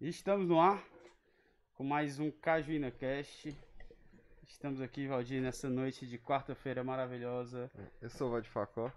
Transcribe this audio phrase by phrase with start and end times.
[0.00, 0.80] Estamos no ar
[1.74, 3.52] com mais um Cajuína Cast.
[4.46, 7.68] Estamos aqui, Valdir, nessa noite de quarta-feira maravilhosa.
[8.00, 8.92] Eu sou o Valdir Facó.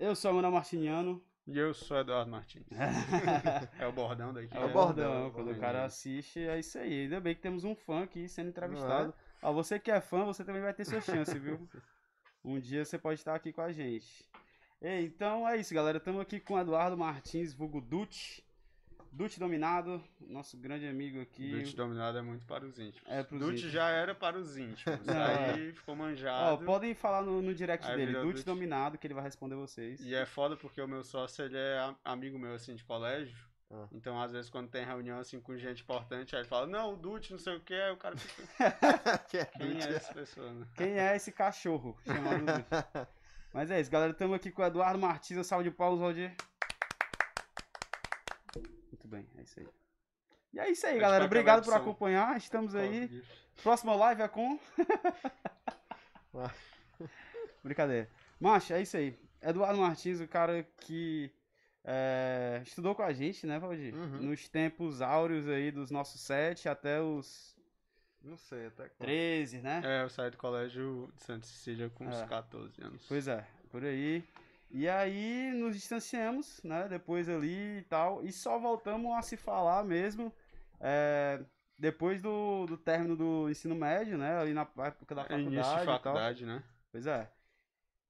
[0.00, 1.22] Eu sou a Mano Martiniano.
[1.46, 2.66] E eu sou Eduardo Martins.
[3.78, 4.52] é o bordão daqui.
[4.52, 4.66] É né?
[4.66, 7.02] o bordão, quando o cara assiste, é isso aí.
[7.02, 9.14] Ainda bem que temos um fã aqui sendo entrevistado.
[9.40, 11.68] Ó, você que é fã, você também vai ter sua chance, viu?
[12.44, 14.28] Um dia você pode estar aqui com a gente.
[14.80, 15.98] Ei, então é isso, galera.
[15.98, 18.40] Estamos aqui com o Eduardo Martins, vulgo Dutch.
[19.12, 21.50] Dutch Dominado, nosso grande amigo aqui.
[21.50, 23.06] Dutch dominado é muito para os íntimos.
[23.06, 23.72] É Dutch íntimos.
[23.72, 25.04] já era para os íntimos.
[25.04, 25.14] Não,
[25.54, 26.64] aí ficou Ó, manjado.
[26.64, 28.42] podem falar no, no direct Aí dele, Dutch.
[28.42, 30.00] Dominado, que ele vai responder vocês.
[30.00, 33.36] E é foda porque o meu sócio, ele é amigo meu, assim, de colégio.
[33.70, 33.86] Ah.
[33.92, 36.96] Então, às vezes, quando tem reunião, assim, com gente importante, aí ele fala, não, o
[36.96, 38.42] Dutch, não sei o que, aí o cara fica,
[39.28, 40.66] que é quem é essa pessoa, né?
[40.74, 43.08] Quem é esse cachorro chamado Dutch?
[43.52, 44.12] Mas é isso, galera.
[44.12, 45.46] Estamos aqui com o Eduardo Martins.
[45.46, 46.34] Salve de palmas, Valdir.
[49.02, 49.66] Muito bem, é isso aí.
[50.52, 51.24] E é isso aí, galera.
[51.24, 52.36] Obrigado por acompanhar.
[52.36, 53.22] Estamos aí.
[53.62, 54.58] Próxima live é com.
[56.34, 56.50] Ah.
[57.62, 58.08] Brincadeira.
[58.40, 59.18] Macho, é isso aí.
[59.42, 61.30] Eduardo Martins, o cara que
[61.84, 63.94] é, estudou com a gente, né, Valdir?
[63.94, 64.22] Uhum.
[64.22, 67.54] Nos tempos áureos aí dos nossos sete até os
[68.22, 69.06] Não sei até quando.
[69.08, 69.82] 13, né?
[69.84, 72.26] É, eu saí do colégio de Santa Cecília com uns É.
[72.26, 73.04] 14 anos.
[73.06, 74.24] Pois é, por aí.
[74.72, 76.88] E aí nos distanciamos, né?
[76.88, 78.24] Depois ali e tal.
[78.24, 80.32] E só voltamos a se falar mesmo.
[80.80, 81.44] é,
[81.78, 84.38] depois do, do término do ensino médio, né?
[84.38, 85.42] Ali na época da É faculdade.
[85.42, 86.14] início de e tal.
[86.14, 86.62] faculdade, né?
[86.92, 87.30] Pois é.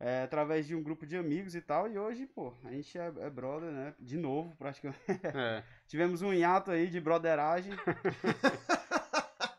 [0.01, 1.89] É, através de um grupo de amigos e tal.
[1.89, 3.95] E hoje, pô, a gente é, é brother, né?
[4.01, 5.01] De novo, praticamente.
[5.35, 5.65] É.
[5.87, 7.73] Tivemos um hiato aí de broderagem.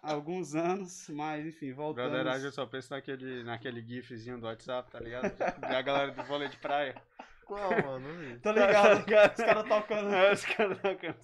[0.04, 2.12] alguns anos, mas enfim, voltamos.
[2.12, 5.34] Broderagem, eu só penso naquele, naquele gifzinho do WhatsApp, tá ligado?
[5.62, 7.02] Da galera do vôlei de praia.
[7.46, 8.00] Qual, mano?
[8.00, 8.40] Não vi.
[8.40, 10.14] Tô ligado, os caras tocando.
[10.14, 11.18] É, os caras tocando.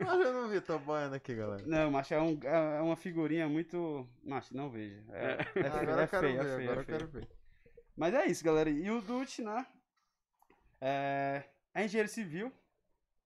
[0.00, 1.62] Mas eu não vi, tô banhando aqui, galera.
[1.66, 4.08] Não, macho, é, um, é é uma figurinha muito.
[4.22, 5.02] Macho, não veja.
[5.10, 6.98] É, é, Ah, agora é eu quero feio, ver, é feio, agora é eu feio.
[6.98, 7.28] quero ver.
[7.96, 8.70] Mas é isso, galera.
[8.70, 9.66] E o Dutch, né?
[10.80, 12.52] É, é engenheiro civil,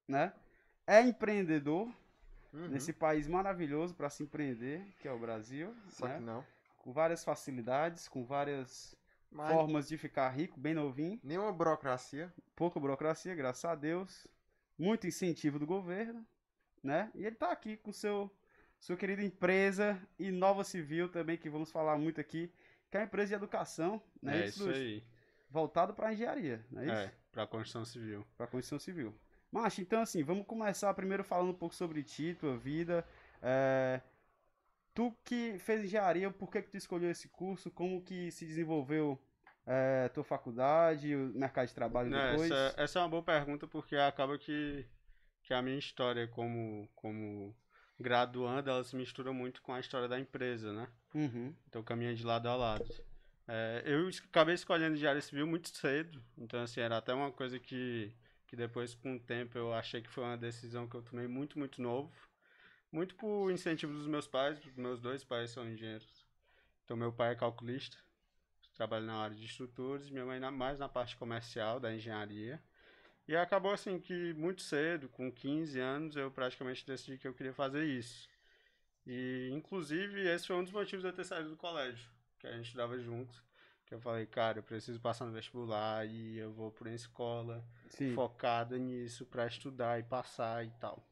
[0.08, 0.32] né?
[0.86, 1.88] É empreendedor
[2.54, 2.68] Uhum.
[2.68, 6.16] nesse país maravilhoso para se empreender, que é o Brasil, Só né?
[6.18, 6.44] que não.
[6.78, 8.94] Com várias facilidades, com várias
[9.30, 11.18] Mas formas de ficar rico, bem novinho.
[11.22, 12.32] nenhuma burocracia.
[12.54, 14.26] pouca burocracia, graças a Deus,
[14.78, 16.24] muito incentivo do governo,
[16.82, 17.10] né?
[17.14, 18.30] E ele tá aqui com seu
[18.78, 22.52] sua querida empresa Inova Civil também, que vamos falar muito aqui,
[22.90, 24.42] que é uma empresa de educação, né?
[24.42, 25.02] É isso aí.
[25.50, 26.94] Voltado para engenharia, não é isso?
[26.94, 28.26] É, pra construção civil.
[28.36, 29.14] Para construção civil.
[29.54, 33.06] Macho, então assim, vamos começar primeiro falando um pouco sobre ti, tua vida.
[33.40, 34.00] é,
[34.92, 37.70] Tu que fez engenharia, por que que tu escolheu esse curso?
[37.70, 39.16] Como que se desenvolveu
[39.64, 42.50] é, tua faculdade, o mercado de trabalho Né, depois?
[42.50, 44.84] essa, essa é uma boa pergunta porque acaba que,
[45.42, 47.54] que a minha história como, como
[47.98, 50.88] graduando, ela se mistura muito com a história da empresa, né?
[51.14, 51.54] Uhum.
[51.68, 52.92] Então caminha de lado a lado.
[53.46, 58.12] É, eu acabei escolhendo engenharia civil muito cedo, então assim, era até uma coisa que,
[58.54, 61.58] que depois com o tempo eu achei que foi uma decisão que eu tomei muito,
[61.58, 62.12] muito novo.
[62.90, 66.24] Muito por incentivo dos meus pais, meus dois pais são engenheiros.
[66.84, 67.96] Então meu pai é calculista,
[68.76, 72.62] trabalha na área de estruturas, minha mãe na- mais na parte comercial da engenharia.
[73.26, 77.54] E acabou assim que muito cedo, com 15 anos, eu praticamente decidi que eu queria
[77.54, 78.28] fazer isso.
[79.04, 82.52] E inclusive esse foi um dos motivos de eu ter saído do colégio, que a
[82.52, 83.42] gente estudava junto.
[83.86, 87.64] Que eu falei, cara, eu preciso passar no vestibular e eu vou por uma escola
[87.96, 91.06] Sim, focada nisso pra estudar e passar e tal.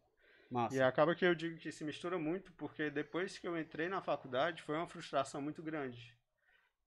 [0.50, 0.76] massa.
[0.76, 4.00] E acaba que eu digo que se mistura muito, porque depois que eu entrei na
[4.02, 6.16] faculdade foi uma frustração muito grande.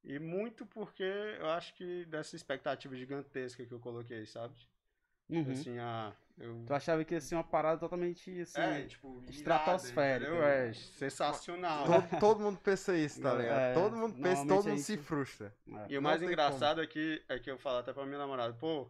[0.03, 4.55] E muito porque eu acho que dessa expectativa gigantesca que eu coloquei, sabe?
[5.28, 5.51] Uhum.
[5.51, 6.13] Assim, a.
[6.38, 6.63] Eu...
[6.67, 8.61] Tu achava que ia ser uma parada totalmente assim.
[8.61, 10.44] é, tipo, estratosférica, entendeu?
[10.45, 11.85] É, sensacional.
[11.85, 13.59] Todo, todo mundo pensa isso, tá ligado?
[13.59, 15.55] É, todo mundo pensa, todo mundo se gente- frustra.
[15.67, 15.85] é.
[15.89, 18.53] E o Não mais engraçado é que, é que eu falo até pra minha namorada,
[18.53, 18.87] pô,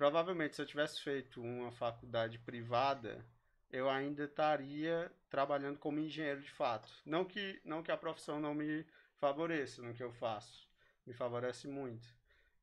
[0.00, 3.22] provavelmente se eu tivesse feito uma faculdade privada,
[3.70, 6.90] eu ainda estaria trabalhando como engenheiro de fato.
[7.04, 8.86] Não que, não que a profissão não me
[9.18, 10.66] favoreça no que eu faço.
[11.06, 12.08] Me favorece muito.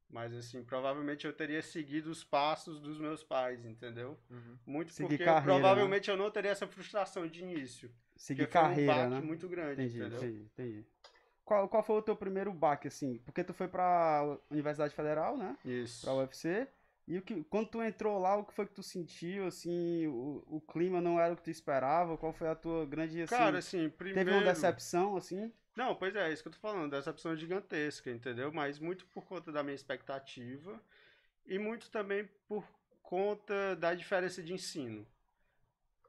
[0.09, 4.17] Mas assim, provavelmente eu teria seguido os passos dos meus pais, entendeu?
[4.31, 4.57] Uhum.
[4.65, 5.59] Muito Seguir porque carreira, né?
[5.59, 7.91] provavelmente eu não teria essa frustração de início.
[8.15, 9.21] Seguir foi um carreira, baque né?
[9.21, 10.17] muito grande, Entendi, entendeu?
[10.17, 10.85] entendi, entendi.
[11.45, 13.19] Qual, qual foi o teu primeiro baque, assim?
[13.19, 15.55] Porque tu foi pra Universidade Federal, né?
[15.63, 16.01] Isso.
[16.01, 16.67] Pra UFC.
[17.07, 20.07] E o que, quando tu entrou lá, o que foi que tu sentiu, assim?
[20.07, 22.17] O, o clima não era o que tu esperava?
[22.17, 23.33] Qual foi a tua grande, assim...
[23.33, 24.29] Cara, assim, primeiro...
[24.29, 25.53] teve uma decepção, assim?
[25.73, 28.51] Não, pois é, isso que eu tô falando, decepção gigantesca, entendeu?
[28.51, 30.81] Mas muito por conta da minha expectativa
[31.45, 32.67] e muito também por
[33.01, 35.07] conta da diferença de ensino.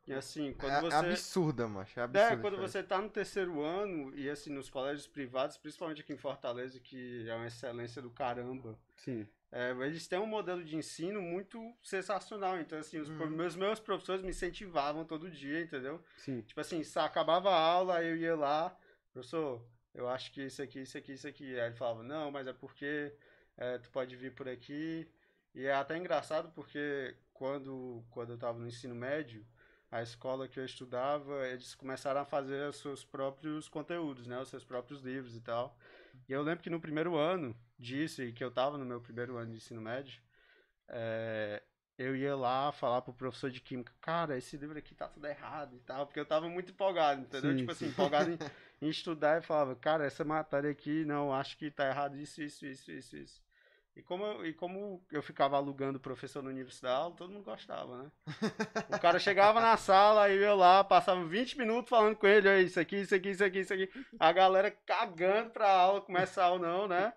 [0.09, 0.97] E assim, quando É, você.
[0.97, 1.99] absurda, macho.
[1.99, 2.37] É É, absurda.
[2.39, 2.69] quando cara.
[2.69, 7.29] você tá no terceiro ano e assim, nos colégios privados, principalmente aqui em Fortaleza, que
[7.29, 9.27] é uma excelência do caramba, Sim.
[9.53, 12.59] é, eles têm um modelo de ensino muito sensacional.
[12.59, 16.03] Então, assim, os pro- meus, meus professores me incentivavam todo dia, entendeu?
[16.17, 16.41] Sim.
[16.41, 18.75] Tipo assim, se acabava a aula, eu ia lá,
[19.13, 19.63] professor,
[19.95, 21.59] eu acho que isso aqui, isso aqui, isso aqui.
[21.61, 23.13] Aí ele falava, não, mas é porque
[23.59, 25.07] é, tu pode vir por aqui.
[25.55, 29.45] E é até engraçado porque quando, quando eu tava no ensino médio,
[29.91, 34.39] a escola que eu estudava, eles começaram a fazer os seus próprios conteúdos, né?
[34.39, 35.77] Os seus próprios livros e tal.
[36.29, 39.37] E eu lembro que no primeiro ano disso, e que eu tava no meu primeiro
[39.37, 40.21] ano de ensino médio,
[40.89, 41.63] é,
[41.97, 45.75] eu ia lá falar pro professor de química, cara, esse livro aqui tá tudo errado
[45.75, 47.53] e tal, porque eu tava muito empolgado, entendeu?
[47.53, 47.91] Sim, tipo assim, sim.
[47.91, 48.39] empolgado em,
[48.87, 52.67] em estudar e falava, cara, essa matéria aqui, não, acho que tá errado isso, isso,
[52.67, 53.48] isso, isso, isso.
[53.99, 57.33] E como, eu, e como eu ficava alugando o professor no início da aula, todo
[57.33, 58.13] mundo gostava, né?
[58.97, 62.53] O cara chegava na sala, aí eu lá, passava 20 minutos falando com ele, "Ó,
[62.59, 63.91] isso aqui, isso aqui, isso aqui, isso aqui.
[64.21, 67.13] A galera cagando pra aula, começar ou não, né?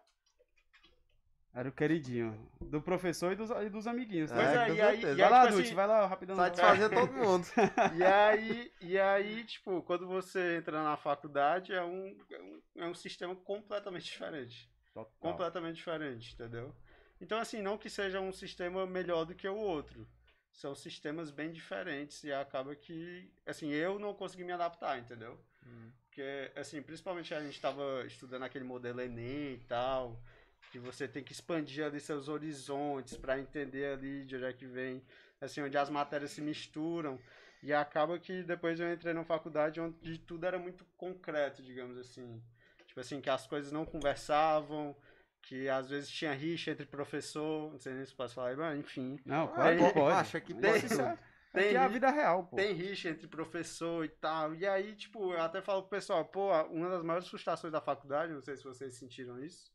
[1.53, 2.49] Era o queridinho.
[2.59, 4.31] Do professor e dos, e dos amiguinhos.
[4.31, 4.63] Pois É, né?
[4.63, 6.35] é, com e aí, e Vai aí, lá, tipo Dutch, assim, vai lá, rapidão.
[6.35, 7.45] Satisfazer todo mundo.
[7.95, 12.87] E aí, e aí, tipo, quando você entra na faculdade, é um, é um, é
[12.87, 14.70] um sistema completamente diferente.
[14.93, 15.11] Total.
[15.19, 16.75] Completamente diferente, entendeu?
[17.19, 20.07] Então, assim, não que seja um sistema melhor do que o outro.
[20.51, 25.39] São sistemas bem diferentes e acaba que, assim, eu não consegui me adaptar, entendeu?
[26.03, 30.21] Porque, assim, principalmente a gente estava estudando aquele modelo Enem e tal,
[30.71, 34.65] que você tem que expandir ali seus horizontes para entender ali de onde é que
[34.65, 35.01] vem,
[35.39, 37.17] assim, onde as matérias se misturam.
[37.63, 42.41] E acaba que depois eu entrei na faculdade onde tudo era muito concreto, digamos assim.
[42.91, 44.93] Tipo assim, que as coisas não conversavam,
[45.43, 49.17] que às vezes tinha rixa entre professor, não sei nem se posso falar, mas enfim.
[49.25, 50.15] Não, claro que pode.
[50.17, 51.17] Macho, aqui Tem- Isso é,
[51.53, 52.57] Tem é a vida real, pô.
[52.57, 54.53] Tem rixa entre professor e tal.
[54.55, 58.33] E aí, tipo, eu até falo pro pessoal, pô, uma das maiores frustrações da faculdade,
[58.33, 59.71] não sei se vocês sentiram isso,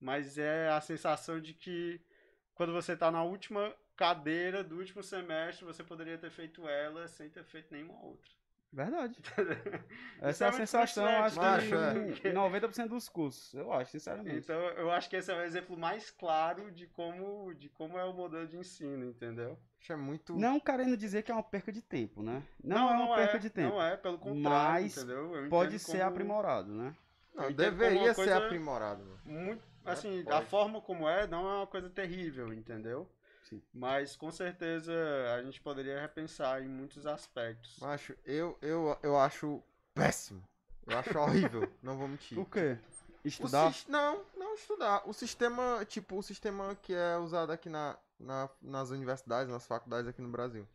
[0.00, 2.04] mas é a sensação de que
[2.52, 7.30] quando você tá na última cadeira do último semestre, você poderia ter feito ela sem
[7.30, 8.39] ter feito nenhuma outra.
[8.72, 9.16] Verdade.
[9.20, 9.84] Isso
[10.20, 13.52] Essa é é a sensação, acho frustrante, que macho, em 90% dos cursos.
[13.54, 14.36] Eu acho, sinceramente.
[14.36, 18.04] Então, eu acho que esse é o exemplo mais claro de como, de como é
[18.04, 19.58] o modelo de ensino, entendeu?
[19.80, 20.36] Acho é muito.
[20.36, 22.42] Não querendo dizer que é uma perca de tempo, né?
[22.62, 23.70] Não, é uma perca de tempo.
[23.74, 26.94] Não é, pelo contrário, Mas Pode ser como- aprimorado, né?
[27.34, 29.18] Não, deveria ser aprimorado.
[29.24, 30.36] muito assim, pode.
[30.36, 33.08] a forma como é não é uma coisa terrível, entendeu?
[33.50, 33.60] Sim.
[33.74, 34.92] Mas com certeza
[35.36, 37.76] a gente poderia repensar em muitos aspectos.
[37.80, 39.60] Macho, eu, eu, eu acho
[39.92, 40.42] péssimo.
[40.86, 42.36] Eu acho horrível, não vou mentir.
[42.38, 42.78] Por quê?
[43.24, 43.72] O Estudar?
[43.72, 45.02] sis- Não, não estudar.
[45.06, 50.08] O sistema, tipo, o sistema que é usado aqui na, na- nas universidades, nas faculdades
[50.08, 50.66] aqui no Brasil.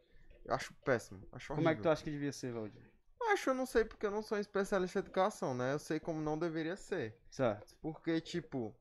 [0.43, 1.21] Eu acho péssimo.
[1.31, 1.55] Acho horrível.
[1.55, 2.81] Como é que tu acha que devia ser, Valdir?
[3.31, 5.73] Acho, eu não sei porque eu não sou um especialista em educação, né?
[5.73, 7.17] Eu sei como não deveria ser.
[7.31, 7.75] Certo.
[7.81, 8.75] Porque, tipo,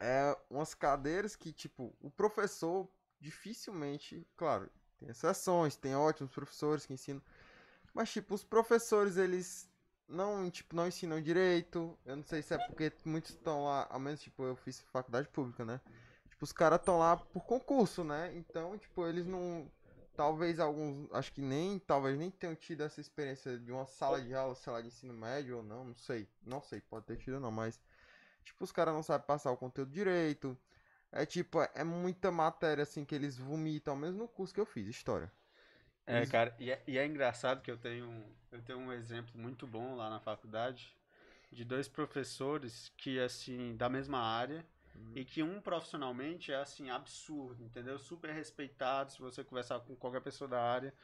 [0.00, 2.88] é umas cadeiras que, tipo, o professor
[3.20, 7.22] dificilmente, claro, tem exceções, tem ótimos professores que ensinam,
[7.92, 9.70] mas, tipo, os professores, eles
[10.08, 11.98] não, tipo, não ensinam direito.
[12.04, 15.28] Eu não sei se é porque muitos estão lá, ao menos, tipo, eu fiz faculdade
[15.28, 15.80] pública, né?
[16.28, 18.32] Tipo, os caras estão lá por concurso, né?
[18.36, 19.70] Então, tipo, eles não.
[20.14, 24.34] Talvez alguns, acho que nem, talvez nem tenham tido essa experiência de uma sala de
[24.34, 26.26] aula, sei lá, de ensino médio ou não, não sei.
[26.42, 27.80] Não sei, pode ter tido não, mas.
[28.46, 30.58] Tipo, os caras não sabem passar o conteúdo direito.
[31.12, 34.88] É tipo, é, muita matéria assim que eles vomitam, menos no curso que eu fiz,
[34.88, 35.32] história.
[36.06, 39.32] É, Eles- cara, e é, e é engraçado que eu tenho, eu tenho um exemplo
[39.38, 40.96] muito bom lá na faculdade
[41.52, 44.64] de dois professores que, assim, da mesma área
[45.14, 47.98] e que um profissionalmente é, assim, absurdo, entendeu?
[47.98, 50.94] Super respeitado, se você conversar com qualquer pessoa da área,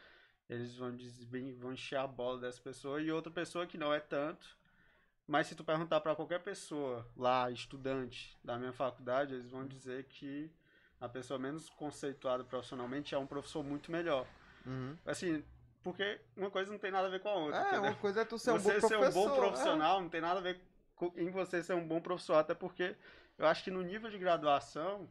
[0.49, 3.93] eles vão, dizer, bem- vão encher a bola dessa pessoa e outra pessoa que não
[3.95, 4.57] é tanto,
[5.27, 10.05] mas se tu perguntar para qualquer pessoa lá, estudante da minha faculdade, eles vão dizer
[10.05, 10.51] que
[11.01, 14.27] a pessoa menos conceituada profissionalmente é um professor muito melhor.
[14.67, 14.97] Uhum.
[15.05, 15.45] Assim,
[15.83, 17.59] porque uma coisa não tem nada a ver com a outra.
[17.59, 17.83] É, entendeu?
[17.83, 19.21] uma coisa é tu ser um você bom ser professor.
[19.21, 19.37] um bom é.
[19.37, 20.61] profissional não tem nada a ver
[20.95, 22.97] com, em você ser um bom professor, até porque
[23.39, 25.09] eu acho que no nível de graduação,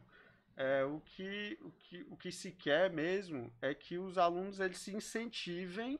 [0.56, 4.78] é, o, que, o, que, o que se quer mesmo é que os alunos eles
[4.78, 5.98] se incentivem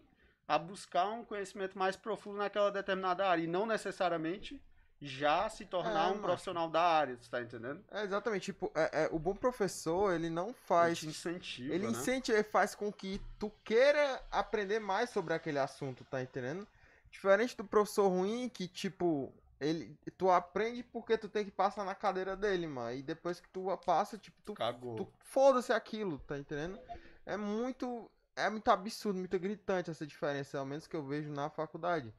[0.54, 4.60] a buscar um conhecimento mais profundo naquela determinada área e não necessariamente
[5.00, 7.82] já se tornar É, um profissional da área, você tá entendendo?
[7.90, 10.98] É, exatamente, tipo, é, é, o bom professor, ele não Ele faz.
[10.98, 11.90] te incentiva, Ele né?
[11.90, 16.66] incentiva, ele faz com que tu queira aprender mais sobre aquele assunto, tá entendendo?
[17.10, 21.94] Diferente do professor ruim, que, tipo, ele, tu aprende porque tu tem que passar na
[21.94, 22.92] cadeira dele, mano.
[22.96, 24.96] E depois que tu passa, tipo, tu, Cagou.
[24.96, 26.78] tu foda-se aquilo, tá entendendo?
[27.26, 28.10] É muito.
[28.36, 32.12] É muito absurdo, muito gritante essa diferença, ao menos que eu vejo na faculdade.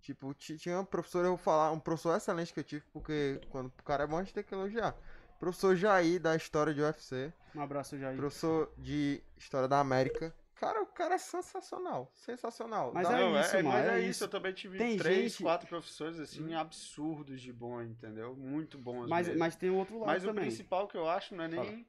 [0.00, 3.68] Tipo, tinha um professor, eu vou falar, um professor excelente que eu tive, porque quando
[3.68, 4.96] o cara é bom, a gente tem que elogiar.
[5.38, 7.32] Professor Jair, da História de UFC.
[7.54, 8.16] Um abraço, Jair.
[8.16, 10.34] Professor de História da América.
[10.56, 12.08] Cara, o cara é sensacional.
[12.14, 12.92] Sensacional.
[12.94, 14.24] Mas Dá, é, isso, é, mas é, é isso.
[14.24, 15.42] Eu também tive tem três, gente...
[15.42, 16.58] quatro professores, assim, hum.
[16.58, 18.36] absurdos de bom, entendeu?
[18.36, 19.08] Muito bons.
[19.08, 19.40] Mas, mesmo.
[19.40, 20.34] mas tem outro lado mas também.
[20.36, 21.86] Mas o principal que eu acho não é nem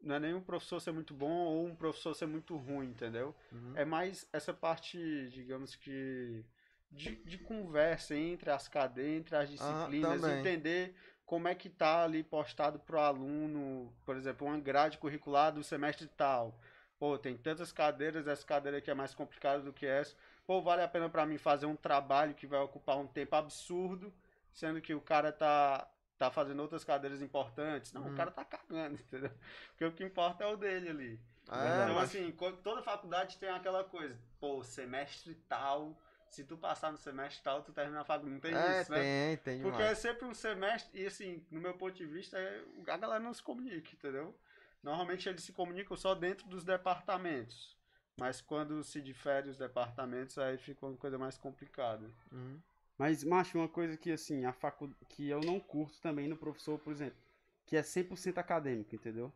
[0.00, 3.34] não é nem um professor ser muito bom ou um professor ser muito ruim, entendeu?
[3.52, 3.72] Uhum.
[3.74, 6.44] É mais essa parte, digamos que,
[6.90, 10.94] de, de conversa entre as cadeias, entre as disciplinas, ah, entender
[11.26, 16.06] como é que tá ali postado pro aluno, por exemplo, uma grade curricular do semestre
[16.06, 16.58] tal.
[16.98, 20.16] Pô, tem tantas cadeiras, essa cadeira aqui é mais complicada do que essa.
[20.46, 24.12] Pô, vale a pena para mim fazer um trabalho que vai ocupar um tempo absurdo,
[24.52, 27.92] sendo que o cara tá tá fazendo outras cadeiras importantes.
[27.92, 28.12] Não, hum.
[28.12, 29.30] o cara tá cagando, entendeu?
[29.70, 31.20] Porque o que importa é o dele ali.
[31.50, 32.10] É, então, mas...
[32.10, 32.30] assim,
[32.62, 35.96] toda faculdade tem aquela coisa, pô, semestre tal,
[36.28, 38.34] se tu passar no semestre tal, tu termina a faculdade.
[38.34, 38.98] Não tem é, isso, né?
[38.98, 42.62] Tem, tem Porque é sempre um semestre, e assim, no meu ponto de vista, é,
[42.86, 44.34] a galera não se comunica, entendeu?
[44.82, 47.76] Normalmente eles se comunicam só dentro dos departamentos.
[48.18, 52.10] Mas quando se difere os departamentos, aí fica uma coisa mais complicada.
[52.32, 52.60] Uhum.
[52.98, 54.90] Mas, macho, uma coisa que, assim, a facu...
[55.08, 57.16] que eu não curto também no professor, por exemplo,
[57.64, 59.32] que é 100% acadêmico, entendeu?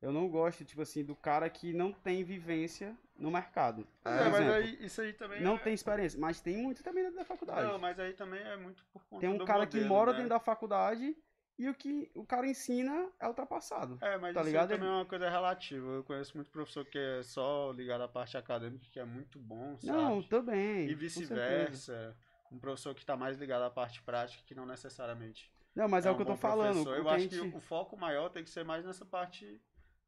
[0.00, 3.86] Eu não gosto, tipo assim, do cara que não tem vivência no mercado.
[4.04, 5.58] É, exemplo, mas aí, isso aí também Não é...
[5.58, 7.66] tem experiência, mas tem muito também dentro da faculdade.
[7.66, 10.18] Não, mas aí também é muito por conta Tem um cara modelo, que mora né?
[10.18, 11.14] dentro da faculdade
[11.58, 13.98] e o que o cara ensina é ultrapassado.
[14.00, 14.70] É, mas tá isso ligado?
[14.70, 15.86] também é uma coisa relativa.
[15.86, 19.76] Eu conheço muito professor que é só ligado à parte acadêmica, que é muito bom,
[19.78, 19.98] sabe?
[19.98, 20.88] Não, também.
[20.88, 22.16] E vice-versa
[22.50, 25.52] um professor que está mais ligado à parte prática que não necessariamente.
[25.74, 26.94] Não, mas é, é um o que eu tô falando.
[26.94, 27.50] Eu acho gente...
[27.50, 29.60] que o foco maior tem que ser mais nessa parte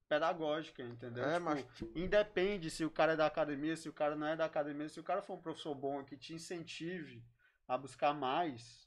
[0.08, 1.24] pedagógica, entendeu?
[1.24, 1.66] É, tipo, mas...
[1.94, 5.00] Independe se o cara é da academia, se o cara não é da academia, se
[5.00, 7.24] o cara for um professor bom que te incentive
[7.66, 8.86] a buscar mais,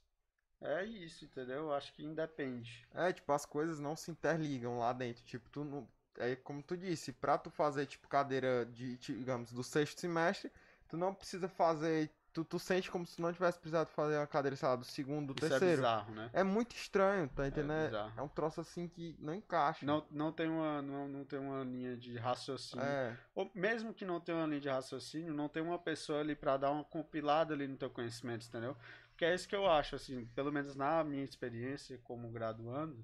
[0.60, 1.64] é isso, entendeu?
[1.64, 2.86] Eu acho que independe.
[2.94, 5.24] É, tipo, as coisas não se interligam lá dentro.
[5.24, 5.88] Tipo, tu não.
[6.18, 10.50] É como tu disse, pra tu fazer, tipo, cadeira de, digamos, do sexto semestre,
[10.88, 14.54] tu não precisa fazer tu, tu sente como se não tivesse precisado fazer uma cadeira,
[14.56, 15.72] sei lá, do segundo, do Isso é terceiro.
[15.72, 16.30] É bizarro, né?
[16.34, 17.96] É muito estranho, tá é entendendo?
[17.96, 19.86] É, é, um troço assim que não encaixa.
[19.86, 22.84] Não, não, tem, uma, não, não tem uma linha de raciocínio.
[22.84, 23.16] É.
[23.34, 26.58] Ou mesmo que não tenha uma linha de raciocínio, não tem uma pessoa ali para
[26.58, 28.76] dar uma compilada ali no teu conhecimento, entendeu?
[29.08, 33.02] Porque é isso que eu acho, assim, pelo menos na minha experiência como graduando,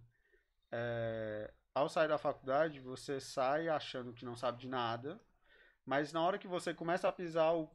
[0.70, 5.18] é, ao sair da faculdade, você sai achando que não sabe de nada,
[5.86, 7.70] mas na hora que você começa a pisar o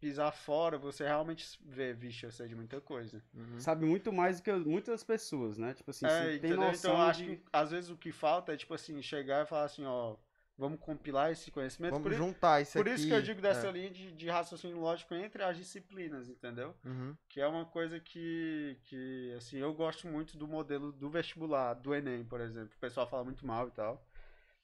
[0.00, 3.22] pisar fora, você realmente vê, vixe, eu sei de muita coisa.
[3.34, 3.60] Uhum.
[3.60, 5.74] Sabe muito mais do que muitas pessoas, né?
[5.74, 8.52] Tipo assim, é, você tem noção Então, eu acho que às vezes o que falta
[8.52, 10.16] é, tipo assim, chegar e falar assim, ó,
[10.58, 11.92] vamos compilar esse conhecimento.
[11.92, 12.96] Vamos por juntar isso Por aqui.
[12.96, 13.72] isso que eu digo dessa é.
[13.72, 16.74] linha de, de, raciocínio lógico entre as disciplinas, entendeu?
[16.84, 17.16] Uhum.
[17.28, 21.94] Que é uma coisa que, que, assim, eu gosto muito do modelo do vestibular, do
[21.94, 22.70] Enem, por exemplo.
[22.76, 24.04] O pessoal fala muito mal e tal.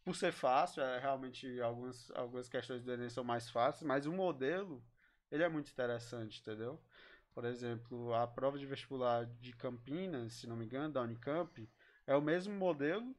[0.04, 4.12] Por ser fácil, é, realmente algumas, algumas questões do Enem são mais fáceis, mas o
[4.12, 4.82] modelo
[5.34, 6.80] ele é muito interessante, entendeu?
[7.34, 11.68] Por exemplo, a prova de vestibular de Campinas, se não me engano, da Unicamp,
[12.06, 13.12] é o mesmo modelo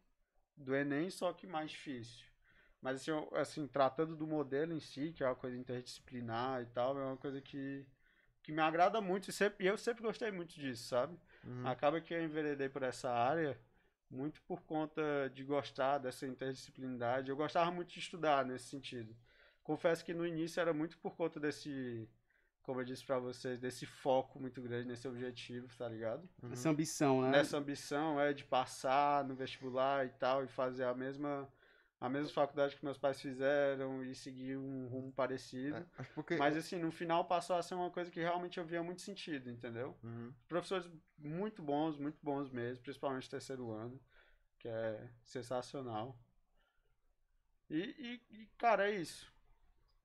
[0.55, 2.25] do Enem, só que mais difícil.
[2.81, 6.97] Mas assim, assim, tratando do modelo em si, que é uma coisa interdisciplinar e tal,
[6.97, 7.85] é uma coisa que,
[8.41, 11.19] que me agrada muito e, sempre, eu sempre gostei muito disso, sabe?
[11.43, 11.67] Uhum.
[11.67, 13.59] Acaba que eu enveredei por essa área
[14.09, 17.29] muito por conta de gostar dessa interdisciplinaridade.
[17.29, 19.13] Eu gostava muito de estudar nesse sentido
[19.65, 22.07] confesso que no início era muito por conta desse,
[22.61, 26.29] como eu disse para vocês, desse foco muito grande nesse objetivo, tá ligado?
[26.41, 26.53] Uhum.
[26.53, 27.31] Essa ambição, né?
[27.31, 31.51] Nessa ambição é de passar no vestibular e tal e fazer a mesma
[31.99, 35.77] a mesma faculdade que meus pais fizeram e seguir um rumo parecido.
[35.77, 36.35] É, porque...
[36.35, 39.49] Mas assim, no final passou a ser uma coisa que realmente eu via muito sentido,
[39.49, 39.97] entendeu?
[40.03, 40.31] Uhum.
[40.47, 43.99] Professores muito bons, muito bons mesmo, principalmente terceiro ano,
[44.59, 46.19] que é sensacional.
[47.69, 49.33] E, e, e cara, é isso.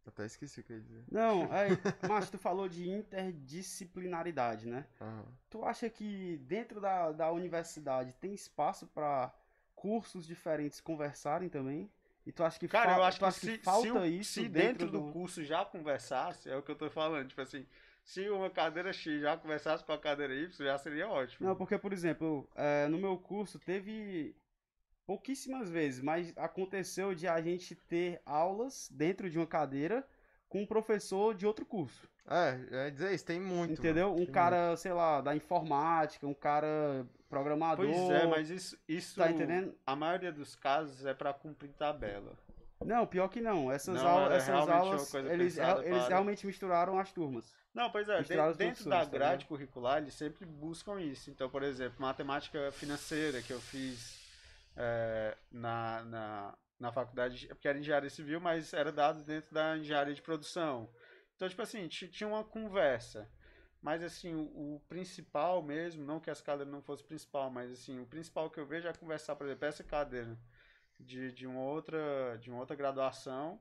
[0.07, 1.05] Até esqueci o que eu ia dizer.
[1.11, 1.69] Não, é,
[2.09, 4.87] mas tu falou de interdisciplinaridade, né?
[5.01, 5.25] Uhum.
[5.49, 9.33] Tu acha que dentro da, da universidade tem espaço para
[9.75, 11.91] cursos diferentes conversarem também?
[12.27, 14.87] E tu acha que, Cara, eu acho que, se, que falta se, isso se dentro,
[14.87, 15.07] dentro do...
[15.07, 17.67] do curso já conversasse, é o que eu tô falando, tipo assim,
[18.05, 21.49] se uma cadeira X já conversasse com a cadeira Y, já seria ótimo.
[21.49, 24.35] Não, porque, por exemplo, é, no meu curso teve
[25.11, 30.07] pouquíssimas vezes, mas aconteceu de a gente ter aulas dentro de uma cadeira
[30.49, 32.09] com um professor de outro curso.
[32.29, 33.73] É, é dizer isso, tem muito.
[33.73, 34.11] Entendeu?
[34.11, 34.79] Mano, um cara, muito.
[34.79, 37.85] sei lá, da informática, um cara programador.
[37.87, 39.75] Pois é, mas isso, isso tá entendendo?
[39.85, 42.39] A maioria dos casos é para cumprir tabela.
[42.85, 43.71] Não, pior que não.
[43.71, 47.53] Essas, Não, aulas, essas aulas, eles, pensada eles para- realmente misturaram as turmas.
[47.75, 51.33] Não, pois é, Misturaram de- os dentro da tá grade curricular eles sempre buscam isso.
[51.33, 54.20] Então, por exemplo, matemática financeira que eu fiz
[54.81, 60.15] é, na, na, na faculdade, porque era engenharia civil, mas era dado dentro da engenharia
[60.15, 60.91] de produção.
[61.37, 63.31] Então, tipo assim, ti- tinha uma conversa.
[63.83, 68.01] Mas, assim, o, o principal mesmo, não que essa cadeira não fosse principal, mas, assim,
[68.01, 70.39] o principal que eu vejo é conversar, por exemplo, essa cadeira
[70.99, 73.61] de, de, uma outra, de uma outra graduação,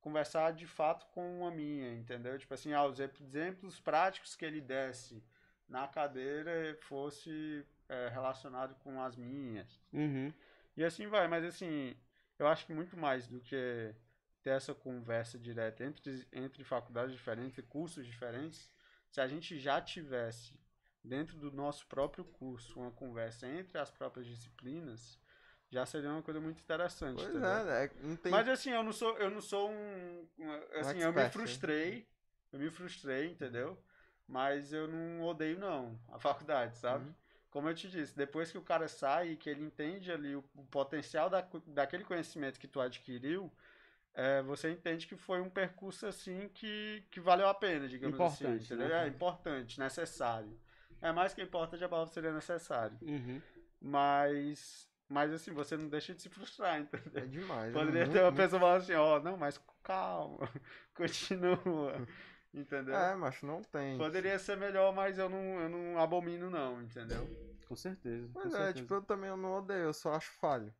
[0.00, 2.38] conversar de fato com a minha, entendeu?
[2.38, 5.22] Tipo assim, ah, os ex- exemplos práticos que ele desse
[5.68, 9.80] na cadeira fosse é, relacionado com as minhas.
[9.92, 10.32] Uhum.
[10.76, 11.96] E assim vai, mas assim,
[12.38, 13.94] eu acho que muito mais do que
[14.42, 18.70] ter essa conversa direta entre, entre faculdades diferentes, cursos diferentes,
[19.10, 20.54] se a gente já tivesse
[21.02, 25.18] dentro do nosso próprio curso uma conversa entre as próprias disciplinas,
[25.70, 27.16] já seria uma coisa muito interessante.
[27.16, 27.50] Pois entendeu?
[27.50, 27.88] é, né?
[28.22, 28.32] Tem.
[28.32, 31.32] Mas assim, eu não sou, eu não sou um, um- assim, eu me expert, né?
[31.32, 32.08] frustrei,
[32.52, 33.82] eu me frustrei, entendeu?
[34.28, 37.04] Mas eu não odeio não a faculdade, sabe?
[37.04, 37.14] Uhum.
[37.56, 40.44] Como eu te disse, depois que o cara sai e que ele entende ali o,
[40.54, 43.50] o potencial da, daquele conhecimento que tu adquiriu,
[44.12, 48.44] é, você entende que foi um percurso assim que, que valeu a pena, digamos assim,
[48.44, 48.88] Importante, entendeu?
[48.90, 49.04] né?
[49.04, 50.60] É importante, necessário.
[51.00, 52.98] É mais que importante a palavra seria necessário.
[53.00, 53.40] Uhum.
[53.80, 57.22] Mas, mas assim, você não deixa de se frustrar, entendeu?
[57.22, 57.70] É demais.
[57.70, 60.46] é Poderia muito, ter uma muito- pessoa falando assim, ó, não, mas calma,
[60.94, 62.06] continua,
[62.60, 62.94] entendeu?
[62.94, 63.98] É, macho, não tem.
[63.98, 67.28] Poderia ser melhor, mas eu não, eu não abomino não, entendeu?
[67.68, 68.28] Com certeza.
[68.34, 68.72] Mas com é, certeza.
[68.74, 70.74] tipo, eu também eu não odeio, eu só acho falho.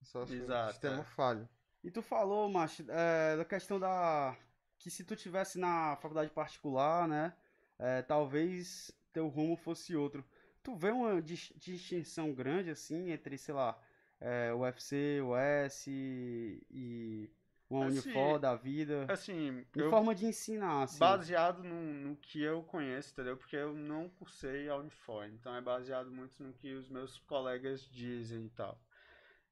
[0.00, 1.04] Eu só acho Exato, sistema é.
[1.04, 1.48] falho.
[1.84, 4.36] E tu falou, macho, é, da questão da.
[4.78, 7.34] Que se tu tivesse na faculdade particular, né?
[7.78, 10.24] é, talvez teu rumo fosse outro.
[10.62, 13.76] Tu vê uma dis- distinção grande, assim, entre, sei lá,
[14.20, 17.30] é, o UFC, o S e
[17.74, 19.06] uma Assim, da vida.
[19.08, 20.98] Assim, Em eu, forma de ensinar, assim.
[20.98, 21.74] baseado no,
[22.08, 23.36] no que eu conheço, entendeu?
[23.36, 27.88] Porque eu não cursei a Unifor, então é baseado muito no que os meus colegas
[27.90, 28.78] dizem e tal.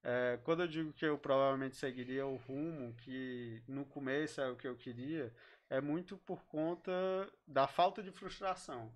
[0.02, 4.56] É, quando eu digo que eu provavelmente seguiria o rumo que no começo é o
[4.56, 5.32] que eu queria,
[5.68, 6.92] é muito por conta
[7.46, 8.90] da falta de frustração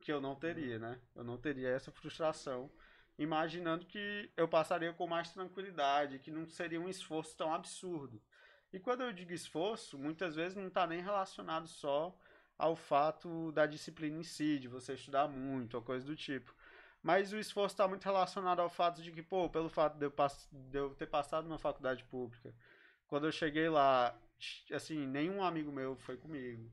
[0.00, 1.00] que eu não teria, né?
[1.16, 2.70] Eu não teria essa frustração,
[3.18, 8.22] imaginando que eu passaria com mais tranquilidade, que não seria um esforço tão absurdo.
[8.76, 12.14] E quando eu digo esforço, muitas vezes não está nem relacionado só
[12.58, 16.54] ao fato da disciplina em si, de você estudar muito, ou coisa do tipo.
[17.02, 20.10] Mas o esforço está muito relacionado ao fato de que, pô, pelo fato de eu,
[20.10, 22.54] pass- de eu ter passado numa faculdade pública,
[23.08, 24.14] quando eu cheguei lá,
[24.70, 26.70] assim, nenhum amigo meu foi comigo.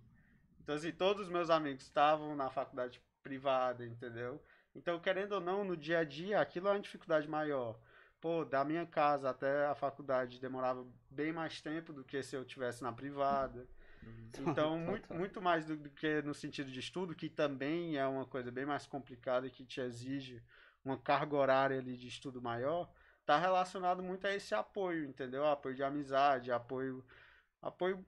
[0.62, 4.42] Então, assim, todos os meus amigos estavam na faculdade privada, entendeu?
[4.76, 7.80] Então, querendo ou não, no dia a dia, aquilo é uma dificuldade maior.
[8.24, 12.46] Pô, da minha casa até a faculdade demorava bem mais tempo do que se eu
[12.46, 13.68] tivesse na privada.
[14.40, 18.26] Então, muito, muito mais do, do que no sentido de estudo, que também é uma
[18.26, 20.42] coisa bem mais complicada e que te exige
[20.86, 22.90] uma carga horária ali de estudo maior,
[23.26, 25.46] tá relacionado muito a esse apoio, entendeu?
[25.46, 27.04] Apoio de amizade, apoio
[27.62, 28.06] apoio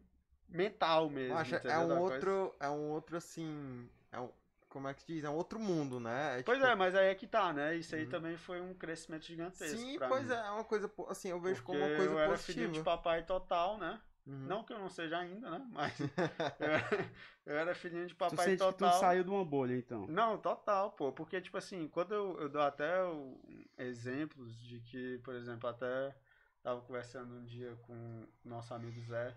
[0.48, 2.16] mental mesmo, Macho, é um Da coisa.
[2.16, 2.56] outro.
[2.58, 3.90] É um outro assim.
[4.14, 4.30] É um,
[4.76, 5.24] como é que se diz?
[5.24, 6.40] É um outro mundo, né?
[6.40, 7.76] É, Pois tipo, é, mas aí é que tá, né?
[7.76, 8.10] Isso aí Uhum.
[8.12, 10.30] também foi um crescimento gigantesco Sim, pra pois mim.
[10.30, 10.92] é, é uma coisa.
[11.08, 12.84] Assim, eu vejo como Porque uma coisa eu era filho de positiva.
[12.84, 14.02] papai total, né?
[14.28, 14.48] Uhum.
[14.48, 15.66] Não que eu não seja ainda, né?
[15.72, 15.94] Mas
[16.60, 17.12] eu era,
[17.46, 18.92] eu era filhinho de Tu papai sente que total.
[18.92, 20.08] tu saiu de uma bolha, então.
[20.08, 21.12] Não, total, pô.
[21.12, 23.40] Porque, tipo assim, quando eu, eu dou até o-
[23.78, 26.16] exemplos de que, por exemplo, até
[26.62, 29.36] tava conversando um dia com o nosso amigo Zé,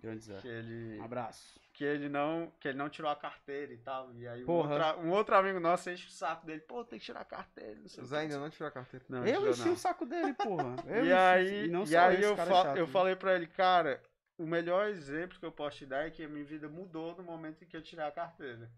[0.00, 0.40] Grande Zé.
[0.40, 1.60] que ele, Um abraço.
[1.72, 4.12] que ele não que ele não tirou a carteira e tal.
[4.14, 7.04] E aí um, outra- um outro amigo nosso enche o saco dele, pô, tem que
[7.04, 8.22] tirar a carteira, não sei O Zé que.
[8.22, 9.04] ainda não tirou a carteira.
[9.08, 9.72] Não, eu enchi não.
[9.72, 10.76] o saco dele, porra.
[10.86, 12.92] Eu E enchi- aí, e não e aí eu, é fa- chato, eu né?
[12.92, 14.02] falei pra ele, cara,
[14.36, 17.22] o melhor exemplo que eu posso te dar é que a minha vida mudou no
[17.22, 18.70] momento em que eu tirei a carteira.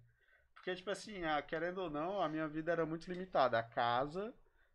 [0.55, 3.59] Porque, tipo assim, ah, querendo ou não, a minha vida era muito limitada.
[3.59, 4.35] A casa,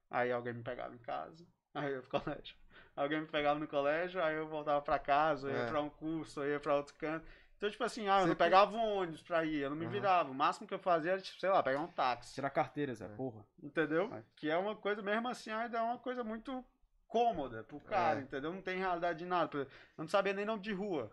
[0.10, 2.56] aí alguém me pegava em casa, aí eu ia pro colégio.
[2.96, 5.68] Alguém me pegava no colégio, aí eu voltava pra casa, eu ia É.
[5.70, 7.26] pra um curso, ia pra outro canto.
[7.58, 9.86] Então, tipo assim, ah, eu não Sempre- pegava um ônibus pra ir, eu não me
[9.86, 9.92] Aham.
[9.94, 10.32] virava.
[10.32, 12.34] O máximo que eu fazia era, tipo, sei lá, pegar um táxi.
[12.34, 13.10] Tirar carteira, Zé, É.
[13.10, 13.46] porra.
[13.62, 14.08] Entendeu?
[14.10, 14.24] Vai.
[14.36, 16.64] Que é uma coisa, mesmo assim, ainda é uma coisa muito
[17.08, 18.24] cômoda pro cara, É.
[18.24, 18.52] entendeu?
[18.52, 19.58] Não tem realidade de nada.
[19.58, 21.12] Eu não sabia nem nome de rua.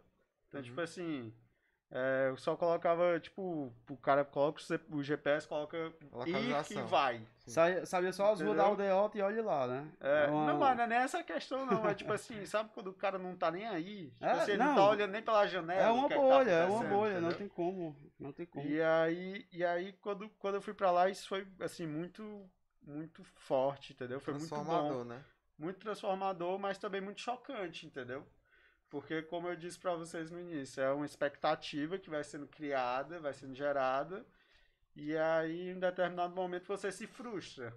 [0.48, 0.64] Então, Uhum.
[0.66, 1.32] tipo assim,
[1.94, 7.26] é, eu só colocava, tipo, o cara coloca o GPS, coloca e vai.
[7.84, 9.92] Sabia só as ruas da aldeota e olha lá, né?
[10.00, 11.86] É, uma- Não, mas não é nem essa questão, não.
[11.86, 14.10] É tipo assim, sabe quando o cara não tá nem aí?
[14.10, 14.74] Tipo É, assim, ele não não.
[14.76, 15.82] tá olhando nem pela janela.
[15.82, 17.38] É uma é tá bolha, é uma bolha, não entendeu?
[17.38, 17.96] tem como.
[18.18, 18.66] Não tem como.
[18.66, 22.48] E aí, e aí quando, quando eu fui pra lá, isso foi, assim, muito,
[22.86, 24.18] muito forte, entendeu?
[24.18, 24.64] Foi muito bom.
[24.64, 25.22] Transformador, né?
[25.58, 28.26] muito transformador, mas também muito chocante, entendeu?
[28.92, 33.18] Porque, como eu disse para vocês no início, é uma expectativa que vai sendo criada,
[33.18, 34.22] vai sendo gerada,
[34.94, 37.74] e aí, em determinado momento, você se frustra.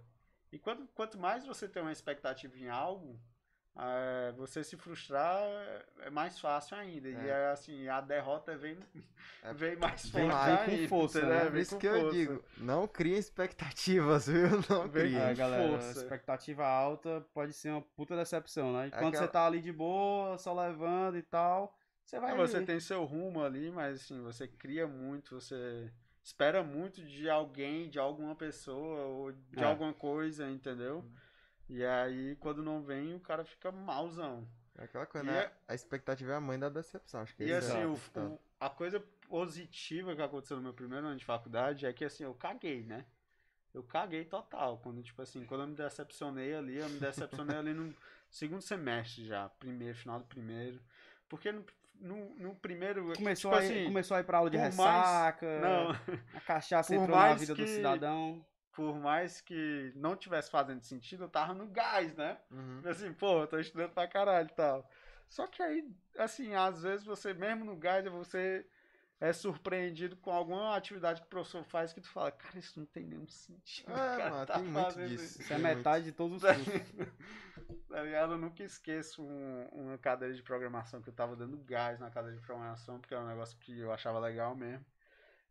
[0.51, 3.17] E quanto, quanto mais você tem uma expectativa em algo,
[3.77, 5.37] é, você se frustrar
[5.99, 7.09] é mais fácil ainda.
[7.09, 7.11] É.
[7.11, 8.77] E é assim, a derrota vem,
[9.43, 10.81] é, vem mais vem forte mais ainda.
[10.83, 11.45] Com força, né?
[11.45, 12.05] Por isso que força.
[12.05, 14.49] eu digo, não crie expectativas, viu?
[14.69, 15.17] Não crie.
[15.17, 15.99] É, galera, força.
[15.99, 18.87] expectativa alta pode ser uma puta decepção, né?
[18.87, 19.25] E quando Aquela...
[19.25, 22.33] você tá ali de boa, só levando e tal, você vai...
[22.35, 25.91] Você tem seu rumo ali, mas assim, você cria muito, você
[26.23, 29.65] espera muito de alguém, de alguma pessoa, ou de é.
[29.65, 30.99] alguma coisa, entendeu?
[30.99, 31.24] Hum.
[31.69, 34.47] E aí, quando não vem, o cara fica malzão.
[34.77, 35.37] É aquela coisa, né?
[35.37, 35.51] É...
[35.69, 38.69] A expectativa é a mãe da decepção, acho que E assim, é o, o, a
[38.69, 42.83] coisa positiva que aconteceu no meu primeiro ano de faculdade é que, assim, eu caguei,
[42.83, 43.05] né?
[43.73, 44.77] Eu caguei total.
[44.77, 47.93] Quando, tipo assim, quando eu me decepcionei ali, eu me decepcionei ali no
[48.29, 49.49] segundo semestre já.
[49.49, 50.79] Primeiro, final do primeiro.
[51.27, 51.65] Porque no,
[51.99, 53.13] no, no primeiro.
[53.15, 55.45] Começou, tipo a ir, assim, começou a ir pra aula de ressaca.
[55.45, 55.91] Mais, não.
[56.35, 61.23] A cachaça entrou na vida que, do cidadão por mais que não tivesse fazendo sentido,
[61.23, 62.37] eu tava no gás, né?
[62.51, 62.81] Uhum.
[62.85, 64.87] Assim, pô, eu tô estudando pra caralho e tal.
[65.29, 68.65] Só que aí, assim, às vezes você, mesmo no gás, você
[69.19, 72.85] é surpreendido com alguma atividade que o professor faz que tu fala, cara, isso não
[72.85, 73.91] tem nenhum sentido.
[73.93, 75.41] É, cara, mano, tá tem muito disso.
[75.41, 77.13] Isso, é metade de todos os cursos.
[77.87, 78.33] tá ligado?
[78.33, 82.37] Eu nunca esqueço um, uma cadeira de programação que eu tava dando gás na cadeira
[82.37, 84.85] de programação, porque era um negócio que eu achava legal mesmo.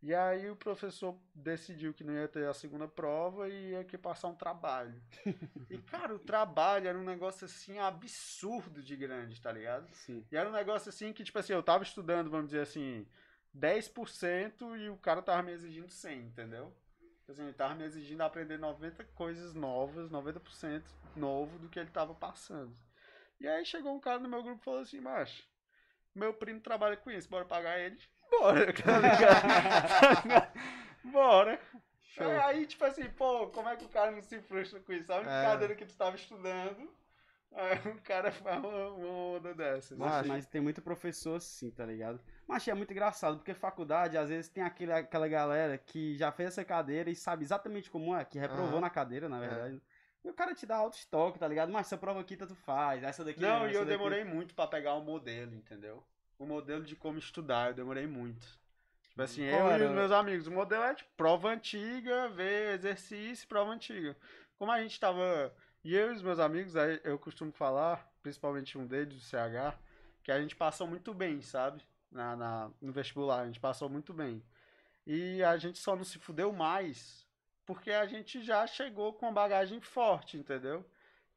[0.05, 3.97] E aí o professor decidiu que não ia ter a segunda prova e ia que
[3.97, 5.01] passar um trabalho.
[5.67, 9.91] e, cara, o trabalho era um negócio assim absurdo de grande, tá ligado?
[9.95, 10.23] Sim.
[10.31, 13.07] E era um negócio assim que, tipo assim, eu tava estudando, vamos dizer assim,
[13.57, 16.71] 10% e o cara tava me exigindo 100, entendeu?
[17.21, 20.83] Tipo assim, ele tava me exigindo aprender 90 coisas novas, 90%
[21.15, 22.75] novo do que ele tava passando.
[23.39, 25.49] E aí chegou um cara no meu grupo e falou assim, macho,
[26.13, 27.97] meu primo trabalha com isso, bora pagar ele.
[28.29, 30.51] Bora, tá ligado?
[31.05, 31.59] Bora.
[32.15, 32.25] Show.
[32.25, 35.11] É, aí, tipo assim, pô, como é que o cara não se frustra com isso?
[35.11, 35.43] A única é.
[35.43, 36.89] cadeira que tu tava estudando,
[37.51, 39.07] aí o cara faz uma, uma
[39.37, 39.97] onda dessas.
[39.97, 42.21] Mas, mas tem muito professor assim, tá ligado?
[42.47, 46.49] Mas é muito engraçado, porque faculdade, às vezes, tem aquele, aquela galera que já fez
[46.49, 48.81] essa cadeira e sabe exatamente como é, que reprovou uhum.
[48.81, 49.75] na cadeira, na verdade.
[49.75, 50.27] É.
[50.27, 51.71] E o cara te dá alto estoque, tá ligado?
[51.71, 53.67] Mas essa prova aqui tu faz, essa daqui não.
[53.67, 53.91] e eu daqui...
[53.91, 56.03] demorei muito para pegar o modelo, entendeu?
[56.37, 57.69] O modelo de como estudar.
[57.69, 58.45] Eu demorei muito.
[59.09, 59.83] Tipo assim, Qual eu era?
[59.83, 60.47] e os meus amigos.
[60.47, 64.15] O modelo é tipo prova antiga, ver exercício, prova antiga.
[64.57, 65.53] Como a gente tava.
[65.83, 69.77] E eu e os meus amigos, aí eu costumo falar, principalmente um deles, do CH,
[70.23, 71.83] que a gente passou muito bem, sabe?
[72.11, 74.41] Na, na, no vestibular, a gente passou muito bem.
[75.05, 77.25] E a gente só não se fudeu mais
[77.65, 80.85] porque a gente já chegou com uma bagagem forte, entendeu?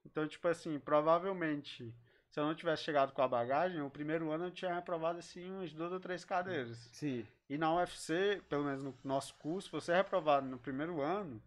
[0.05, 1.93] Então, tipo assim, provavelmente
[2.39, 5.51] se eu não tivesse chegado com a bagagem, o primeiro ano eu tinha reprovado assim
[5.51, 6.79] umas duas ou três cadeiras.
[6.93, 7.27] Sim.
[7.51, 11.43] E na UFC, pelo menos no nosso curso, você é reprovado no primeiro ano,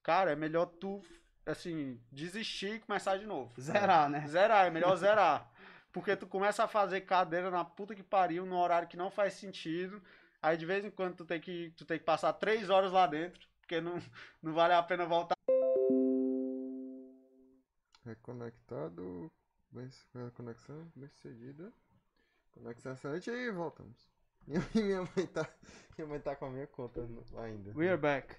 [0.00, 1.02] cara, é melhor tu
[1.44, 3.52] assim, desistir e começar de novo.
[3.60, 4.28] Zerar, né?
[4.28, 5.50] Zerar, é melhor zerar.
[5.92, 9.34] Porque tu começa a fazer cadeira na puta que pariu, no horário que não faz
[9.34, 10.00] sentido.
[10.40, 13.08] Aí de vez em quando tu tem que, tu tem que passar três horas lá
[13.08, 14.00] dentro, porque não,
[14.40, 15.34] não vale a pena voltar.
[18.04, 19.28] Reconectado.
[19.70, 19.90] Bem,
[20.34, 21.72] conexão bem sucedida.
[22.52, 24.08] Conexão excelente e voltamos.
[24.74, 25.46] E minha mãe tá,
[25.96, 27.70] minha mãe tá com a minha conta ainda.
[27.76, 28.34] We are back.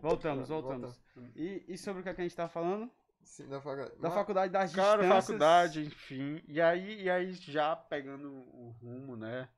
[0.00, 0.98] Voltamos, voltamos.
[1.36, 2.90] E, e sobre o que, é que a gente tá falando?
[3.22, 4.00] Sim, da faculdade.
[4.00, 5.26] Da faculdade das Cara, distâncias.
[5.26, 6.42] faculdade, enfim.
[6.48, 9.48] E aí, e aí, já pegando o rumo, né?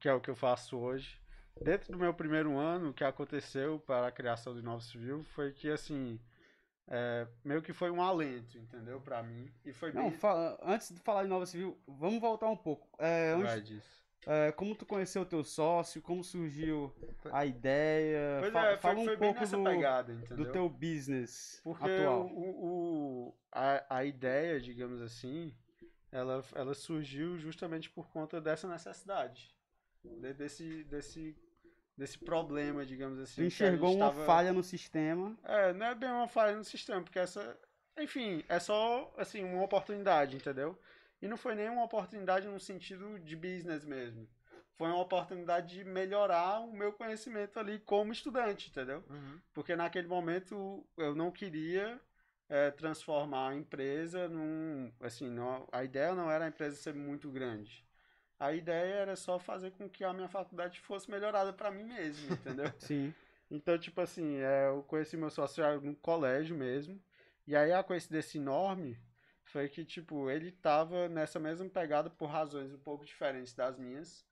[0.00, 1.20] Que é o que eu faço hoje.
[1.60, 5.52] Dentro do meu primeiro ano, o que aconteceu para a criação do Novo Civil foi
[5.52, 6.20] que, assim,
[6.88, 9.00] é, meio que foi um alento, entendeu?
[9.00, 9.52] Pra mim.
[9.64, 10.18] E foi Não, bem...
[10.18, 12.88] fala, antes de falar de Nova Civil, vamos voltar um pouco.
[12.98, 14.06] É, disso.
[14.26, 16.92] É, como tu conheceu o teu sócio, como surgiu
[17.30, 18.38] a ideia.
[18.40, 22.26] Pois fala, é, foi, fala um foi pouco do, pegada, do teu business Porque atual.
[22.26, 25.54] O, o, a, a ideia, digamos assim,
[26.10, 29.54] ela, ela surgiu justamente por conta dessa necessidade.
[30.36, 31.36] Desse, desse
[31.96, 33.42] desse problema, digamos assim.
[33.42, 34.24] Tu enxergou uma tava...
[34.24, 35.36] falha no sistema.
[35.44, 37.58] É, não é bem uma falha no sistema, porque essa.
[37.98, 40.78] Enfim, é só assim, uma oportunidade, entendeu?
[41.20, 44.28] E não foi nem uma oportunidade no sentido de business mesmo.
[44.74, 49.02] Foi uma oportunidade de melhorar o meu conhecimento ali como estudante, entendeu?
[49.08, 49.40] Uhum.
[49.54, 51.98] Porque naquele momento eu não queria
[52.46, 54.92] é, transformar a empresa num.
[55.00, 57.86] Assim, não, a ideia não era a empresa ser muito grande.
[58.38, 62.32] A ideia era só fazer com que a minha faculdade fosse melhorada para mim mesmo,
[62.34, 62.70] entendeu?
[62.78, 63.14] Sim.
[63.50, 67.00] Então, tipo assim, é, eu conheci meu sócio no colégio mesmo.
[67.46, 68.98] E aí a coincidência enorme
[69.44, 74.26] foi que, tipo, ele tava nessa mesma pegada por razões um pouco diferentes das minhas.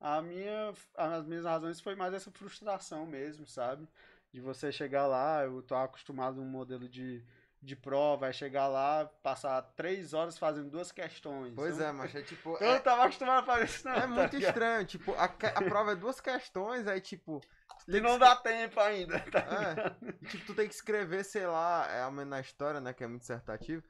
[0.00, 3.86] A minha, as minhas razões foi mais essa frustração mesmo, sabe?
[4.32, 7.24] De você chegar lá, eu tô acostumado a um modelo de,
[7.64, 11.54] de prova, vai chegar lá, passar três horas fazendo duas questões.
[11.54, 12.56] Pois então, é, mas é tipo.
[12.60, 13.94] Eu é, não tava acostumado a fazer isso, não.
[13.94, 14.50] é tá muito ligado?
[14.50, 14.86] estranho.
[14.86, 17.40] Tipo, a, a prova é duas questões, aí, tipo.
[17.88, 21.46] E que não dá tempo ainda, tá É, e, tipo, tu tem que escrever, sei
[21.46, 23.82] lá, é menos na história, né, que é muito dissertativo.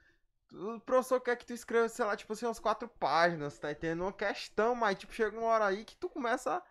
[0.53, 4.03] O professor quer que tu escreva, sei lá, tipo assim, umas quatro páginas, tá entendendo?
[4.03, 6.63] Uma questão, mas, tipo, chega uma hora aí que tu começa a...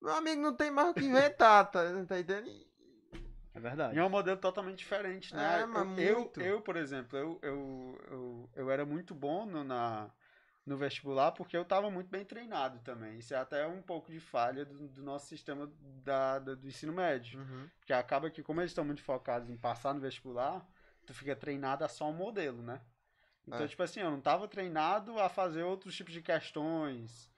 [0.00, 2.48] Meu amigo, não tem mais o que inventar, tá, tá entendendo?
[3.54, 3.94] É verdade.
[3.94, 5.60] E é um modelo totalmente diferente, né?
[5.62, 6.40] É, mas eu, muito.
[6.40, 10.10] eu, por exemplo, eu, eu, eu, eu era muito bom no, na,
[10.66, 13.18] no vestibular porque eu estava muito bem treinado também.
[13.18, 15.70] Isso é até um pouco de falha do, do nosso sistema
[16.04, 17.38] da, da- do ensino médio.
[17.38, 17.70] Uhum.
[17.78, 20.66] Porque acaba que, como eles estão muito focados em passar no vestibular,
[21.06, 22.80] tu fica treinado a só um modelo, né?
[23.46, 23.68] Então, É.
[23.68, 27.30] tipo assim, eu não tava treinado a fazer outros tipos de questões.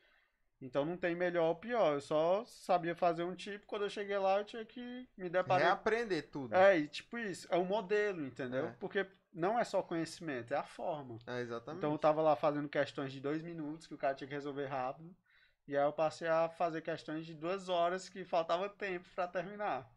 [0.60, 1.94] Então não tem melhor ou pior.
[1.94, 3.66] Eu só sabia fazer um tipo.
[3.66, 5.64] Quando eu cheguei lá, eu tinha que me deparar.
[5.66, 6.54] Reaprender tudo.
[6.54, 8.66] É, e tipo isso, é um modelo, entendeu?
[8.68, 8.72] É.
[8.80, 11.18] Porque não é só conhecimento, é a forma.
[11.26, 11.78] É, exatamente.
[11.78, 14.66] Então eu tava lá fazendo questões de dois minutos que o cara tinha que resolver
[14.66, 15.14] rápido.
[15.68, 19.90] E aí eu passei a fazer questões de duas horas que faltava tempo pra terminar.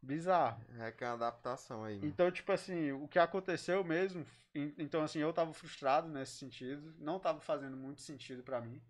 [0.00, 0.62] Bizarro.
[0.78, 1.96] É que é uma adaptação aí.
[1.96, 2.06] mano.
[2.06, 4.24] Então, tipo assim, o que aconteceu mesmo,
[4.54, 8.82] en- então assim, eu tava frustrado nesse sentido, não tava fazendo muito sentido pra mim,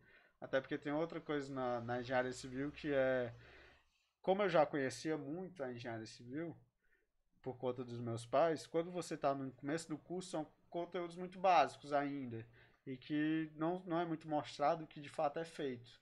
[0.44, 3.34] até porque tem outra coisa na, na engenharia civil que é,
[4.20, 6.54] como eu já conhecia muito a engenharia civil,
[7.40, 11.38] por conta dos meus pais, quando você tá no começo do curso, são conteúdos muito
[11.38, 12.46] básicos ainda,
[12.86, 15.98] e que não, não é muito mostrado o que de fato é feito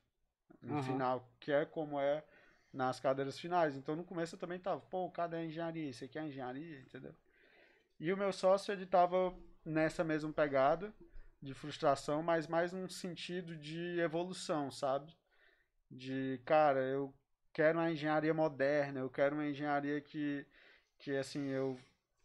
[0.61, 0.83] no Aham.
[0.83, 2.25] final, que é como é
[2.73, 3.77] nas cadeiras finais.
[3.77, 5.89] Então no começo eu também tava, pô, cadê a engenharia?
[5.91, 7.15] Isso aqui é engenharia, entendeu?
[8.01, 9.33] E o meu sócio, ele tava
[9.65, 10.93] nessa mesma pegada
[11.43, 15.13] de frustração, mas mais num sentido de evolução, sabe?
[15.91, 17.13] De, cara, eu
[17.53, 20.47] quero uma engenharia moderna, eu quero uma engenharia que,
[20.99, 21.79] que assim, eu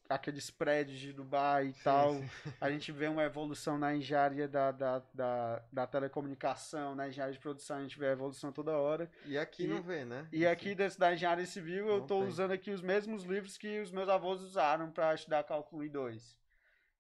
[0.09, 2.15] aqueles prédios de Dubai e tal,
[2.61, 7.39] a gente vê uma evolução na engenharia da, da, da, da telecomunicação, na engenharia de
[7.39, 9.11] produção, a gente vê a evolução toda hora.
[9.25, 10.25] E aqui E- não vê, né?
[10.31, 12.29] E aqui desse da engenharia civil eu Não estou tem.
[12.29, 15.89] usando aqui os mesmos livros que os meus avós usaram para estudar cálculo 1 e
[15.89, 16.37] 2.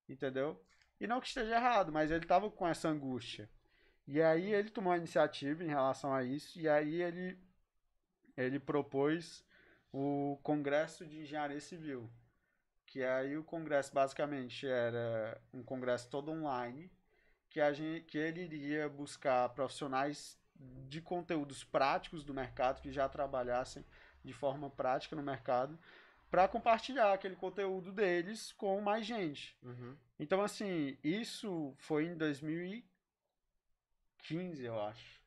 [0.09, 0.59] Entendeu?
[0.99, 3.49] E não que esteja errado, mas ele estava com essa angústia.
[4.07, 7.37] E aí ele tomou a iniciativa em relação a isso e aí ele
[8.35, 9.43] ele propôs
[9.91, 12.09] o Congresso de Engenharia Civil.
[12.85, 16.89] Que aí o congresso basicamente era um congresso todo online,
[17.49, 20.39] que, a gente, que ele iria buscar profissionais
[20.87, 23.85] de conteúdos práticos do mercado, que já trabalhassem
[24.23, 25.77] de forma prática no mercado,
[26.29, 29.57] para compartilhar aquele conteúdo deles com mais gente.
[29.63, 29.95] Uhum.
[30.19, 35.17] Então, assim, isso foi em 2015, eu acho.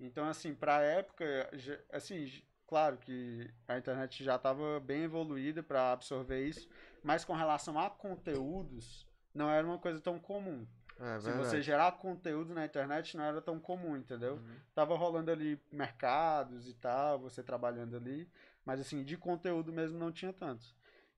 [0.00, 5.92] Então, assim, pra época, já- assim, claro que a internet já estava bem evoluída para
[5.92, 6.68] absorver isso,
[7.02, 10.66] mas com relação a conteúdos, não era uma coisa tão comum.
[11.00, 11.48] É Se verdade.
[11.48, 14.34] você gerar conteúdo na internet, não era tão comum, entendeu?
[14.34, 14.56] Uhum.
[14.74, 18.28] Tava rolando ali mercados e tal, você trabalhando ali,
[18.64, 20.64] mas assim, de conteúdo mesmo não tinha tanto.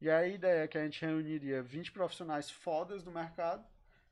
[0.00, 3.64] E a ideia é que a gente reuniria 20 profissionais fodas do mercado,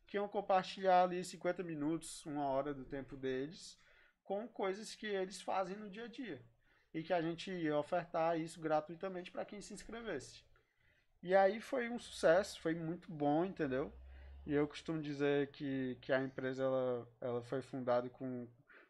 [0.07, 3.79] que iam compartilhar ali 50 minutos, uma hora do tempo deles,
[4.23, 6.43] com coisas que eles fazem no dia a dia.
[6.93, 10.45] E que a gente ia ofertar isso gratuitamente para quem se inscrevesse.
[11.23, 13.93] E aí foi um sucesso, foi muito bom, entendeu?
[14.47, 18.47] E eu costumo dizer que, que a empresa ela, ela foi fundada com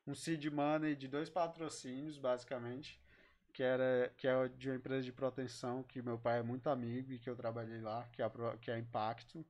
[0.06, 3.00] um seed money de dois patrocínios, basicamente,
[3.52, 7.12] que era que é de uma empresa de proteção que meu pai é muito amigo
[7.12, 9.44] e que eu trabalhei lá, que é a, que é a Impacto,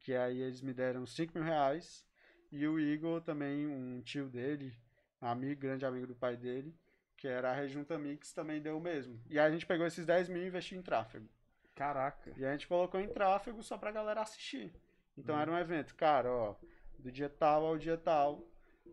[0.00, 2.04] que aí eles me deram 5 mil reais
[2.50, 4.74] e o Igor também, um tio dele,
[5.20, 6.74] amigo, grande amigo do pai dele,
[7.16, 9.20] que era a Rejunta Mix, também deu o mesmo.
[9.30, 11.28] E aí a gente pegou esses 10 mil e investiu em tráfego.
[11.74, 12.32] Caraca.
[12.36, 14.72] E a gente colocou em tráfego só pra galera assistir.
[15.16, 15.40] Então Uhum.
[15.40, 16.54] era um evento, cara, ó,
[16.98, 18.42] do dia tal ao dia tal,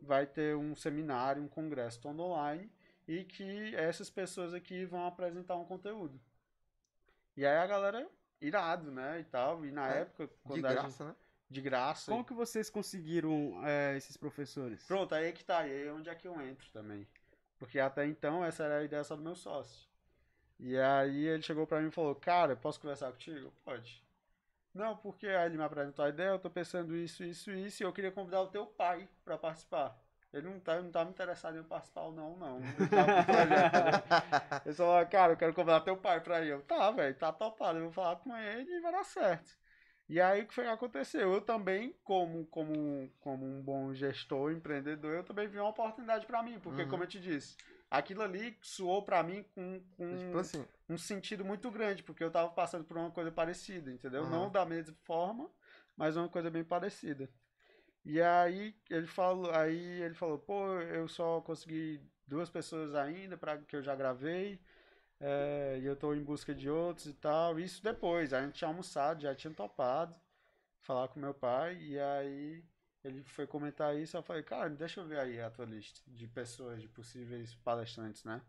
[0.01, 2.71] vai ter um seminário, um congresso todo online,
[3.07, 6.19] e que essas pessoas aqui vão apresentar um conteúdo.
[7.35, 8.07] E aí a galera,
[8.39, 11.15] irado, né, e tal, e na É, época, De quando a gente- graça, né?
[11.49, 12.11] de graça.
[12.11, 14.85] Como que vocês conseguiram é, esses professores?
[14.85, 17.07] Pronto, aí é que tá, aí é onde é que eu entro também.
[17.59, 19.89] Porque até então essa era a ideia só do meu sócio.
[20.59, 23.51] E aí ele chegou pra mim e falou, cara, posso conversar contigo?
[23.63, 24.01] Pode.
[24.73, 27.85] Não, porque aí ele me apresentou a ideia, eu tô pensando isso, isso, isso, e
[27.85, 29.97] eu queria convidar o teu pai pra participar.
[30.33, 32.61] Ele não tá, não tá me interessado em participar ou não, não.
[32.71, 33.67] Projeto, entendeu?
[34.65, 36.49] Ele falou, cara, eu quero convidar teu pai pra ir.
[36.49, 39.57] Eu, tá, velho, tá topado, eu vou falar com ele e vai dar certo.
[40.07, 41.33] E aí o que foi que aconteceu?
[41.33, 46.43] Eu também, como, como, como um bom gestor, empreendedor, eu também vi uma oportunidade para
[46.43, 46.87] mim, porque Uhum.
[46.89, 47.55] como eu te disse,
[47.89, 52.31] aquilo ali soou para mim com, com Tipo assim, um sentido muito grande, porque eu
[52.31, 54.25] tava passando por uma coisa parecida, entendeu?
[54.25, 54.27] Aham.
[54.27, 55.49] Não da mesma forma,
[55.95, 57.29] mas uma coisa bem parecida.
[58.05, 63.57] E aí ele falou, aí ele falou, pô, eu só consegui duas pessoas ainda para
[63.59, 64.59] que eu já gravei.
[65.19, 67.59] é, e eu tô em busca de outros e tal.
[67.59, 70.19] Isso depois, a gente tinha almoçado, já tinha topado
[70.81, 72.63] falar com meu pai, e aí
[73.03, 76.27] ele foi comentar isso, eu falei, cara, deixa eu ver aí a tua lista de
[76.27, 78.41] pessoas, de possíveis palestrantes, né?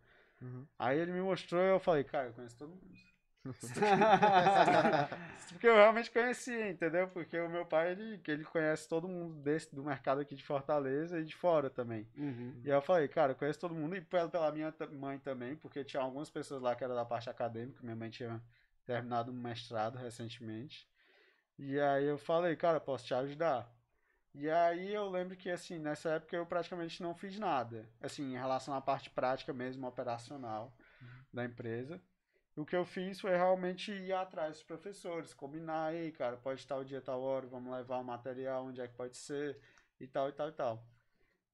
[0.42, 0.66] Uhum.
[0.78, 3.02] Aí ele me mostrou e eu falei, cara, eu conheço todo mundo.
[5.52, 7.08] Porque eu realmente conhecia, entendeu?
[7.08, 11.20] Porque o meu pai, ele, ele conhece todo mundo desse, do mercado aqui de Fortaleza
[11.20, 12.06] e de fora também.
[12.16, 12.60] Uhum.
[12.64, 15.56] E aí eu falei, cara, eu conheço todo mundo, e pela, pela minha mãe também,
[15.56, 18.42] porque tinha algumas pessoas lá que era da parte acadêmica, minha mãe tinha
[18.84, 20.88] terminado um mestrado recentemente.
[21.58, 23.70] E aí eu falei, cara, posso te ajudar.
[24.34, 28.38] E aí eu lembro que, assim, nessa época eu praticamente não fiz nada, assim, em
[28.38, 30.72] relação à parte prática mesmo, operacional
[31.32, 32.00] da empresa.
[32.56, 36.76] O que eu fiz foi realmente ir atrás dos professores, combinar aí, cara, pode estar
[36.76, 39.58] o dia, tal hora, vamos levar o material, onde é que pode ser,
[40.00, 40.86] e tal, e tal, e tal.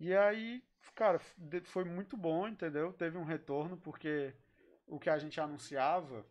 [0.01, 0.65] E aí,
[0.95, 1.21] cara,
[1.65, 2.93] foi muito bom, entendeu?
[2.93, 4.35] Teve um retorno, porque
[4.87, 6.25] o que a gente anunciava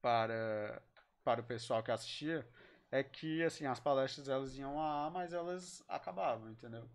[0.00, 0.82] para,
[1.24, 2.48] para o pessoal que assistia
[2.90, 6.88] é que, assim, as palestras elas iam lá, mas elas acabavam, entendeu?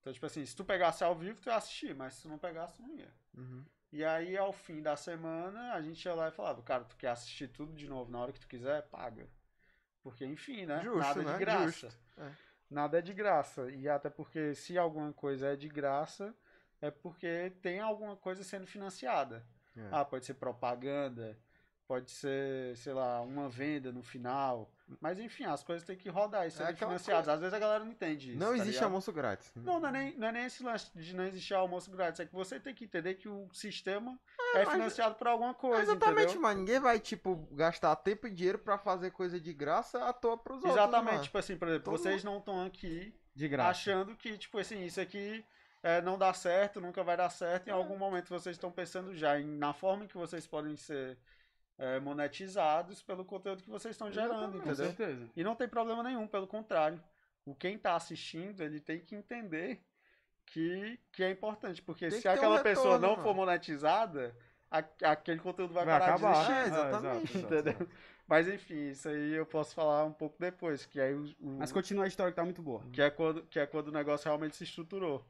[0.00, 2.38] Então, tipo assim, se tu pegasse ao vivo, tu ia assistir, mas se tu não
[2.38, 3.10] pegasse, tu não ia.
[3.36, 3.64] Uhum.
[3.92, 7.08] E aí, ao fim da semana, a gente ia lá e falava, cara, tu quer
[7.08, 8.82] assistir tudo de novo na hora que tu quiser?
[8.88, 9.28] Paga.
[10.02, 10.82] Porque, enfim, né?
[10.82, 11.32] Justo, Nada né?
[11.32, 11.88] de graça.
[12.18, 12.30] É.
[12.68, 13.70] Nada é de graça.
[13.70, 16.34] E até porque se alguma coisa é de graça,
[16.80, 19.46] é porque tem alguma coisa sendo financiada.
[19.76, 19.88] É.
[19.90, 21.38] Ah, pode ser propaganda,
[21.86, 24.70] pode ser, sei lá, uma venda no final.
[25.00, 27.28] Mas enfim, as coisas têm que rodar e serem aquela financiadas.
[27.28, 28.38] Às vezes a galera não entende isso.
[28.38, 28.84] não tá existe ligado?
[28.84, 29.52] almoço grátis.
[29.56, 32.20] Não, não é, nem, não é nem esse lance de não existir almoço grátis.
[32.20, 34.18] É que você tem que entender que o sistema
[34.54, 35.82] é, mas- financiado por alguma coisa.
[35.82, 36.42] Exatamente, entendeu?
[36.42, 40.36] mas ninguém vai, tipo, gastar tempo e dinheiro pra fazer coisa de graça à toa
[40.36, 40.72] pros outros.
[40.74, 41.12] Exatamente.
[41.12, 41.24] mano.
[41.24, 43.70] Tipo assim, por exemplo, Todo vocês não estão aqui De graça.
[43.70, 45.42] achando que, tipo assim, isso aqui
[45.82, 47.68] é, não dá certo, nunca vai dar certo.
[47.68, 51.16] Em algum momento vocês estão pensando já em, na forma em que vocês podem ser
[51.78, 54.62] é, monetizados pelo conteúdo que vocês estão gerando, Exatamente.
[54.62, 54.86] Com entendeu?
[54.86, 55.30] certeza.
[55.36, 57.02] E não tem problema nenhum, pelo contrário.
[57.44, 59.82] O quem tá assistindo, ele tem que entender
[60.46, 61.82] que, que é importante.
[61.82, 63.46] Porque Tem se um aquela pessoa retorno, não for mano.
[63.46, 64.36] monetizada,
[64.70, 66.32] a- aquele conteúdo vai, Vai parar acabar.
[66.32, 66.52] de existir.
[66.52, 67.36] É, exatamente.
[67.38, 67.72] exato, Entendeu?
[67.72, 67.90] exato.
[68.26, 71.70] Mas enfim, isso aí eu posso falar um pouco depois, que aí o, o- Mas
[71.72, 72.82] continua a história que tá muito boa.
[72.92, 75.26] que é quando, que é quando o negócio realmente se estruturou.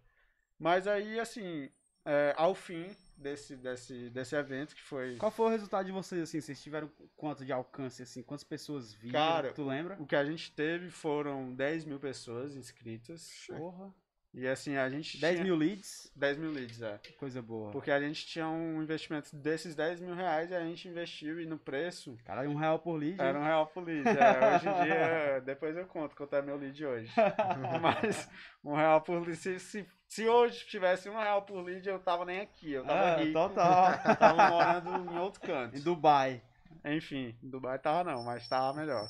[0.58, 1.68] Mas aí, assim,
[2.04, 5.16] é, ao fim desse, desse, desse evento, que foi.
[5.16, 6.40] Qual foi o resultado de vocês, assim?
[6.40, 8.22] Vocês tiveram quanto de alcance, assim?
[8.22, 9.12] Quantas pessoas viram?
[9.12, 9.96] Cara, tu lembra?
[10.00, 13.46] O que a gente teve foram 10 mil pessoas inscritas.
[13.46, 13.94] Porra.
[14.36, 15.44] E assim, a gente 10 tinha...
[15.44, 16.10] mil leads?
[16.16, 16.98] 10 mil leads, é.
[17.18, 17.70] Coisa boa.
[17.70, 21.46] Porque a gente tinha um investimento desses 10 mil reais e a gente investiu e
[21.46, 23.20] no preço Caralho, um real por lead.
[23.20, 24.02] era um real por lead.
[24.08, 27.12] É, hoje em dia, depois eu conto quanto é meu lead hoje.
[27.80, 28.28] Mas
[28.64, 32.24] um real por lead, se, se, se hoje tivesse um real por lead, eu tava
[32.24, 32.72] nem aqui.
[32.72, 33.32] Eu tava Ah, rico.
[33.34, 33.92] total.
[34.04, 35.76] Eu tava morando em outro canto.
[35.76, 36.42] em Dubai.
[36.84, 39.08] Enfim, Dubai tava não, mas tava melhor.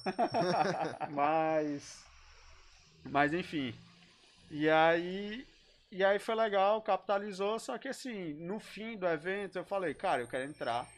[1.10, 2.04] mas.
[3.04, 3.74] Mas enfim.
[4.50, 5.46] E aí.
[5.90, 10.22] E aí foi legal, capitalizou, só que assim, no fim do evento eu falei, cara,
[10.22, 10.88] eu quero entrar.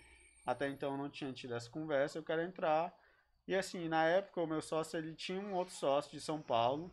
[0.47, 2.95] Até então eu não tinha tido essa conversa, eu quero entrar.
[3.47, 6.91] E assim, na época o meu sócio ele tinha um outro sócio de São Paulo.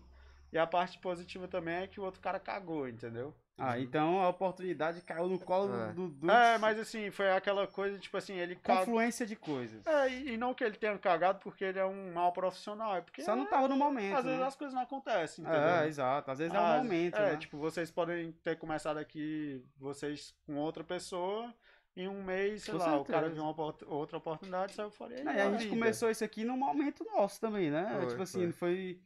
[0.52, 3.34] E a parte positiva também é que o outro cara cagou, entendeu?
[3.58, 5.94] Ah, então a oportunidade caiu no colo É.
[5.94, 9.86] do, do É, mas assim, foi aquela coisa, tipo assim, ele confluência de coisas.
[9.86, 13.02] É, e e não que ele tenha cagado porque ele é um mau profissional, é
[13.02, 14.18] porque Só não tava no momento.
[14.18, 14.46] às vezes né?
[14.48, 15.62] as coisas não acontecem, entendeu?
[15.62, 16.32] É, exato.
[16.32, 17.38] Às vezes é um momento, É, né?
[17.38, 21.54] tipo, vocês podem ter começado aqui, vocês com outra pessoa,
[21.96, 23.36] em um mês, sei Com lá, o cara certeza.
[23.36, 25.13] viu uma outra oportunidade, saiu fora.
[25.13, 25.69] E aí, É, e a gente vida.
[25.69, 27.98] começou isso aqui num momento nosso também, né?
[28.00, 29.00] Foi, tipo assim, foi.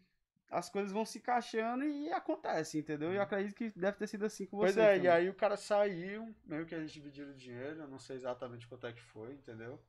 [0.50, 3.12] As coisas vão se encaixando e acontece, entendeu?
[3.12, 4.62] E eu acredito que deve ter sido assim com Uhum.
[4.62, 4.86] Pois vocês.
[4.88, 5.12] é, e também.
[5.12, 8.88] aí o cara saiu, meio que eles dividiram o dinheiro, eu não sei exatamente quanto
[8.88, 9.80] é que foi, entendeu?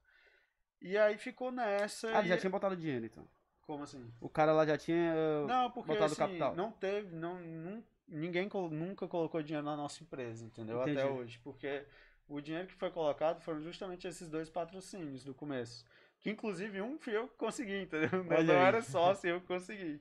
[0.80, 2.08] E aí ficou nessa.
[2.08, 3.26] Ah, ele e- já tinha botado dinheiro, então.
[3.62, 4.10] Como assim?
[4.20, 5.12] O cara lá já tinha.
[5.14, 6.56] uh, Não, porque botado assim, capital.
[6.56, 10.80] não teve, não, nun- ninguém nunca colocou dinheiro na nossa empresa, entendeu?
[10.80, 11.06] Até Entendi.
[11.08, 11.84] hoje, porque
[12.26, 15.84] o dinheiro que foi colocado foram justamente esses dois patrocínios do começo.
[16.20, 18.08] Que inclusive um fui eu que consegui, entendeu?
[18.24, 20.00] Não, Olha não era sócio, eu que consegui.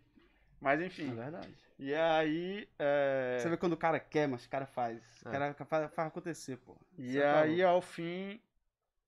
[0.62, 1.16] Mas É enfim.
[1.16, 1.54] verdade.
[1.80, 2.68] E aí.
[2.80, 5.00] é, Você vê quando o cara quer, mas o cara faz.
[5.22, 5.32] O É.
[5.32, 6.76] cara faz, faz acontecer, pô.
[6.98, 7.76] E Você tá aí, louco.
[7.76, 8.42] ao fim,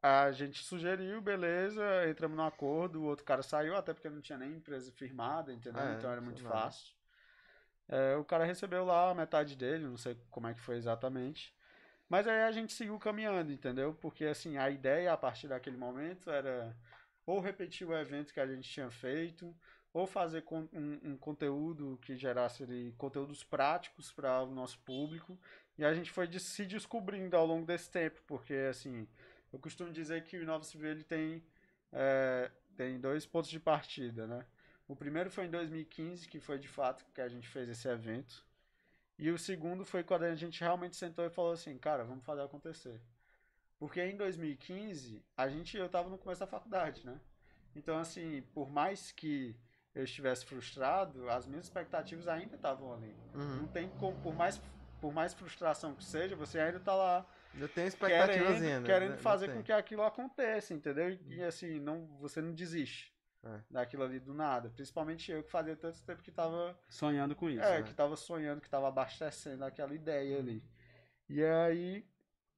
[0.02, 4.38] a gente sugeriu, beleza, entramos no acordo, o outro cara saiu, até porque não tinha
[4.38, 5.82] nem empresa firmada, entendeu?
[5.82, 6.94] É, então era muito fácil.
[7.88, 11.54] É, o cara recebeu lá a metade dele, não sei como é que foi exatamente.
[12.10, 13.94] Mas aí a gente seguiu caminhando, entendeu?
[13.96, 16.76] Porque assim, a ideia a partir daquele momento era
[17.26, 19.56] ou repetir o evento que a gente tinha feito,
[19.94, 25.38] ou fazer con- um, um conteúdo que gerasse ali, conteúdos práticos para o nosso público.
[25.78, 29.08] E a gente foi de- se descobrindo ao longo desse tempo, porque assim,
[29.52, 31.44] eu costumo dizer que o Inova Civil ele tem,
[31.92, 34.46] é, tem dois pontos de partida, né?
[34.88, 38.46] O primeiro foi em 2015, que foi de fato que a gente fez esse evento.
[39.18, 42.42] E o segundo foi quando a gente realmente sentou e falou assim, cara, vamos fazer
[42.42, 43.02] acontecer.
[43.80, 47.20] Porque em 2015, a gente, eu tava no começo da faculdade, né?
[47.76, 49.56] Então, assim, por mais que
[49.96, 53.16] eu estivesse frustrado, as minhas expectativas ainda estavam ali.
[53.34, 53.56] Uhum.
[53.62, 54.62] Não tem como, por mais,
[55.02, 57.26] por mais frustração que seja, você ainda tá lá
[57.58, 58.86] Eu tenho expectativas querendo, ainda.
[58.86, 59.18] querendo né?
[59.18, 61.10] fazer com que aquilo aconteça, entendeu?
[61.10, 63.14] E, e, assim, não, você não desiste
[63.44, 63.60] É.
[63.70, 64.70] daquilo ali do nada.
[64.70, 67.64] Principalmente eu que fazia tanto tempo que tava, Sonhando com isso.
[67.64, 67.84] é, né?
[67.84, 70.64] que tava sonhando, que tava abastecendo aquela ideia ali.
[71.28, 72.06] E aí,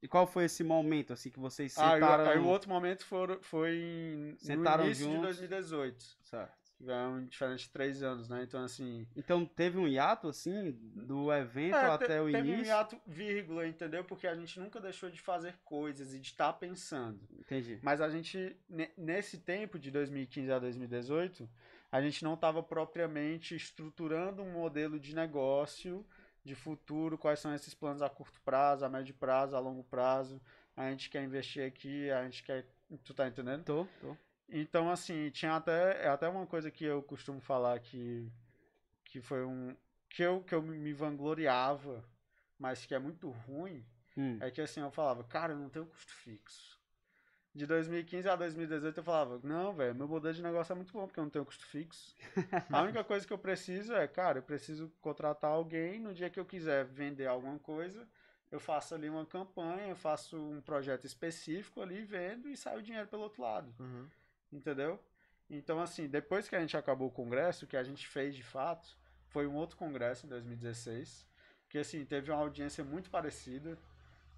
[0.02, 2.26] E qual foi esse momento, assim, que vocês o- sentaram...
[2.28, 5.38] aí o outro momento foi, foi em, Sentaram no início de juntos.
[5.38, 6.04] 2018.
[6.24, 6.61] Certo.
[6.82, 8.42] Tiveram diferente de três anos, né?
[8.42, 9.06] Então, assim.
[9.16, 12.66] Então teve um hiato, assim, do evento é, até o teve um início?
[12.66, 14.04] hiato, vírgula, entendeu?
[14.04, 17.20] Porque a gente nunca deixou de fazer coisas e de estar pensando.
[17.40, 17.78] Entendi.
[17.84, 21.48] Mas a gente, ne- nesse tempo de 2015 a 2018,
[21.92, 26.04] a gente não estava propriamente estruturando um modelo de negócio
[26.44, 30.42] de futuro, quais são esses planos a curto prazo, a médio prazo, a longo prazo.
[30.76, 32.66] A gente quer investir aqui, a gente quer.
[33.04, 33.64] Tu tá entendendo?
[33.64, 34.18] Tô, tô.
[34.52, 38.30] Então, assim, tinha até, é até uma coisa que eu costumo falar que,
[39.06, 39.76] que foi um.
[40.10, 42.04] Que eu, que eu me vangloriava,
[42.60, 43.86] mas que é muito ruim,
[44.18, 44.38] Hum.
[44.42, 46.78] é que assim, eu falava, cara, eu não tenho custo fixo.
[47.54, 51.06] De 2015 a 2018 eu falava, não, velho, meu modelo de negócio é muito bom
[51.06, 52.16] porque eu não tenho custo fixo.
[52.70, 56.40] A única coisa que eu preciso é, cara, eu preciso contratar alguém no dia que
[56.40, 58.08] eu quiser vender alguma coisa,
[58.50, 62.82] eu faço ali uma campanha, eu faço um projeto específico ali, vendo e sai o
[62.82, 63.74] dinheiro pelo outro lado.
[63.80, 64.08] Uhum.
[64.52, 65.00] Entendeu?
[65.50, 68.44] Então, assim, depois que a gente acabou o congresso, o que a gente fez de
[68.44, 68.98] fato
[69.28, 71.28] foi um outro congresso em 2016,
[71.70, 73.78] que, assim, teve uma audiência muito parecida,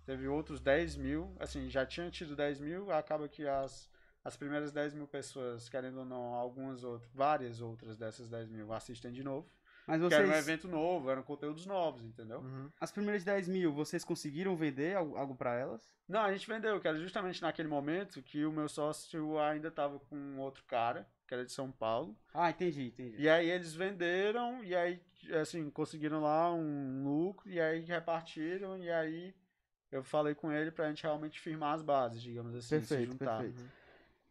[0.05, 3.89] teve outros 10 mil, assim, já tinha tido 10 mil, acaba que as,
[4.23, 8.73] as primeiras 10 mil pessoas, querendo ou não, algumas outras, várias outras dessas 10 mil
[8.73, 9.47] assistem de novo,
[9.87, 12.39] Mas porque era um vocês, evento novo, eram conteúdos novos, entendeu?
[12.39, 12.69] Uhum.
[12.79, 15.91] as primeiras 10 mil, vocês conseguiram vender algo, algo pra elas?
[16.07, 19.99] Não, a gente vendeu, que era justamente naquele momento que o meu sócio ainda estava
[19.99, 23.15] com outro cara, que era de São Paulo, Ah, entendi, entendi.
[23.17, 25.01] E aí eles venderam e aí,
[25.41, 29.33] assim, conseguiram lá um lucro e aí repartiram e aí
[29.91, 33.39] eu falei com ele pra gente realmente firmar as bases, digamos assim, se Perfeito, juntar.
[33.41, 33.71] perfeito.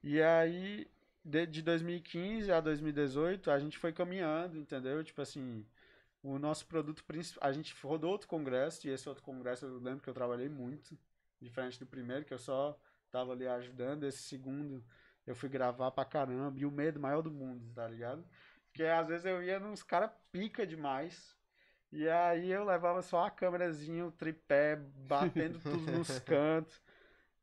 [0.02, 0.90] E aí,
[1.24, 5.02] de, de 2015 a 2018, a gente foi caminhando, entendeu?
[5.04, 5.64] Tipo assim,
[6.22, 10.00] o nosso produto principal, a gente rodou outro congresso e esse outro congresso eu lembro
[10.00, 10.98] que eu trabalhei muito,
[11.40, 12.78] diferente do primeiro, que eu só
[13.10, 14.84] tava ali ajudando, esse segundo
[15.26, 18.24] eu fui gravar pra caramba, e o medo maior do mundo, tá ligado?
[18.66, 21.36] Porque às vezes eu ia nos caras pica demais.
[21.92, 26.80] E aí eu levava só a câmerazinha, o tripé, batendo tudo nos cantos.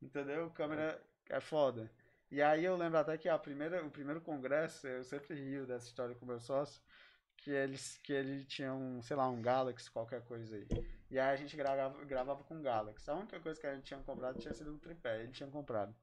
[0.02, 0.50] Entendeu?
[0.50, 1.88] Câmera é foda.
[2.30, 5.86] E aí eu lembro até que a primeira, o primeiro congresso, eu sempre rio dessa
[5.86, 6.80] história com o meu sócio,
[7.36, 10.66] que eles que ele tinha um, sei lá, um Galaxy, qualquer coisa aí.
[11.10, 13.10] E aí a gente gravava, gravava com o Galaxy.
[13.10, 15.94] A única coisa que a gente tinha comprado tinha sido um tripé, ele tinha comprado.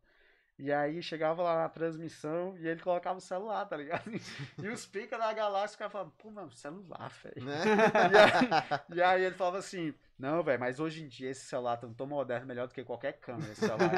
[0.59, 4.09] E aí chegava lá na transmissão e ele colocava o celular, tá ligado?
[4.61, 7.45] E os pica da galáxia ficavam falando, pô, meu, celular, velho.
[7.45, 7.61] Né?
[8.91, 11.88] E e aí ele falava assim, não, velho, mas hoje em dia esse celular tá
[11.95, 13.91] tão moderno, melhor do que qualquer câmera esse celular.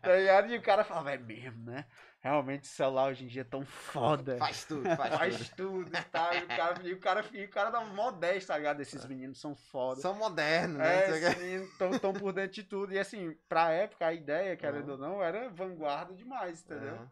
[0.00, 0.50] Tá ligado?
[0.50, 1.84] e o cara falava, é mesmo, né?
[2.20, 4.36] Realmente esse celular hoje em dia é tão foda.
[4.38, 5.56] Faz tudo, faz, Faz tudo.
[5.56, 6.34] tudo e tal.
[6.34, 8.80] E o cara, e o cara, e o cara dá modéstia, tá ligado?
[8.80, 10.00] Esses meninos são foda.
[10.00, 11.06] São modernos, né?
[11.06, 12.92] É, o esses meninos tão, tão por dentro de tudo.
[12.92, 14.92] E assim, pra época, a ideia, querendo Aham.
[14.92, 16.94] ou não, era vanguarda demais, entendeu?
[16.94, 17.10] Aham.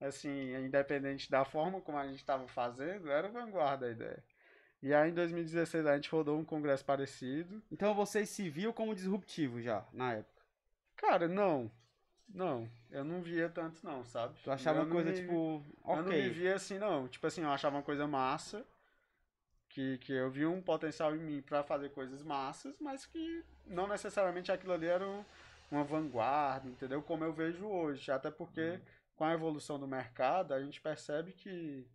[0.00, 4.22] Assim, independente da forma como a gente tava fazendo, era vanguarda a ideia.
[4.82, 7.62] E aí em 2016 a gente rodou um congresso parecido.
[7.72, 10.42] Então vocês se viam como disruptivo já, na época.
[10.96, 11.70] Cara, não.
[12.28, 14.34] Não, eu não via tanto não, sabe?
[14.42, 15.32] Tu achava Eu uma coisa, me- tipo,
[15.86, 16.30] Eu não me ok.
[16.30, 17.06] via assim, não.
[17.06, 18.66] Tipo assim, eu achava uma coisa massa.
[19.68, 23.86] Que, que eu via um potencial em mim pra fazer coisas massas, mas que não
[23.86, 25.24] necessariamente aquilo ali era um-
[25.70, 27.02] uma vanguarda, entendeu?
[27.02, 28.10] Como eu vejo hoje.
[28.10, 28.80] Até porque
[29.16, 31.86] com a evolução do mercado, a gente percebe que,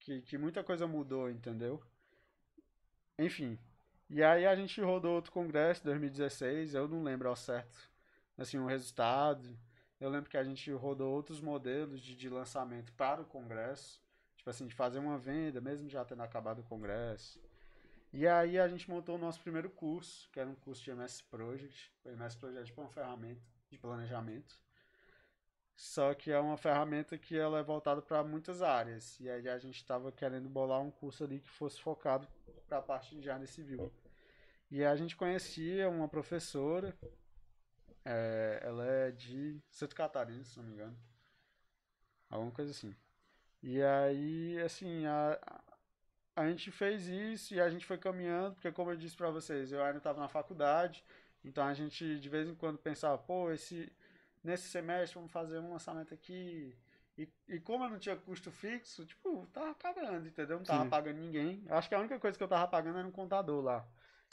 [0.00, 1.82] que, que muita coisa mudou, entendeu?
[3.18, 3.58] Enfim.
[4.08, 7.90] E aí a gente rodou outro congresso em 2016, eu não lembro ao certo
[8.38, 9.58] assim, o resultado.
[9.98, 14.02] Eu lembro que a gente rodou outros modelos de, de lançamento para o congresso.
[14.36, 17.40] Tipo assim, de fazer uma venda, mesmo já tendo acabado o congresso.
[18.12, 21.22] E aí a gente montou o nosso primeiro curso, que era um curso de MS
[21.24, 21.92] Project.
[22.04, 24.58] O MS Project é tipo uma ferramenta de planejamento.
[25.76, 29.20] Só que é uma ferramenta que ela é voltada para muitas áreas.
[29.20, 32.26] E aí a gente estava querendo bolar um curso ali que fosse focado
[32.66, 33.92] para a parte de engenharia civil.
[34.70, 36.96] E a gente conhecia uma professora,
[38.04, 40.96] é, ela é de Santa Catarina, se não me engano.
[42.30, 42.96] Alguma coisa assim.
[43.62, 45.38] E aí, assim, a,
[46.34, 49.72] a gente fez isso e a gente foi caminhando, porque como eu disse para vocês,
[49.72, 51.04] eu ainda estava na faculdade,
[51.44, 53.92] então a gente de vez em quando pensava, pô, esse
[54.46, 56.74] nesse semestre vamos fazer um lançamento aqui.
[57.18, 60.58] E, e como eu não tinha custo fixo, tipo, tava pagando, entendeu?
[60.58, 60.90] Não tava Sim.
[60.90, 61.64] pagando ninguém.
[61.68, 63.86] Acho que a única coisa que eu tava pagando era um contador lá.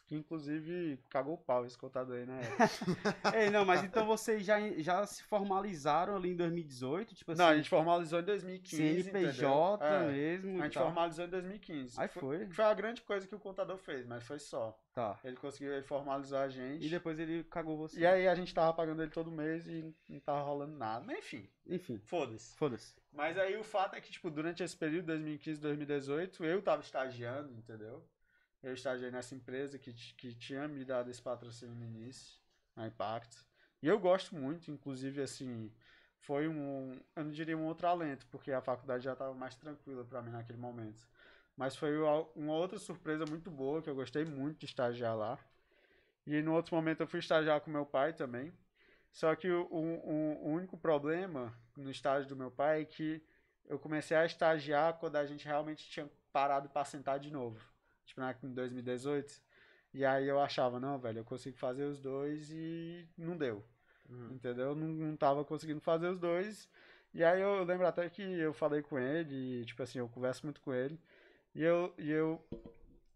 [0.05, 2.39] Que inclusive cagou o pau esse contador aí, né?
[3.35, 7.15] Ei, não, mas então vocês já, já se formalizaram ali em 2018?
[7.15, 9.03] Tipo assim, não, a gente formalizou em 2015.
[9.03, 10.61] CNPJ é, mesmo.
[10.61, 12.01] A gente formalizou em 2015.
[12.01, 12.47] Aí foi.
[12.47, 14.77] Foi a grande coisa que o contador fez, mas foi só.
[14.93, 15.19] Tá.
[15.23, 16.85] Ele conseguiu, ele formalizou a gente.
[16.85, 17.99] E depois ele cagou você.
[17.99, 21.03] E aí a gente tava pagando ele todo mês e não tava rolando nada.
[21.05, 21.49] Mas enfim.
[21.65, 21.99] Enfim.
[22.05, 22.55] Foda-se.
[22.55, 22.95] Foda-se.
[23.11, 27.53] Mas aí o fato é que, tipo, durante esse período, 2015, 2018, eu tava estagiando,
[27.53, 28.03] entendeu?
[28.63, 32.39] Eu estagiei nessa empresa que, que tinha me dado esse patrocínio no início,
[32.77, 33.45] a Impact.
[33.81, 35.69] E eu gosto muito, inclusive, assim,
[36.21, 40.05] foi um, eu não diria um outro alento, porque a faculdade já estava mais tranquila
[40.05, 41.05] para mim naquele momento.
[41.57, 41.91] Mas foi
[42.35, 45.37] uma outra surpresa muito boa, que eu gostei muito de estagiar lá.
[46.25, 48.53] E no outro momento eu fui estagiar com meu pai também.
[49.11, 53.21] Só que o, o, o único problema no estágio do meu pai é que
[53.65, 57.72] eu comecei a estagiar quando a gente realmente tinha parado para sentar de novo
[58.05, 59.41] tipo, em 2018.
[59.93, 63.63] E aí eu achava, não, velho, eu consigo fazer os dois e não deu.
[64.09, 64.33] Uhum.
[64.33, 64.75] Entendeu?
[64.75, 66.67] Não, não tava conseguindo fazer os dois.
[67.13, 70.45] E aí eu lembro até que eu falei com ele, e, tipo assim, eu converso
[70.45, 70.99] muito com ele.
[71.53, 72.43] E eu, e eu,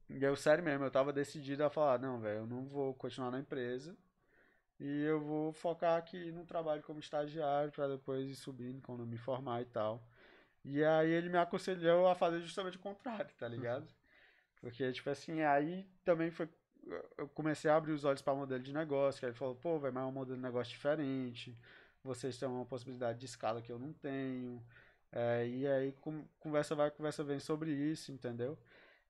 [0.09, 3.31] e eu sério mesmo, eu tava decidido a falar, não, velho, eu não vou continuar
[3.31, 3.97] na empresa.
[4.79, 9.17] E eu vou focar aqui no trabalho como estagiário para depois ir subindo quando me
[9.17, 10.07] formar e tal.
[10.63, 13.87] E aí ele me aconselhou a fazer justamente o contrário, tá ligado?
[14.61, 16.49] Porque, tipo assim, aí também foi.
[17.17, 19.77] Eu comecei a abrir os olhos para modelo de negócio, que aí ele falou, pô,
[19.79, 21.57] vai, mas é um modelo de negócio diferente,
[22.03, 24.63] vocês têm uma possibilidade de escala que eu não tenho.
[25.11, 25.93] É, e aí
[26.39, 28.57] conversa vai, conversa vem sobre isso, entendeu?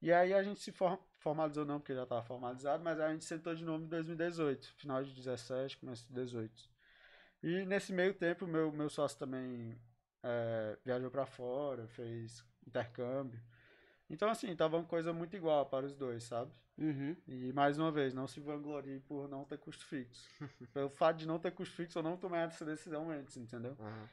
[0.02, 0.72] E aí a gente se
[1.20, 5.04] formalizou não, porque já estava formalizado, mas a gente sentou de novo em 2018, final
[5.04, 6.70] de 17, começo de 18.
[7.44, 9.78] E nesse meio tempo, meu, meu sócio também
[10.24, 13.40] é, viajou para fora, fez intercâmbio.
[14.10, 16.52] Então, assim, tava uma coisa muito igual para os dois, sabe?
[16.78, 17.16] Uhum.
[17.28, 20.30] E, mais uma vez, não se vanglorie por não ter custo fixo.
[20.74, 23.76] Pelo fato de não ter custo fixo, eu não tomei essa decisão antes, entendeu?
[23.80, 24.08] Uhum.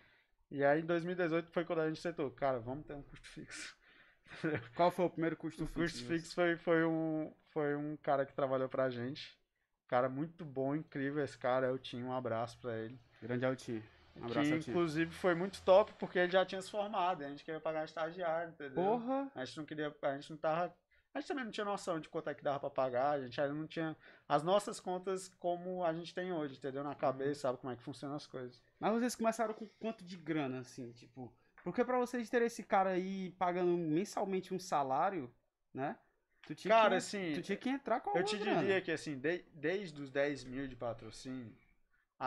[0.50, 3.76] E aí, em 2018, foi quando a gente sentou, cara, vamos ter um custo fixo.
[4.74, 5.80] Qual foi o primeiro custo o fixo?
[5.80, 9.38] O custo fixo foi, foi, um, foi um cara que trabalhou pra gente.
[9.86, 12.98] Cara muito bom, incrível esse cara, eu tinha um abraço pra ele.
[13.20, 13.82] Grande Alti.
[14.16, 17.60] Um que inclusive foi muito top porque ele já tinha se formado, a gente queria
[17.60, 18.74] pagar estagiário, entendeu?
[18.74, 19.30] Porra!
[19.34, 20.74] A gente não queria, a gente não tava,
[21.12, 23.40] a gente também não tinha noção de quanto é que dava para pagar, a gente
[23.40, 23.96] ainda não tinha
[24.28, 26.84] as nossas contas como a gente tem hoje, entendeu?
[26.84, 28.62] Na cabeça, sabe como é que funcionam as coisas.
[28.78, 31.32] Mas vocês começaram com quanto de grana assim, tipo,
[31.64, 35.32] porque para vocês terem esse cara aí pagando mensalmente um salário,
[35.72, 35.96] né?
[36.46, 38.60] Tu tinha Cara, que, assim, tu tinha que entrar com Eu te grana.
[38.60, 41.56] diria que assim, de, desde os 10 mil de patrocínio,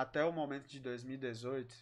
[0.02, 1.74] até o momento de 2018,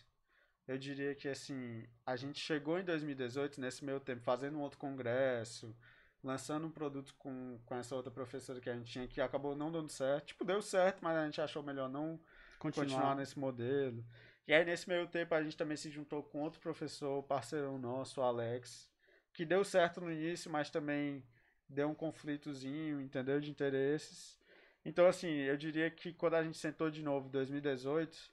[0.68, 4.80] eu diria que assim, a gente chegou em 2018, nesse meio tempo, fazendo um outro
[4.80, 5.76] congresso,
[6.24, 9.70] lançando um produto com, com essa outra professora que a gente tinha, que acabou não
[9.70, 10.28] dando certo.
[10.28, 12.18] Tipo, deu certo, mas a gente achou melhor não
[12.57, 14.03] continuar, continuar nesse modelo.
[14.47, 18.22] E aí, nesse meio tempo, a gente também se juntou com outro professor, parceirão nosso,
[18.22, 18.89] o Alex,
[19.34, 21.22] que deu certo no início, mas também
[21.68, 23.41] deu um conflitozinho, entendeu?
[23.41, 24.39] De interesses.
[24.86, 28.32] Então, assim, eu diria que quando a gente sentou de novo em 2018,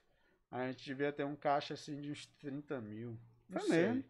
[0.51, 3.17] a gente devia ter um caixa assim de uns 30 mil.
[3.49, 4.03] Não Foi mesmo.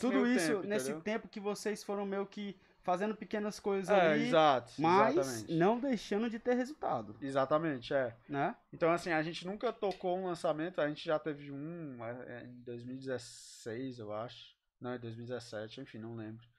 [0.00, 1.02] Tudo isso tempo, nesse entendeu?
[1.02, 4.26] tempo que vocês foram meio que fazendo pequenas coisas é, ali.
[4.28, 5.54] Exato, mas exatamente.
[5.54, 7.14] não deixando de ter resultado.
[7.20, 8.16] Exatamente, é.
[8.28, 8.56] Né?
[8.72, 12.44] Então, assim, a gente nunca tocou um lançamento, a gente já teve um é, é,
[12.44, 14.56] em 2016, eu acho.
[14.80, 16.51] Não, em 2017, enfim, não lembro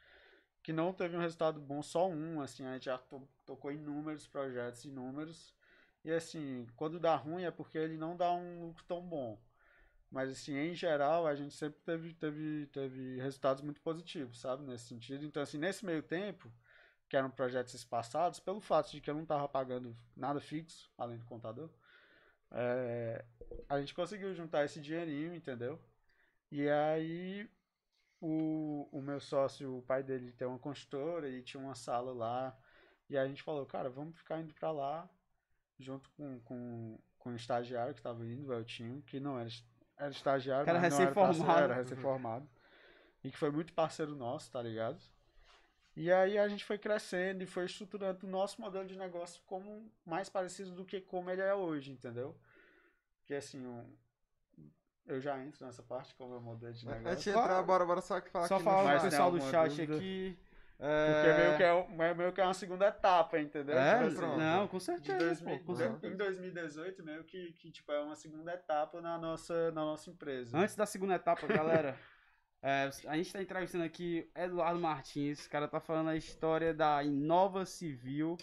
[0.64, 4.26] que não teve um resultado bom, só um, assim, a gente já to tocou inúmeros
[4.26, 5.54] projetos, inúmeros,
[6.04, 9.38] e assim, quando dá ruim é porque ele não dá um lucro tão bom.
[10.10, 14.86] Mas assim, em geral, a gente sempre teve, teve, teve resultados muito positivos, sabe, nesse
[14.86, 15.26] sentido.
[15.26, 16.52] Então, assim, nesse meio tempo,
[17.10, 21.18] que eram projetos espaçados, pelo fato de que eu não estava pagando nada fixo, além
[21.18, 21.70] do contador,
[22.52, 23.26] é,
[23.68, 25.80] a gente conseguiu juntar esse dinheirinho, entendeu?
[26.52, 27.50] E aí
[28.26, 32.58] o, o meu sócio, o pai dele tem uma construtora e tinha uma sala lá.
[33.10, 35.10] E a gente falou, cara, vamos ficar indo pra lá,
[35.80, 39.50] junto com, com, com o estagiário que estava indo, o Eltinho, que não era,
[39.98, 41.52] era estagiário, Cara mas não recém-formado.
[41.52, 42.50] era, era recém-formado.
[43.24, 45.00] E que foi muito parceiro nosso, tá ligado?
[45.96, 49.92] E aí a gente foi crescendo e foi estruturando o nosso modelo de negócio como
[50.06, 52.36] mais parecido do que como ele é hoje, entendeu?
[53.26, 53.96] Que assim, um-
[55.08, 57.08] eu já entro nessa parte como o modelo de negócio.
[57.10, 57.52] Antes de Claro.
[57.52, 59.02] entrar, bora, bora só que falar Só falar chat.
[59.02, 59.96] tem pessoal do chat dúvida?
[59.96, 60.40] aqui.
[60.78, 60.90] Porque
[61.30, 63.78] é, meio que, é, um- é meio que é uma segunda etapa, entendeu?
[63.78, 66.14] É, Tipo assim, não, com certeza, 2000 pô, com certeza.
[66.14, 70.58] em 2018, meio que, que tipo, é uma segunda etapa na nossa, na nossa empresa.
[70.58, 71.98] Antes da segunda etapa, galera,
[72.62, 75.46] é, a gente tá entrevistando aqui Eduardo Martins.
[75.46, 78.36] O cara tá falando a história da Inova Civil,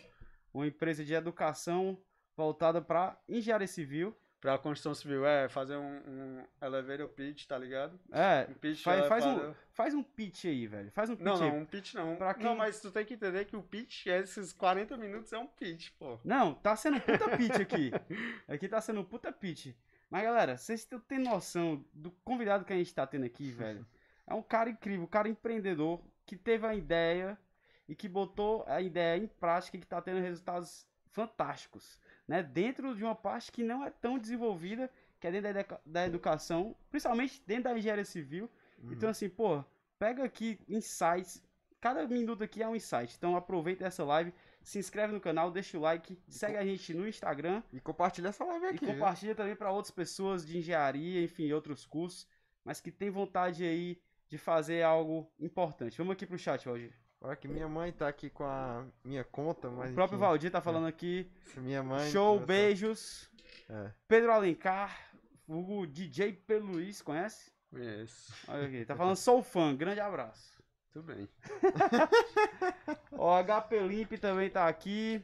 [0.55, 1.99] uma empresa de educação
[2.35, 4.17] voltada para engenharia civil.
[4.41, 8.01] Pra construção civil, é fazer um, um elevator pitch, tá ligado?
[8.11, 10.91] É, Um pitch faz, faz, um, faz um pitch aí, velho.
[10.93, 11.41] Faz um pitch Não, aí.
[11.51, 12.17] não, um pitch não.
[12.17, 15.39] Pra quem- Não, mas tu tem que entender que o pitch, esses 40 minutos é
[15.39, 16.19] um pitch, pô.
[16.25, 17.91] Não, tá sendo puta pitch aqui.
[18.49, 19.75] Aqui tá sendo puta pitch.
[20.09, 23.87] Mas, galera, vocês têm- têm noção do convidado que a gente tá tendo aqui, velho?
[24.27, 27.39] É um cara incrível, um cara empreendedor que teve a ideia
[27.87, 32.45] e que botou a ideia em prática e que tá tendo resultados fantásticos, né?
[32.45, 36.77] Dentro de uma parte que não é tão desenvolvida, que é dentro da, da educação,
[36.89, 38.49] principalmente dentro da engenharia civil.
[38.79, 38.93] Uhum.
[38.93, 39.65] Então, assim, pô,
[39.99, 41.43] pega aqui insights.
[41.81, 43.17] Cada minuto aqui é um insight.
[43.19, 47.09] Então, aproveita essa live, se inscreve no canal, deixa o like, segue a gente no
[47.09, 48.87] Instagram E compartilha essa live e aqui.
[48.87, 48.95] viu?
[48.95, 52.29] compartilha também para outras pessoas de engenharia, enfim, outros cursos,
[52.65, 55.99] mas que tem vontade aí de fazer algo importante.
[55.99, 56.93] Vamos aqui pro chat, Valdir.
[57.23, 60.51] Olha que minha mãe tá aqui com a minha conta, mas O próprio enfim, Valdir
[60.51, 61.31] tá falando aqui.
[61.47, 62.11] essa Minha mãe.
[62.11, 63.31] Show, beijos.
[63.69, 63.93] É.
[64.09, 64.99] Pedro Alencar,
[65.47, 66.59] o DJ P.
[66.59, 67.53] Luiz, conhece?
[67.71, 68.33] Conheço.
[68.49, 70.59] Olha aqui, tá falando sou fã, grande abraço.
[70.93, 71.29] Tudo bem.
[73.13, 75.23] Ó, HP Limp também tá aqui.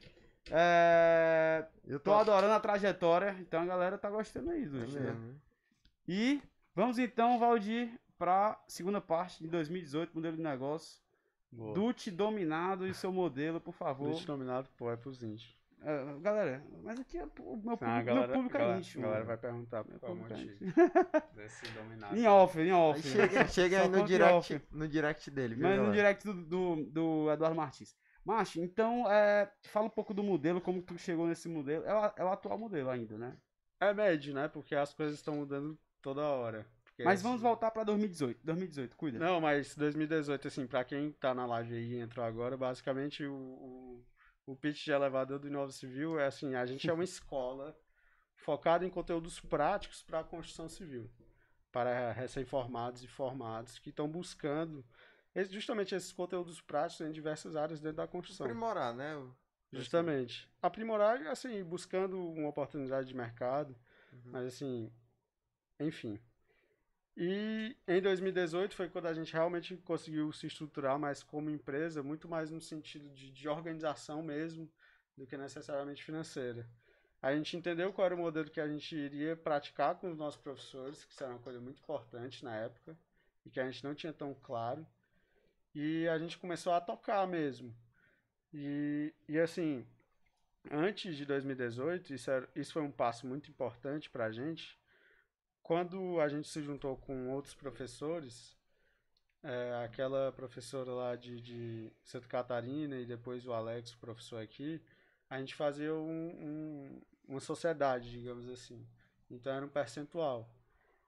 [0.51, 1.66] É...
[1.84, 4.86] Eu Tô tô adorando a trajetória, então a galera tá gostando aí, É do né?
[4.86, 5.40] mesmo.
[6.07, 6.40] E
[6.74, 11.01] vamos então, Valdir, pra segunda parte de 2018, modelo de negócio.
[11.53, 11.74] Boa.
[11.74, 14.11] Dute dominado e seu modelo, por favor.
[14.11, 15.57] Deixa nominado, pô, é pros índios.
[15.82, 18.78] É, galera, mas aqui é, o meu público, Ah, a meu galera, público é galera,
[18.80, 19.03] íntimo.
[19.03, 19.28] galera mano.
[19.28, 20.64] vai perguntar Meu qual é o público é motivo
[21.36, 22.16] desse dominado.
[22.16, 23.03] Em off, em Aí off.
[23.03, 25.97] chega, chega aí no direct, no direct dele, viu, Mas no galera?
[25.97, 27.94] direct do, do, do Eduardo Martins.
[28.24, 31.84] Macho, então, é, fala um pouco do modelo, como tu chegou nesse modelo.
[31.84, 33.36] É o, é o atual modelo ainda, né?
[33.78, 34.49] É médio, né?
[34.49, 36.66] Porque as coisas estão mudando toda hora.
[36.97, 38.40] Porque, Mas vamos voltar pra 2018.
[38.42, 39.18] 2018, cuida.
[39.18, 43.34] Não, mas 2018, assim, pra quem tá na live aí e entrou agora, basicamente o,
[43.34, 44.07] o,
[44.47, 47.78] o pitch de elevador do Inova Civil é assim, a gente é uma escola
[48.34, 51.11] focada em conteúdos práticos para a construção civil,
[51.70, 54.82] para recém-formados e formados que estão buscando
[55.34, 58.47] esse- justamente esses conteúdos práticos em diversas áreas dentro da construção.
[58.47, 59.14] Aprimorar, né?
[59.18, 59.36] o-
[59.70, 60.51] Justamente.
[60.62, 63.76] Aprimorar, assim, buscando uma oportunidade de mercado,
[64.14, 64.30] Uhum.
[64.32, 64.90] mas assim,
[65.78, 66.18] enfim.
[67.17, 72.29] E em 2018 foi quando a gente realmente conseguiu se estruturar mais como empresa, muito
[72.29, 74.71] mais no sentido de, de organização mesmo,
[75.17, 76.69] do que necessariamente financeira.
[77.23, 80.41] A gente entendeu qual era o modelo que a gente iria praticar com os nossos
[80.41, 82.97] professores, que isso era uma coisa muito importante na época,
[83.45, 84.87] e que a gente não tinha tão claro.
[85.75, 87.75] E a gente começou a tocar mesmo.
[88.53, 89.87] E, e assim,
[90.71, 94.79] antes de 2018, isso, era, isso foi um passo muito importante para a gente.
[95.67, 98.57] Quando a gente se juntou com outros professores,
[99.43, 104.81] é, aquela professora lá de, de Santa Catarina e depois o Alex, o professor aqui,
[105.29, 108.87] a gente fazia um, um, uma sociedade, digamos assim.
[109.29, 110.49] Então era um percentual.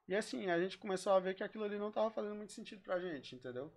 [0.09, 2.81] E assim, a gente começou a ver que aquilo ali não estava fazendo muito sentido
[2.81, 3.71] pra gente, entendeu?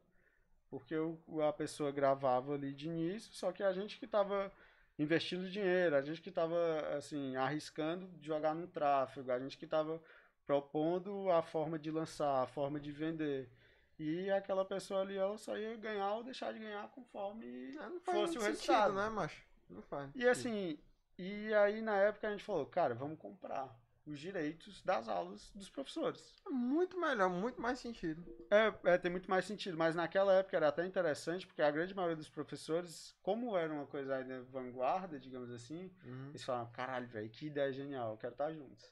[0.68, 4.50] Porque o- a pessoa gravava ali de início, só que a gente que estava
[4.98, 6.56] investindo dinheiro, a gente que estava
[6.96, 10.02] assim, arriscando jogar no tráfego, a gente que estava
[10.46, 13.50] propondo a forma de lançar, a forma de vender.
[13.98, 18.00] E aquela pessoa ali, ela só ia ganhar ou deixar de ganhar conforme Ah, Não
[18.00, 18.94] faz fosse o sentido, resultado.
[18.94, 19.42] né, macho?
[19.68, 20.10] Não faz.
[20.14, 20.78] E assim,
[21.18, 23.74] e aí na época a gente falou, cara, vamos comprar
[24.04, 26.34] os direitos das aulas dos professores.
[26.44, 28.24] É muito melhor, muito mais sentido.
[28.50, 31.94] É, é, tem muito mais sentido, mas naquela época era até interessante, porque a grande
[31.94, 36.30] maioria dos professores, como era uma coisa ainda vanguarda, digamos assim, Uhum.
[36.30, 38.84] eles falavam, caralho, velho, que ideia genial, eu quero estar junto.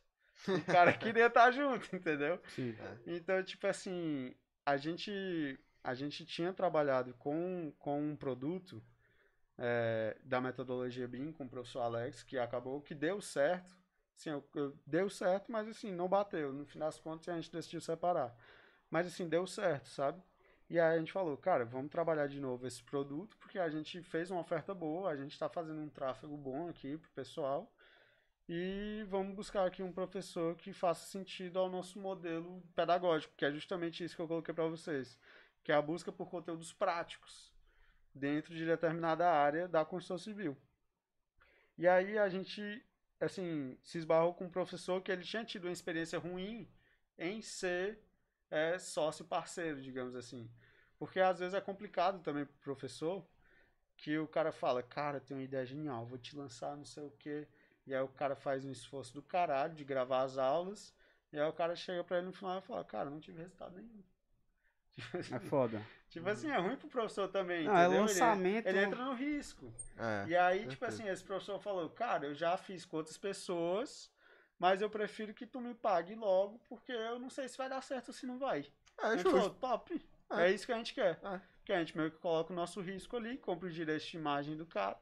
[0.49, 2.41] O cara queria estar junto, entendeu?
[2.49, 2.76] Sim.
[3.07, 4.34] Então, tipo assim,
[4.64, 8.82] a gente, a gente tinha trabalhado com, com um produto
[9.59, 13.80] é, da metodologia BIM com o professor Alex, que acabou que deu certo,
[14.20, 16.53] Assim, eu, eu, deu certo, mas assim, não bateu.
[16.53, 18.36] No final das contas, a gente decidiu separar.
[18.91, 20.22] Mas assim, deu certo, sabe?
[20.68, 24.03] E aí a gente falou, cara, vamos trabalhar de novo esse produto, porque a gente
[24.03, 27.72] fez uma oferta boa, a gente está fazendo um tráfego bom aqui pro pessoal.
[28.53, 33.53] E vamos buscar aqui um professor que faça sentido ao nosso modelo pedagógico, que é
[33.53, 35.16] justamente isso que eu coloquei para vocês,
[35.62, 37.53] que é a busca por conteúdos práticos
[38.12, 40.57] dentro de determinada área da construção civil.
[41.78, 42.84] E aí a gente,
[43.20, 46.68] assim, se esbarrou com um professor que ele tinha tido uma experiência ruim
[47.16, 48.01] em ser
[48.51, 50.51] é, sócio parceiro, digamos assim.
[50.98, 53.24] Porque às vezes é complicado também pro professor,
[53.96, 57.12] que o cara fala, cara, tem uma ideia genial, vou te lançar não sei o
[57.12, 57.46] quê.
[57.86, 60.94] E aí o cara faz um esforço do caralho de gravar as aulas,
[61.32, 63.74] e aí o cara chega pra ele no final e fala, cara, não tive resultado
[63.74, 64.02] nenhum.
[65.00, 65.86] Tipo assim, é foda.
[66.08, 67.98] Tipo assim, é ruim pro professor também, não, é entendeu?
[67.98, 68.66] É lançamento...
[68.66, 69.72] Ele, ele, entra no risco.
[69.96, 74.10] É, e aí, tipo assim, esse professor falou, cara, eu já fiz com outras pessoas,
[74.58, 77.82] mas eu prefiro que tu me pague logo, porque eu não sei se vai dar
[77.82, 78.66] certo ou se não vai.
[78.98, 80.04] É, a gente falou, top.
[80.30, 80.48] É.
[80.48, 80.52] é.
[80.52, 81.18] isso que a gente quer.
[81.22, 81.40] É.
[81.64, 84.56] Que a gente meio que coloca o nosso risco ali, compra o direito de imagem
[84.56, 84.98] do cara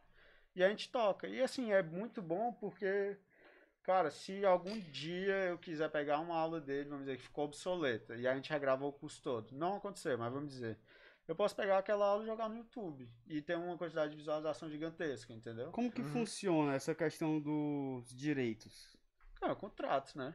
[0.58, 1.28] e a gente toca.
[1.28, 3.16] E assim, é muito bom porque,
[3.84, 8.16] cara, se algum dia eu quiser pegar uma aula dele, vamos dizer que ficou obsoleta,
[8.16, 10.76] e a gente regravou o curso todo, não aconteceu, mas vamos dizer,
[11.28, 14.68] eu posso pegar aquela aula e jogar no YouTube e ter uma quantidade de visualização
[14.68, 15.70] gigantesca, entendeu?
[15.70, 16.08] Como que uhum.
[16.08, 18.96] funciona essa questão dos direitos?
[19.40, 20.34] É, contratos, né?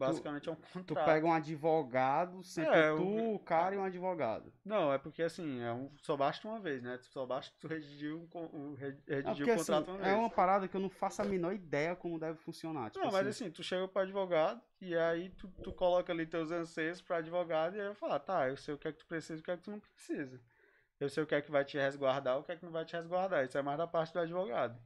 [0.00, 0.86] Basicamente tu, é um contrato.
[0.86, 4.52] Tu pega um advogado, sempre é, tu, o cara e um advogado.
[4.64, 6.98] Não, é porque assim, é um, só basta uma vez, né?
[7.02, 10.08] Só basta tu redigir, um, um, redigir é porque, o contrato assim, uma vez.
[10.08, 12.90] É uma parada que eu não faço a menor ideia como deve funcionar.
[12.90, 13.16] Tipo não, assim.
[13.16, 17.16] mas assim, tu chega pro advogado e aí tu, tu coloca ali teus anseios pro
[17.16, 19.40] advogado e aí eu falo, tá, eu sei o que é que tu precisa e
[19.40, 20.40] o que é que tu não precisa.
[20.98, 22.84] Eu sei o que é que vai te resguardar o que é que não vai
[22.84, 23.44] te resguardar.
[23.44, 24.78] Isso é mais da parte do advogado.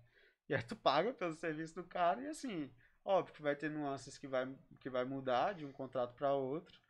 [0.48, 2.70] E aí tu paga pelo serviço do cara e assim
[3.04, 4.48] Óbvio que vai ter nuances que vai,
[4.80, 6.80] que vai mudar de um contrato para outro.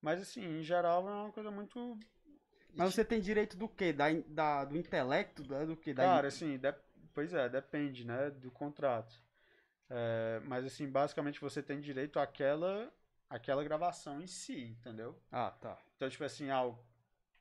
[0.00, 1.98] Mas, assim, em geral é uma coisa muito.
[2.74, 3.92] Mas você tem direito do quê?
[3.92, 5.42] Da, da, do intelecto?
[5.42, 5.94] Do, do quê?
[5.94, 6.74] Da Cara, assim, de,
[7.14, 8.30] pois é, depende, né?
[8.30, 9.14] Do contrato.
[9.88, 12.92] É, mas, assim, basicamente você tem direito àquela,
[13.30, 15.16] àquela gravação em si, entendeu?
[15.30, 15.78] Ah, tá.
[15.94, 16.74] Então, tipo assim, ah,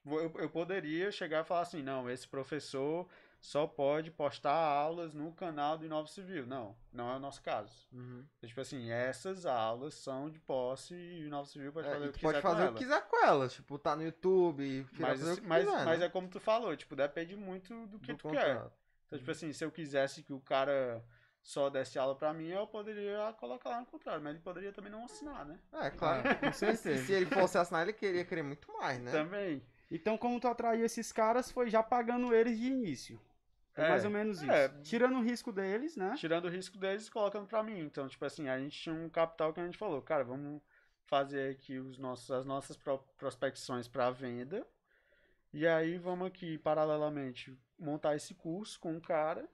[0.05, 3.07] eu, eu poderia chegar e falar assim: não, esse professor
[3.42, 6.46] só pode postar aulas no canal do Inova Civil.
[6.46, 7.74] Não, não é o nosso caso.
[7.92, 8.24] Uhum.
[8.38, 12.08] Então, tipo assim, essas aulas são de posse e o Inova Civil pode é, fazer
[12.08, 13.54] o que pode quiser fazer com o que quiser com elas.
[13.54, 16.06] Tipo, tá no YouTube, mas, mas, mas, quiser, mas né?
[16.06, 18.46] é como tu falou, tipo, depende muito do que do tu contrato.
[18.46, 18.72] quer.
[19.08, 19.36] Então, tipo uhum.
[19.36, 21.04] assim, se eu quisesse que o cara
[21.42, 24.92] só desse aula pra mim, eu poderia colocar lá no contrário, mas ele poderia também
[24.92, 25.60] não assinar, né?
[25.74, 27.04] É, claro, com certeza.
[27.04, 29.12] se ele fosse assinar, ele queria querer muito mais, né?
[29.12, 29.64] Também.
[29.89, 33.20] Então, como tu atraiu esses caras, foi já pagando eles de início.
[33.76, 34.51] É, mais ou menos isso.
[34.51, 36.13] É, Tirando o risco deles, né?
[36.17, 37.80] Tirando o risco deles e colocando pra mim.
[37.80, 40.61] Então, tipo assim, a gente tinha um capital que a gente falou, cara, vamos
[41.05, 42.78] fazer aqui os nossos, as nossas
[43.17, 44.65] prospecções para venda.
[45.53, 49.47] E aí vamos aqui, paralelamente, montar esse curso com o cara.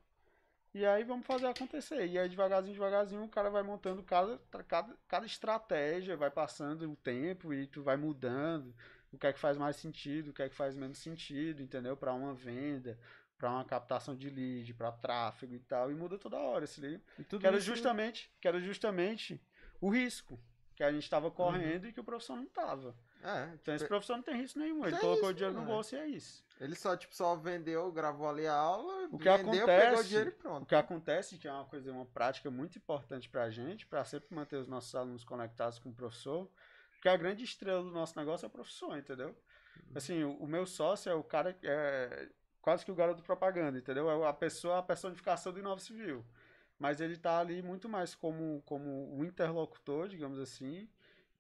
[0.74, 2.06] E aí vamos fazer acontecer.
[2.06, 6.96] E aí, devagarzinho, devagarzinho, o cara vai montando cada, cada, cada estratégia, vai passando o
[6.96, 8.76] tempo e tu vai mudando
[9.12, 11.98] o que é que faz mais sentido, o que é que faz menos sentido, entendeu?
[11.98, 13.00] Para uma venda,
[13.38, 17.02] para uma captação de lead, para tráfego e tal, e muda toda hora esse livro.
[17.40, 19.42] Que era justamente, que era justamente
[19.80, 20.40] o risco
[20.76, 21.90] que a gente estava correndo uhum.
[21.90, 22.96] e que o professor não estava.
[23.24, 25.62] É, então tipo, esse professor não tem risco nenhum, ele colocou isso, o dinheiro no
[25.62, 25.68] né?
[25.68, 26.46] bolso e é isso.
[26.60, 30.04] Ele só tipo só vendeu, gravou ali a aula, o que vendeu, acontece, pegou o
[30.04, 30.64] dinheiro e pronto.
[30.64, 34.06] O que acontece que é uma coisa, uma prática muito importante para a gente, para
[34.06, 36.48] sempre manter os nossos alunos conectados com o professor,
[36.92, 39.30] porque a grande estrela do nosso negócio é o professor, entendeu?
[39.30, 39.92] Uhum.
[39.96, 42.30] Assim, o, o meu sócio é o cara que é,
[42.68, 44.12] quase que o garoto propaganda, entendeu?
[44.12, 46.26] É a pessoa, a personificação do Inova Civil.
[46.78, 50.86] Mas ele está ali muito mais como, como o interlocutor, digamos assim,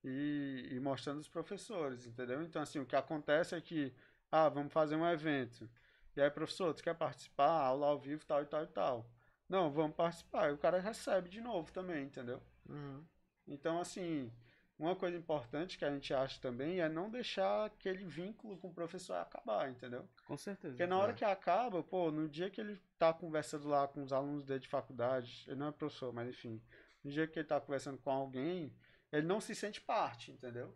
[0.01, 2.41] e, e, mostrando os professores, entendeu?
[2.43, 3.93] Então, assim, o que acontece é que,
[4.32, 5.69] ah, vamos fazer um evento.
[6.15, 7.51] E aí, professor, tu quer participar?
[7.51, 9.11] Aula ao vivo, tal e tal e tal.
[9.49, 10.49] Não, vamos participar.
[10.49, 12.41] E o cara recebe de novo também, entendeu?
[12.69, 13.03] Uhum.
[13.45, 14.32] Então, assim,
[14.80, 18.73] uma coisa importante que a gente acha também é não deixar aquele vínculo com o
[18.73, 20.07] professor acabar, entendeu?
[20.25, 20.73] Com certeza.
[20.73, 21.15] Porque na hora é.
[21.15, 24.67] que acaba, pô, no dia que ele tá conversando lá com os alunos dele de
[24.67, 26.61] faculdade, ele não é professor, mas enfim,
[27.03, 28.71] no dia que ele tá conversando com alguém,
[29.11, 30.71] ele não se sente parte, entendeu?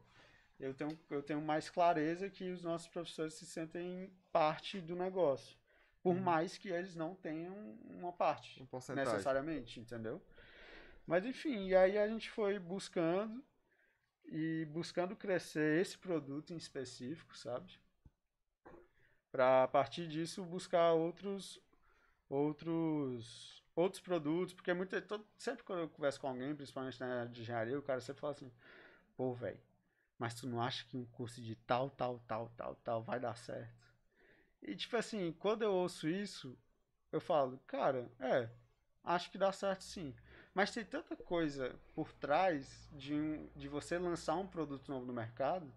[0.59, 5.57] Eu tenho, eu tenho mais clareza que os nossos professores se sentem parte do negócio.
[6.01, 6.21] Por hum.
[6.21, 10.19] mais que eles não tenham uma parte, um necessariamente, entendeu?
[11.05, 13.43] Mas enfim, e aí a gente foi buscando
[14.31, 17.77] e buscando crescer esse produto em específico, sabe?
[19.29, 21.59] Para a partir disso buscar outros
[22.29, 27.31] outros outros produtos, porque muito, todo, sempre quando eu converso com alguém, principalmente na área
[27.31, 28.51] de engenharia, o cara sempre fala assim,
[29.15, 29.59] pô, velho,
[30.17, 33.35] mas tu não acha que um curso de tal, tal, tal, tal, tal vai dar
[33.35, 33.73] certo?
[34.61, 36.57] E tipo assim, quando eu ouço isso,
[37.11, 38.49] eu falo, cara, é,
[39.03, 40.15] acho que dá certo sim.
[40.53, 45.13] Mas tem tanta coisa por trás de, um, de você lançar um produto novo no
[45.13, 45.71] mercado,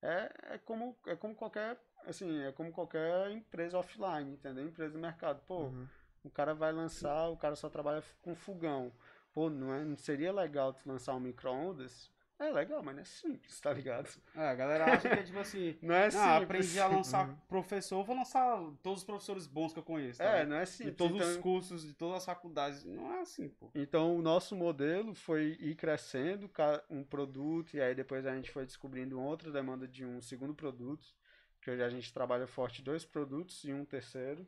[0.00, 4.66] é, é, como, é como qualquer assim, é como qualquer empresa offline, entendeu?
[4.66, 5.40] Empresa do mercado.
[5.46, 5.86] Pô, uhum.
[6.24, 8.92] o cara vai lançar, o cara só trabalha com fogão.
[9.32, 12.10] Pô, não, é, não seria legal tu lançar um micro-ondas?
[12.38, 14.08] É legal, mas não é simples, tá ligado?
[14.34, 15.76] É, a galera acha que é tipo assim.
[15.82, 16.28] não é simples.
[16.28, 17.36] Ah, aprendi a lançar uhum.
[17.48, 20.18] professor, vou lançar todos os professores bons que eu conheço.
[20.18, 20.90] Tá é, não é simples.
[20.90, 21.30] De todos então...
[21.30, 22.84] os cursos, de todas as faculdades.
[22.84, 23.70] Não é assim, pô.
[23.74, 26.50] Então, o nosso modelo foi ir crescendo
[26.90, 31.14] um produto, e aí depois a gente foi descobrindo outra demanda de um segundo produto
[31.62, 34.44] que hoje a gente trabalha forte dois produtos e um terceiro,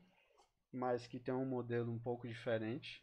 [0.73, 3.03] mas que tem um modelo um pouco diferente.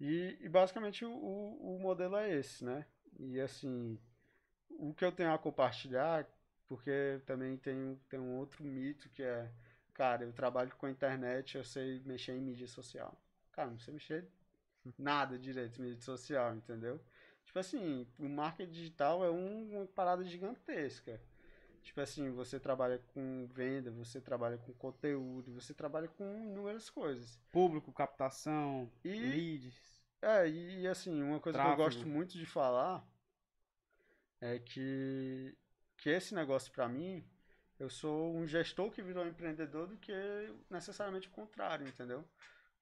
[0.00, 2.86] E, e basicamente o, o modelo é esse, né?
[3.18, 3.98] E assim,
[4.70, 6.26] o que eu tenho a compartilhar,
[6.66, 9.50] porque também tem, tem um outro mito que é,
[9.94, 13.16] cara, eu trabalho com a internet, eu sei mexer em mídia social.
[13.52, 14.28] Cara, não sei mexer
[14.96, 17.00] nada direito em mídia social, entendeu?
[17.44, 21.20] Tipo assim, o marketing digital é um, uma parada gigantesca.
[21.82, 27.40] Tipo assim, você trabalha com venda, você trabalha com conteúdo, você trabalha com inúmeras coisas.
[27.50, 29.87] Público, captação, e, leads.
[30.20, 31.76] É, e, assim, uma coisa tráfego.
[31.76, 33.06] que eu gosto muito de falar
[34.40, 35.56] é que,
[35.96, 37.24] que esse negócio para mim,
[37.78, 40.12] eu sou um gestor que virou empreendedor do que
[40.70, 42.24] necessariamente o contrário, entendeu?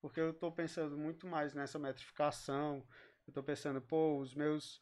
[0.01, 2.77] Porque eu estou pensando muito mais nessa metrificação,
[3.27, 4.81] eu estou pensando, pô, os meus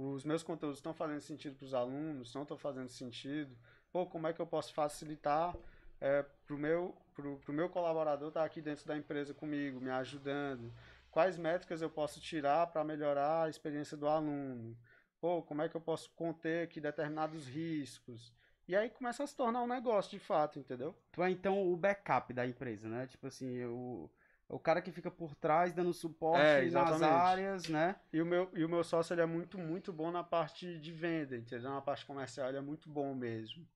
[0.00, 3.56] os meus conteúdos estão fazendo sentido para os alunos, não estão fazendo sentido.
[3.90, 5.56] Pô, como é que eu posso facilitar
[6.00, 9.80] é, para o meu, pro, pro meu colaborador estar tá aqui dentro da empresa comigo,
[9.80, 10.72] me ajudando?
[11.18, 14.78] Quais métricas eu posso tirar para melhorar a experiência do aluno?
[15.20, 18.32] Pô, como é que eu posso conter aqui determinados riscos?
[18.68, 20.94] E aí começa a se tornar um negócio de fato, entendeu?
[21.10, 23.08] Tu é então o backup da empresa, né?
[23.08, 24.08] Tipo assim, eu
[24.48, 27.96] o cara que fica por trás dando suporte é, nas áreas, né?
[28.12, 30.92] E o meu, e o meu sócio ele é muito, muito bom na parte de
[30.92, 31.68] venda, entendeu?
[31.68, 33.66] Na parte comercial ele é muito bom mesmo.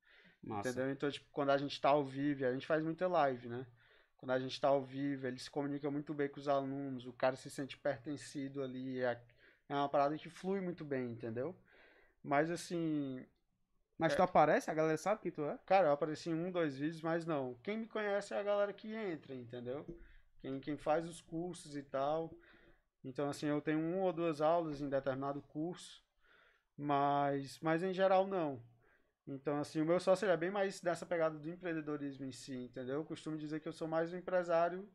[0.40, 0.68] Massa.
[0.68, 0.93] Entendeu?
[0.93, 3.66] Então, tipo, quando a gente tá ao vivo, a gente faz muita live, né?
[4.22, 7.12] Quando a gente tá ao vivo, ele se comunica muito bem com os alunos, o
[7.12, 9.20] cara se sente pertencido ali, é,
[9.68, 11.56] é uma parada que flui muito bem, entendeu?
[12.22, 13.26] Mas assim.
[13.98, 14.16] Mas é...
[14.16, 14.70] tu aparece?
[14.70, 15.58] A galera sabe quem tu é?
[15.66, 17.56] Cara, eu apareci em um, dois vídeos, mas não.
[17.64, 19.84] Quem me conhece é a galera que entra, entendeu?
[20.42, 22.30] quem, quem faz os cursos e tal.
[23.04, 26.00] Então, assim, eu tenho uma ou duas aulas em determinado curso,
[26.76, 28.62] mas, mas em geral não.
[29.26, 32.96] Então, assim, o meu sócio é bem mais dessa pegada do empreendedorismo em si, entendeu?
[32.96, 34.88] Eu costumo dizer que eu sou mais um empresário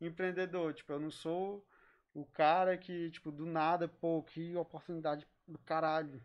[0.00, 0.72] empreendedor.
[0.74, 1.66] Tipo, eu não sou
[2.14, 6.22] o cara que, tipo, do nada, pô, que oportunidade do caralho.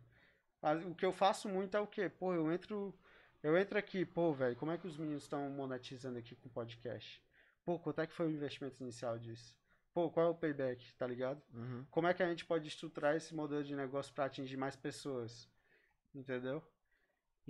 [0.61, 2.07] Mas o que eu faço muito é o quê?
[2.07, 2.97] Pô, eu entro,
[3.43, 7.21] eu entro aqui, pô, velho, como é que os meninos estão monetizando aqui com podcast?
[7.65, 9.55] Pô, quanto é que foi o investimento inicial disso?
[9.93, 11.41] Pô, qual é o payback, tá ligado?
[11.53, 11.85] Uhum.
[11.91, 15.49] Como é que a gente pode estruturar esse modelo de negócio para atingir mais pessoas?
[16.15, 16.63] Entendeu?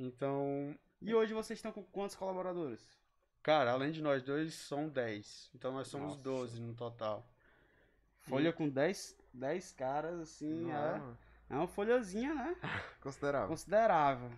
[0.01, 0.75] Então.
[0.99, 2.81] E hoje vocês estão com quantos colaboradores?
[3.43, 5.51] Cara, além de nós dois, são 10.
[5.55, 6.23] Então nós somos Nossa.
[6.23, 7.25] 12 no total.
[8.21, 8.53] Folha e...
[8.53, 11.01] com 10, 10 caras, assim, é,
[11.49, 12.55] é uma folhazinha, né?
[13.01, 13.47] Considerável.
[13.47, 14.31] Considerável.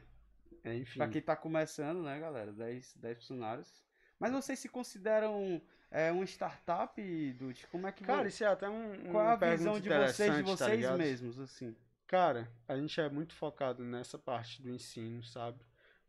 [0.63, 0.99] É, enfim.
[0.99, 2.51] Pra quem tá começando, né, galera?
[2.51, 3.83] 10, 10 funcionários.
[4.17, 5.61] Mas vocês se consideram
[5.91, 7.67] é, uma startup, Dude?
[7.67, 10.33] Como é que Cara, isso é até um, um Qual é a visão de vocês,
[10.33, 11.75] de tá vocês tá mesmos, assim?
[12.07, 15.59] Cara, a gente é muito focado nessa parte do ensino, sabe?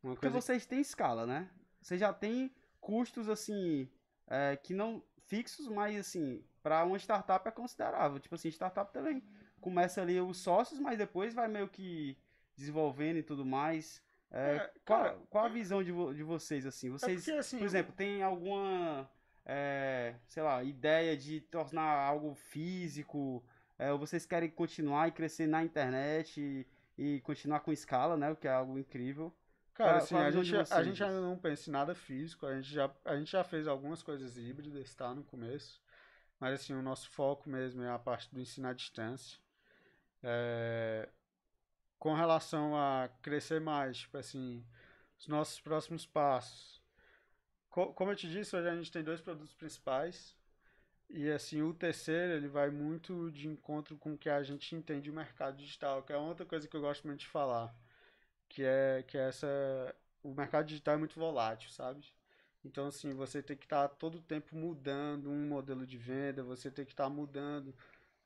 [0.02, 1.50] Uma Porque vocês têm escala, né?
[1.80, 3.88] Vocês já têm custos, assim,
[4.26, 8.18] é, que não fixos, mas, assim, para uma startup é considerável.
[8.18, 9.22] Tipo assim, startup também
[9.60, 12.18] começa ali os sócios, mas depois vai meio que
[12.56, 14.02] desenvolvendo e tudo mais.
[14.30, 16.88] É, é, qual, qual a visão de, vo, de vocês, assim?
[16.88, 19.08] É vocês, é porque, assim, por exemplo, tem alguma,
[19.44, 23.44] é, sei lá, ideia de tornar algo físico?
[23.78, 26.66] É, ou vocês querem continuar e crescer na internet e,
[26.96, 28.30] e, continuar com escala, né?
[28.30, 29.34] O que é algo incrível.
[29.74, 32.88] Cara, assim, a, gente, a gente ainda não pensa em nada físico, a gente, já,
[33.04, 35.12] a gente já fez algumas coisas híbridas, tá?
[35.12, 35.82] No começo.
[36.38, 39.38] Mas, assim, o nosso foco mesmo é a parte do ensino à distância.
[40.22, 41.08] É,
[41.98, 44.64] com relação a crescer mais, tipo assim,
[45.18, 46.82] os nossos próximos passos.
[47.70, 50.36] Co como eu te disse, hoje a gente tem dois produtos principais.
[51.16, 55.08] E assim, o terceiro, ele vai muito de encontro com o que a gente entende
[55.08, 57.72] o mercado digital, que é outra coisa que eu gosto muito de falar,
[58.48, 59.46] que é que é essa
[60.24, 62.04] o mercado digital é muito volátil, sabe?
[62.64, 66.42] Então, assim, você tem que estar tá todo o tempo mudando um modelo de venda,
[66.42, 67.72] você tem que estar tá mudando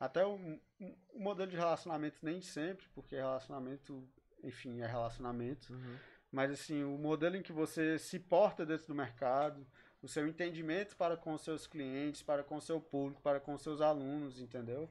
[0.00, 4.08] até o, o, modelo de relacionamento nem sempre, porque relacionamento,
[4.42, 5.74] enfim, é relacionamento.
[5.74, 5.96] Uhum.
[6.32, 9.66] Mas, assim, o modelo em que você se porta dentro do mercado,
[10.02, 13.54] o seu entendimento para com os seus clientes, para com o seu público, para com
[13.54, 14.90] os seus alunos, entendeu?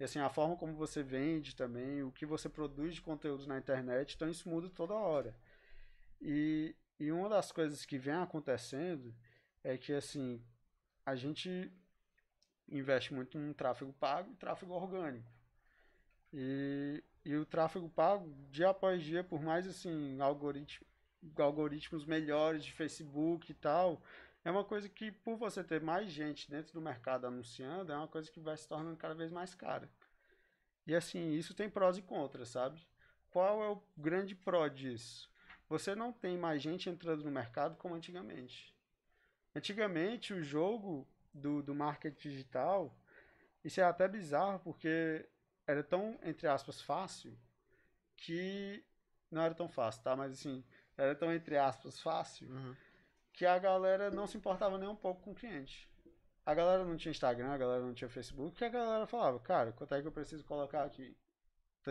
[0.00, 3.58] E assim, a forma como você vende também, o que você produz de conteúdos na
[3.58, 5.34] internet, então isso muda toda hora.
[6.20, 9.14] E, e uma das coisas que vem acontecendo
[9.62, 10.42] é que, assim,
[11.06, 11.70] a gente
[12.68, 15.30] investe muito em tráfego pago e tráfego orgânico.
[16.32, 20.88] E, e o tráfego pago, dia após dia, por mais, assim, algoritmos,
[21.36, 24.02] algoritmos melhores de Facebook e tal,
[24.44, 28.08] é uma coisa que, por você ter mais gente dentro do mercado anunciando, é uma
[28.08, 29.88] coisa que vai se tornando cada vez mais cara.
[30.86, 32.84] E assim, isso tem prós e contras, sabe?
[33.30, 35.32] Qual é o grande pró disso?
[35.72, 38.76] você não tem mais gente entrando no mercado como antigamente.
[39.54, 42.94] Antigamente, o jogo do, do marketing digital,
[43.64, 45.26] isso é até bizarro, porque
[45.66, 47.34] era tão, entre aspas, fácil,
[48.18, 48.84] que
[49.30, 50.14] não era tão fácil, tá?
[50.14, 50.62] Mas assim,
[50.96, 52.76] era tão, entre aspas, fácil, uhum.
[53.32, 55.90] Que a galera não se importava nem um pouco com o cliente.
[56.44, 59.72] A galera não tinha Instagram, a galera não tinha Facebook, que a galera falava, cara,
[59.72, 61.16] quanto é que eu preciso colocar aqui?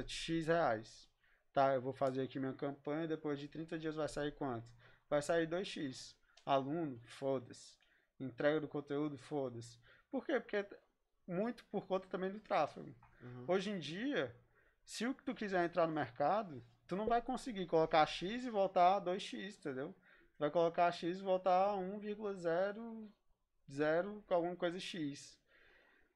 [0.06, 1.10] X reais.
[1.54, 4.68] Tá, eu vou fazer aqui minha campanha, depois de 30 dias vai sair quanto?
[5.10, 6.16] Vai sair 2x.
[6.46, 7.78] Aluno, foda-se.
[8.20, 9.78] Entrega do conteúdo, foda-se.
[10.10, 10.40] Por quê?
[10.40, 10.66] Porque
[11.28, 12.94] muito por conta também do tráfego.
[13.22, 13.46] Uhum.
[13.48, 14.36] Hoje em dia,
[14.84, 18.50] se o que tu quiser entrar no mercado, tu não vai conseguir colocar X e
[18.50, 19.96] voltar a 2X, entendeu?
[20.42, 25.40] Vai colocar X e voltar a 1,00 alguma coisa X.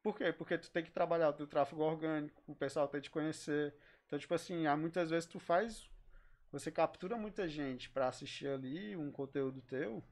[0.01, 0.34] Por quê?
[0.34, 3.76] Porque tu tem que trabalhar o teu tráfego orgânico, o pessoal tem que te conhecer,
[4.07, 5.88] então, tipo assim, há muitas vezes tu faz.
[6.51, 10.03] Você captura muita gente para assistir ali um conteúdo teu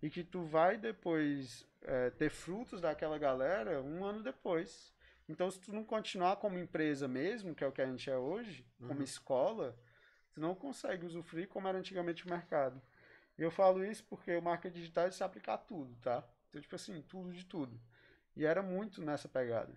[0.00, 4.90] e que tu vai depois é, ter frutos daquela galera um ano depois.
[5.28, 8.16] Então, se tu não continuar como empresa mesmo, que é o que a gente é
[8.16, 8.88] hoje, uhum.
[8.88, 9.78] como escola,
[10.32, 12.80] tu não consegue usufruir como era antigamente o mercado.
[13.38, 16.22] Eu falo isso porque o marketing digital se aplica a tudo, tá?
[16.48, 17.80] Então, tipo assim, tudo de tudo.
[18.36, 19.72] E era muito nessa pegada.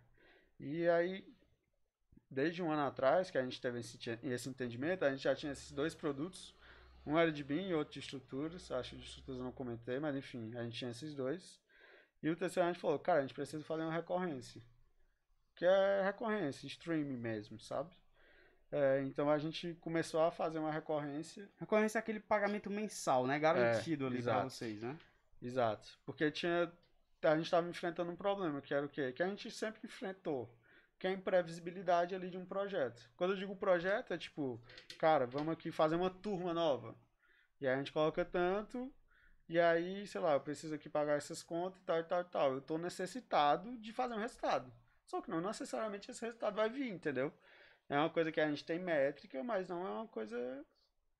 [0.60, 1.26] E aí,
[2.30, 5.51] desde um ano atrás que a gente teve esse, esse entendimento, a gente já tinha
[5.51, 6.56] esses dois produtos.
[7.06, 8.72] Um era de BIM e outro de estruturas.
[8.72, 11.60] Acho que de estruturas eu não comentei, mas enfim, a gente tinha esses dois.
[12.22, 14.62] E o terceiro a gente falou, cara, a gente precisa fazer uma recorrência.
[15.56, 17.93] Que é recorrência, streaming mesmo, sabe?
[18.76, 21.47] É, então a gente começou a fazer uma recorrência.
[21.59, 23.38] Recorrência é aquele pagamento mensal, né?
[23.38, 24.97] Garantido é, ali para vocês, né?
[25.39, 25.99] Exato.
[26.03, 26.71] Porque tinha.
[27.21, 29.13] A gente estava enfrentando um problema, que era o quê?
[29.13, 30.53] Que a gente sempre enfrentou
[31.03, 33.09] que é a imprevisibilidade ali de um projeto.
[33.17, 34.57] Quando eu digo projeto, é tipo,
[34.97, 36.95] cara, vamos aqui fazer uma turma nova.
[37.59, 38.89] E aí a gente coloca tanto,
[39.49, 42.24] e aí, sei lá, eu preciso aqui pagar essas contas e tal e tal e
[42.24, 42.51] tal.
[42.53, 44.71] Eu estou necessitado de fazer um resultado.
[45.05, 47.34] Só que não necessariamente esse resultado vai vir, entendeu?
[47.94, 50.66] É uma coisa que a gente tem métrica, mas não é uma coisa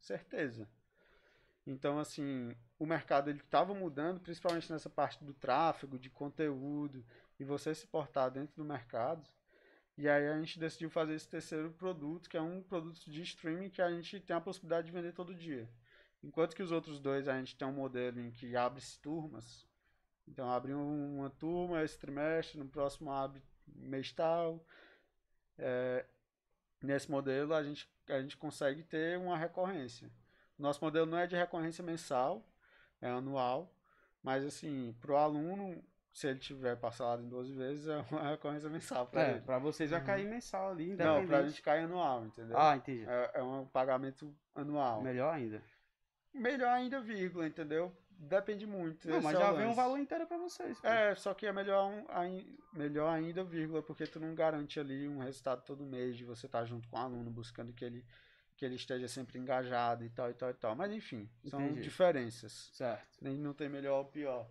[0.02, 0.68] certeza.
[1.68, 7.06] Então, assim, o mercado ele estava mudando, principalmente nessa parte do tráfego, de conteúdo,
[7.40, 9.30] e você se portar dentro do mercado.
[9.96, 13.70] E aí a gente decidiu fazer esse terceiro produto, que é um produto de streaming
[13.70, 15.70] que a gente tem a possibilidade de vender todo dia.
[16.24, 19.68] Enquanto que os outros dois a gente tem um modelo em que abre-se turmas.
[20.28, 24.66] Então abre uma turma esse trimestre, no próximo abre mês tal.
[25.56, 26.04] É,
[26.84, 30.12] nesse modelo a gente, a gente consegue ter uma recorrência.
[30.58, 32.46] Nosso modelo não é de recorrência mensal,
[33.02, 33.74] é anual.
[34.22, 38.70] Mas assim, para o aluno, se ele tiver parcelado em 12 vezes, é uma recorrência
[38.70, 39.42] mensal pra é, ele.
[39.42, 42.58] pra vocês vai cair mensal ali, Não, pra gente cai anual, entendeu?
[42.58, 43.06] Ah, entendi.
[43.08, 45.02] É, é um pagamento anual.
[45.02, 45.62] Melhor ainda.
[46.34, 47.96] Melhor ainda, vírgula, entendeu?
[48.18, 49.08] Depende muito.
[49.08, 50.80] Não, mas é já vem um valor inteiro pra vocês.
[50.80, 50.88] Pô.
[50.88, 52.06] É, só que é melhor, um,
[52.74, 56.60] melhor ainda, vírgula, porque tu não garante ali um resultado todo mês de você estar
[56.60, 58.06] tá junto com o aluno, buscando que ele,
[58.56, 60.76] que ele esteja sempre engajado e tal, e tal, e tal.
[60.76, 61.82] Mas enfim, são Entendi.
[61.82, 62.70] diferenças.
[62.74, 63.18] Certo.
[63.22, 64.50] Nem não tem melhor ou pior.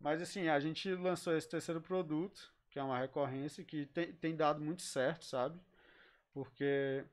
[0.00, 4.34] Mas assim, a gente lançou esse terceiro produto, que é uma recorrência, que tem, tem
[4.34, 5.60] dado muito certo, sabe?
[6.32, 7.04] Porque.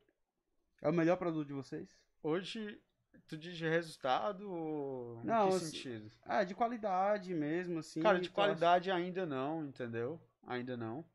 [0.81, 1.89] É o melhor produto de vocês?
[2.23, 2.81] Hoje,
[3.27, 6.11] tu diz de resultado ou não, em que sentido?
[6.25, 8.01] Ah, de qualidade mesmo, assim.
[8.01, 10.19] Cara, de qualidade ainda não, entendeu?
[10.45, 11.05] Ainda não.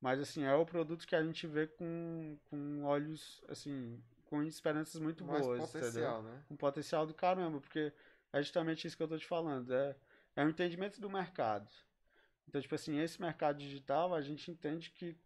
[0.00, 5.00] Mas assim, é o produto que a gente vê com, com olhos, assim, com esperanças
[5.00, 6.34] muito Mais boas, potencial, entendeu?
[6.34, 6.42] Né?
[6.48, 7.92] Com potencial do caramba, porque
[8.32, 9.72] é justamente isso que eu tô te falando.
[9.72, 9.96] É,
[10.34, 11.70] é um entendimento do mercado.
[12.48, 15.16] Então, tipo assim, esse mercado digital, a gente entende que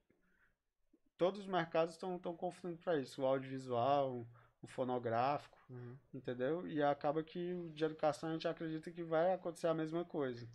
[1.19, 3.23] todos os mercados estão confluindo para isso.
[3.23, 4.27] O audiovisual,
[4.63, 5.97] o fonográfico, Uhum.
[6.13, 6.67] entendeu?
[6.67, 10.47] E acaba que o de educação a gente acredita que vai acontecer a mesma coisa.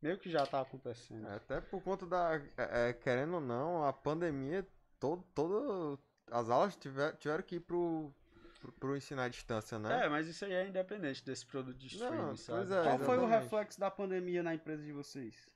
[0.00, 1.26] Meio que já tá acontecendo.
[1.28, 2.34] É, Até por conta da.
[2.56, 4.66] é, é, querendo ou não, a pandemia,
[4.98, 5.98] todo, todo,
[6.30, 8.12] as aulas tiver, tiveram que ir pro,
[8.60, 10.06] pro, pro ensino à distância, né?
[10.06, 12.72] É, mas isso aí é independente desse produto de Não, streaming, pois sabe?
[12.72, 12.82] é.
[12.82, 15.48] Qual foi o reflexo da pandemia na empresa de vocês?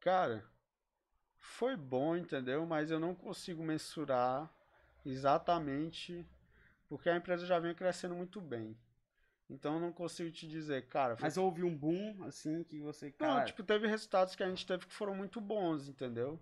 [0.00, 0.44] Cara,
[1.38, 2.66] foi bom, entendeu?
[2.66, 4.52] Mas eu não consigo mensurar
[5.06, 6.28] exatamente
[6.88, 8.76] porque a empresa já vem crescendo muito bem.
[9.48, 13.06] Então eu não consigo te dizer, cara, foi Mas houve um boom, assim, que você.
[13.20, 16.40] Não, Cara, tipo, teve resultados que a gente teve que foram muito bons, entendeu?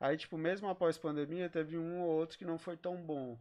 [0.00, 3.38] Aí, tipo, mesmo após pandemia, teve um ou outro que não foi tão bom.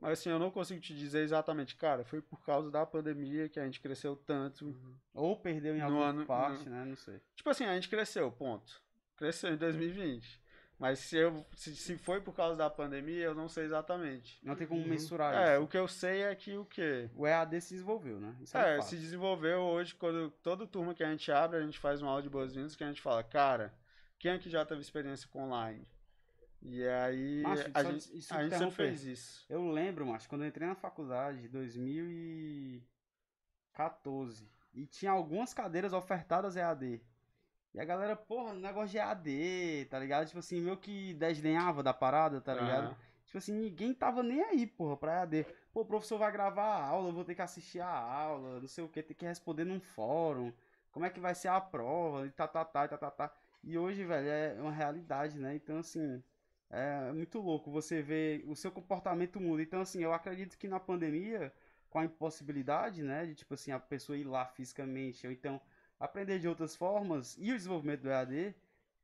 [0.00, 3.58] Mas assim, eu não consigo te dizer exatamente, cara, foi por causa da pandemia que
[3.60, 4.76] a gente cresceu tanto.
[5.14, 6.84] ou perdeu em No alguma ano- parte, né?
[6.84, 7.20] Não sei.
[7.34, 8.82] Tipo assim, a gente cresceu, ponto.
[9.16, 10.40] Cresceu em 2020.
[10.78, 14.38] Mas se, eu, se, se foi por causa da pandemia, eu não sei exatamente.
[14.44, 14.86] Não tem como Uhum.
[14.88, 15.64] mensurar É, isso.
[15.64, 17.10] o que eu sei é que o quê?
[17.16, 18.36] O EAD se desenvolveu, né?
[18.40, 21.78] Isso É, é, se desenvolveu hoje, quando toda turma que a gente abre, a gente
[21.80, 23.74] faz uma aula de boas-vindas que a gente fala, cara,
[24.20, 25.84] quem aqui já teve experiência com online?
[26.62, 29.44] E aí, Macho, a só gente, isso a gente sempre fez isso.
[29.48, 36.54] Eu lembro, mas quando eu entrei na faculdade, em 2014, e tinha algumas cadeiras ofertadas
[36.56, 37.00] EAD.
[37.78, 40.26] E a galera, porra, negócio de EAD, tá ligado?
[40.26, 42.86] Tipo assim, meio que desdenhava da parada, tá ligado?
[42.86, 42.96] Aham.
[43.24, 45.46] Tipo assim, ninguém tava nem aí, porra, pra EAD.
[45.72, 48.66] Pô, o professor vai gravar a aula, eu vou ter que assistir a aula, não
[48.66, 50.52] sei o que, ter que responder num fórum.
[50.90, 53.32] Como é que vai ser a prova, e tá, tá, tá, e tá, tá, tá.
[53.62, 55.54] E hoje, velho, é uma realidade, né?
[55.54, 56.20] Então, assim,
[56.70, 59.62] é muito louco você ver o seu comportamento muda.
[59.62, 61.52] Então, assim, eu acredito que na pandemia,
[61.88, 65.60] com a impossibilidade, né, de, tipo assim, a pessoa ir lá fisicamente, ou então
[65.98, 68.54] aprender de outras formas, e o desenvolvimento do EAD,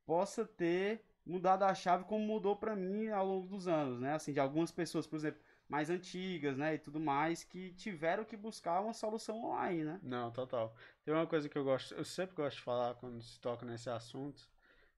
[0.05, 4.13] possa ter mudado a chave como mudou pra mim ao longo dos anos, né?
[4.13, 8.37] Assim, de algumas pessoas, por exemplo, mais antigas, né, e tudo mais, que tiveram que
[8.37, 9.99] buscar uma solução online, né?
[10.03, 10.75] Não, total.
[11.03, 13.89] Tem uma coisa que eu gosto, eu sempre gosto de falar quando se toca nesse
[13.89, 14.47] assunto,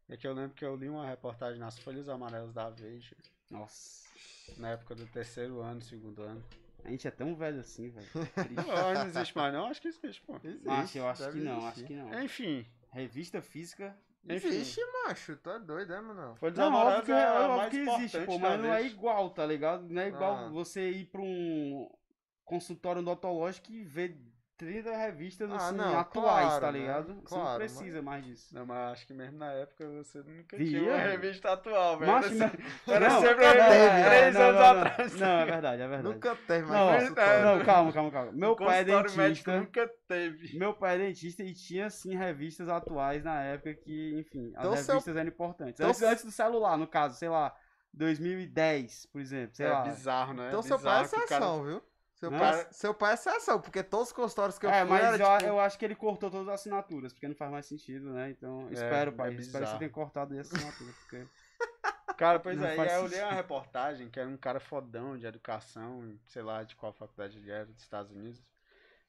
[0.09, 3.15] é que eu lembro que eu li uma reportagem nas Folhas Amarelas da Veja,
[3.49, 4.09] Nossa,
[4.57, 6.43] na época do terceiro ano, segundo ano.
[6.84, 8.07] A gente é tão velho assim, velho.
[8.55, 10.39] Não, não existe mais não, acho que existe, pô.
[10.63, 11.67] Macho, eu acho que não, existir.
[11.67, 12.23] acho que não.
[12.23, 13.97] Enfim, Revista física
[14.30, 14.47] enfim.
[14.49, 15.38] Existe, macho.
[15.38, 16.36] Tu é doido, é, mano?
[16.36, 19.30] Folhas Não, óbvio que, é óbvio mais que existe, importante pô, mas não é igual,
[19.30, 19.88] tá ligado?
[19.88, 20.49] Não é igual Ah.
[20.49, 21.89] você ir pra um
[22.43, 24.19] consultório odontológico e ver
[24.58, 26.80] 30 revistas Ah, assim, não, atuais, claro, tá né?
[26.80, 27.05] ligado?
[27.08, 28.55] Você não Claro, precisa mais disso.
[28.55, 30.68] Não, mas acho que mesmo na época você nunca Via?
[30.80, 32.12] tinha uma revista atual, velho.
[32.12, 32.51] Macho, Era não-
[32.95, 34.82] Era não, sempre não, é, é, três não, anos não, não.
[34.82, 35.16] atrás.
[35.20, 36.14] Não, é verdade, é verdade.
[36.16, 37.45] Nunca teve Não, mais é, consultório.
[37.45, 38.32] Não, calma, calma, calma.
[38.32, 39.60] Meu O pai é dentista.
[39.60, 40.58] nunca teve.
[40.58, 44.76] Meu pai é dentista e tinha sim revistas atuais na época que, enfim, as Então,
[44.78, 45.74] seu- revistas eram importantes.
[45.76, 47.55] então, Antes, antes do celular, no caso, sei lá,
[47.93, 49.82] 2010, por exemplo, sei é lá.
[49.84, 50.47] bizarro, né?
[50.47, 51.84] Então seu pai é Bizarro que o cara- exceção, viu?
[52.18, 52.39] Seu Não?
[52.39, 55.24] pai, seu pai é exceção, porque todos os consultórios que eu é, fui mas era,
[55.24, 58.11] eu, tipo, eu acho que ele cortou todas as assinaturas, porque não faz mais sentido,
[58.11, 58.32] né?
[58.32, 59.36] Então, É, espero, é pai.
[59.36, 61.28] espero que você tenha cortado aí a assinatura, porque...
[62.18, 65.15] Cara, pois Não é, e aí eu li uma reportagem que era um cara fodão
[65.15, 68.41] de educação, sei lá de qual faculdade ele era, dos Estados Unidos.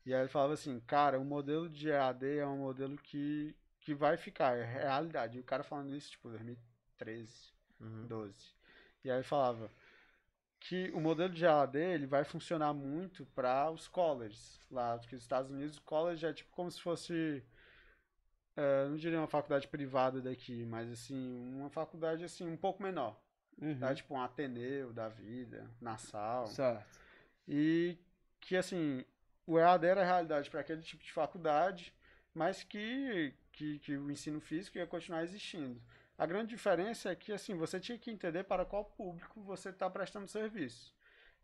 [0.05, 3.95] E aí ele falava assim, cara, o modelo de EAD é um modelo que, que
[3.95, 5.39] vai ficar, é realidade.
[5.39, 8.07] E o cara falando isso, tipo, 2013, Uhum.
[8.07, 8.35] 12.
[9.05, 9.71] E aí ele falava
[10.61, 15.23] que o modelo de EAD ele vai funcionar muito para os colleges lá, porque nos
[15.25, 17.43] Estados Unidos o college é tipo como se fosse
[18.57, 23.17] eh, não diria uma faculdade privada daqui, mas assim, uma faculdade assim um pouco menor,
[23.61, 23.79] Uhum.
[23.79, 23.95] tá?
[23.95, 26.47] Tipo um Ateneu da vida, Nassau.
[26.47, 26.99] Certo.
[27.47, 27.97] E
[28.41, 29.05] que assim,
[29.47, 31.93] o EAD era a realidade para aquele tipo de faculdade,
[32.35, 35.81] mas que, que, que o ensino físico ia continuar existindo.
[36.19, 39.89] A grande diferença é que assim, você tinha que entender para qual público você está
[39.89, 40.93] prestando serviço.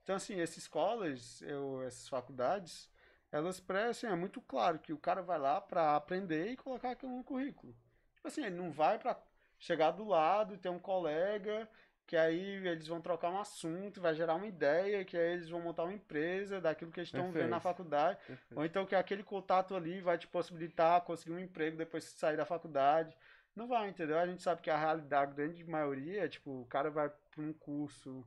[0.03, 2.91] Então, assim, esses colleges, eu, essas faculdades,
[3.33, 7.17] elas prestam, é muito claro que o cara vai lá para aprender e colocar aquilo
[7.17, 7.75] no currículo.
[8.17, 9.19] Tipo assim, ele não vai para
[9.59, 11.69] chegar do lado e ter um colega
[12.07, 15.61] que aí eles vão trocar um assunto, vai gerar uma ideia, que aí eles vão
[15.61, 18.19] montar uma empresa daquilo que eles estão vendo na faculdade.
[18.27, 18.59] Perfeito.
[18.59, 22.37] Ou então que aquele contato ali vai te possibilitar conseguir um emprego depois que sair
[22.37, 23.17] da faculdade.
[23.55, 24.19] Não vai, entendeu?
[24.19, 27.43] A gente sabe que a realidade, a grande maioria, é, tipo, o cara vai para
[27.43, 28.27] um curso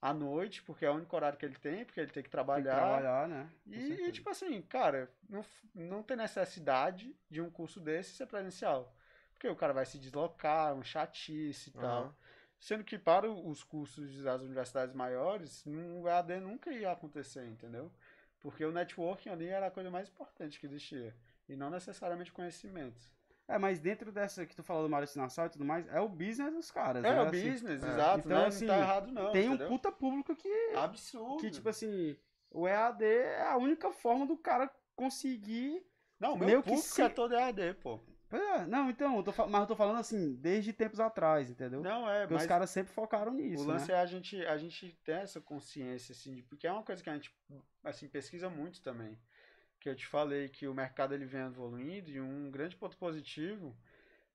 [0.00, 2.22] à noite, porque é o único horário que ele tem, porque ele tem que Tem
[2.24, 2.76] que trabalhar.
[2.76, 3.50] trabalhar, né?
[3.66, 4.12] E, certeza.
[4.12, 5.44] tipo assim, cara, não,
[5.74, 8.94] não tem necessidade de um curso desse ser presencial.
[9.32, 12.04] Porque o cara vai se deslocar, um chatice e tal.
[12.04, 12.14] Aham.
[12.60, 17.92] Sendo que para os cursos das universidades maiores, o EAD nunca ia acontecer, entendeu?
[18.40, 21.14] Porque o networking ali era a coisa mais importante que existia.
[21.48, 23.00] E não necessariamente conhecimento.
[23.48, 26.08] É, mas dentro dessa que tu falou do Maurício Nassau e tudo mais, é o
[26.08, 27.22] business dos caras, É, né?
[27.22, 27.86] o Assim, business, é.
[27.88, 28.18] exato.
[28.26, 28.46] Então, né?
[28.46, 29.32] assim, não tá errado, não.
[29.32, 29.68] Tem um entendeu?
[29.68, 31.38] puta público que, Absurdo.
[31.40, 32.14] que, tipo assim,
[32.50, 35.82] o EAD é a única forma do cara conseguir.
[36.20, 37.98] Não, meu Meio que público se- é todo EAD, pô.
[38.30, 41.80] É, não, então, eu tô, mas eu tô falando assim, desde tempos atrás, entendeu?
[41.82, 43.64] Não, é, Porque mas os caras sempre focaram nisso.
[43.64, 43.94] o lance né?
[43.96, 47.14] é a gente, a gente ter essa consciência, assim, porque é uma coisa que a
[47.14, 47.34] gente,
[47.82, 49.18] assim, pesquisa muito também.
[49.88, 53.74] Que eu te falei que o mercado ele vem evoluindo e um grande ponto positivo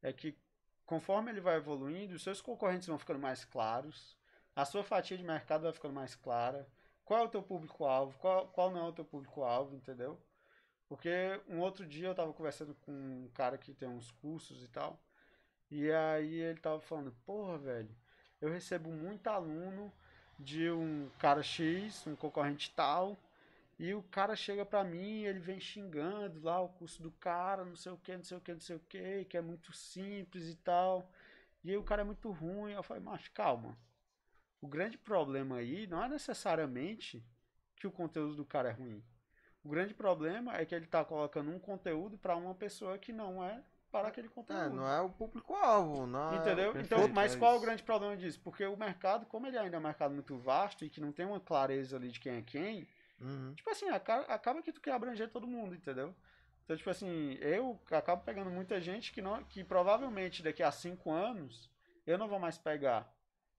[0.02, 0.36] é que
[0.84, 4.18] conforme ele vai evoluindo, os seus concorrentes vão ficando mais claros,
[4.56, 6.68] a sua fatia de mercado vai ficando mais clara,
[7.06, 10.20] qual é o teu público-alvo, qual, qual não é o teu público-alvo, entendeu?
[10.90, 14.68] Porque um outro dia eu tava conversando com um cara que tem uns cursos e
[14.68, 15.00] tal,
[15.70, 17.96] e aí ele tava falando, porra, velho,
[18.42, 19.94] eu recebo muito aluno
[20.40, 23.16] de um cara X, um concorrente tal,
[23.80, 27.76] e o cara chega pra mim, ele vem xingando lá o curso do cara, não
[27.76, 30.48] sei o que, não sei o que, não sei o que, que é muito simples
[30.50, 31.10] e tal.
[31.64, 32.74] E aí o cara é muito ruim.
[32.74, 33.78] Eu falei, mas calma.
[34.62, 37.24] O grande problema aí não é necessariamente
[37.76, 39.04] que o conteúdo do cara é ruim.
[39.64, 43.44] O grande problema é que ele tá colocando um conteúdo pra uma pessoa que não
[43.44, 44.62] é para aquele conteúdo.
[44.62, 46.74] É, não é o público-alvo, não é- Entendeu?
[46.74, 48.40] perfeito, Então, mas é qual é o grande problema disso?
[48.42, 51.26] Porque o mercado, como ele ainda é um mercado muito vasto e que não tem
[51.26, 52.88] uma clareza ali de quem é quem,
[53.20, 53.54] Uhum.
[53.56, 56.16] tipo assim, aca- acaba que tu quer abranger todo mundo, entendeu?
[56.64, 61.12] Então, tipo assim, eu acabo pegando muita gente que, não, que provavelmente daqui a cinco
[61.12, 61.70] anos
[62.06, 63.14] eu não vou mais pegar,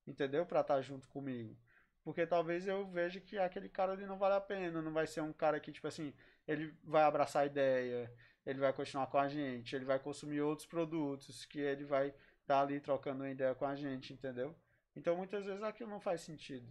[0.07, 0.47] entendeu?
[0.47, 1.57] Pra estar junto comigo.
[2.03, 5.23] Porque talvez eu veja que aquele cara ali não vale a pena, não vai ser
[5.23, 6.13] um cara que, tipo assim,
[6.47, 8.13] ele vai abraçar a ideia,
[8.45, 12.61] ele vai continuar com a gente, ele vai consumir outros produtos, que ele vai estar
[12.61, 14.55] ali trocando uma ideia com a gente, entendeu?
[14.95, 16.71] Então muitas vezes aquilo não faz sentido.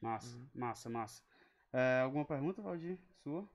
[0.00, 0.48] Massa, Uhum.
[0.54, 1.22] massa, massa.
[1.72, 2.98] É, alguma pergunta, Valdir?
[3.22, 3.48] Sua?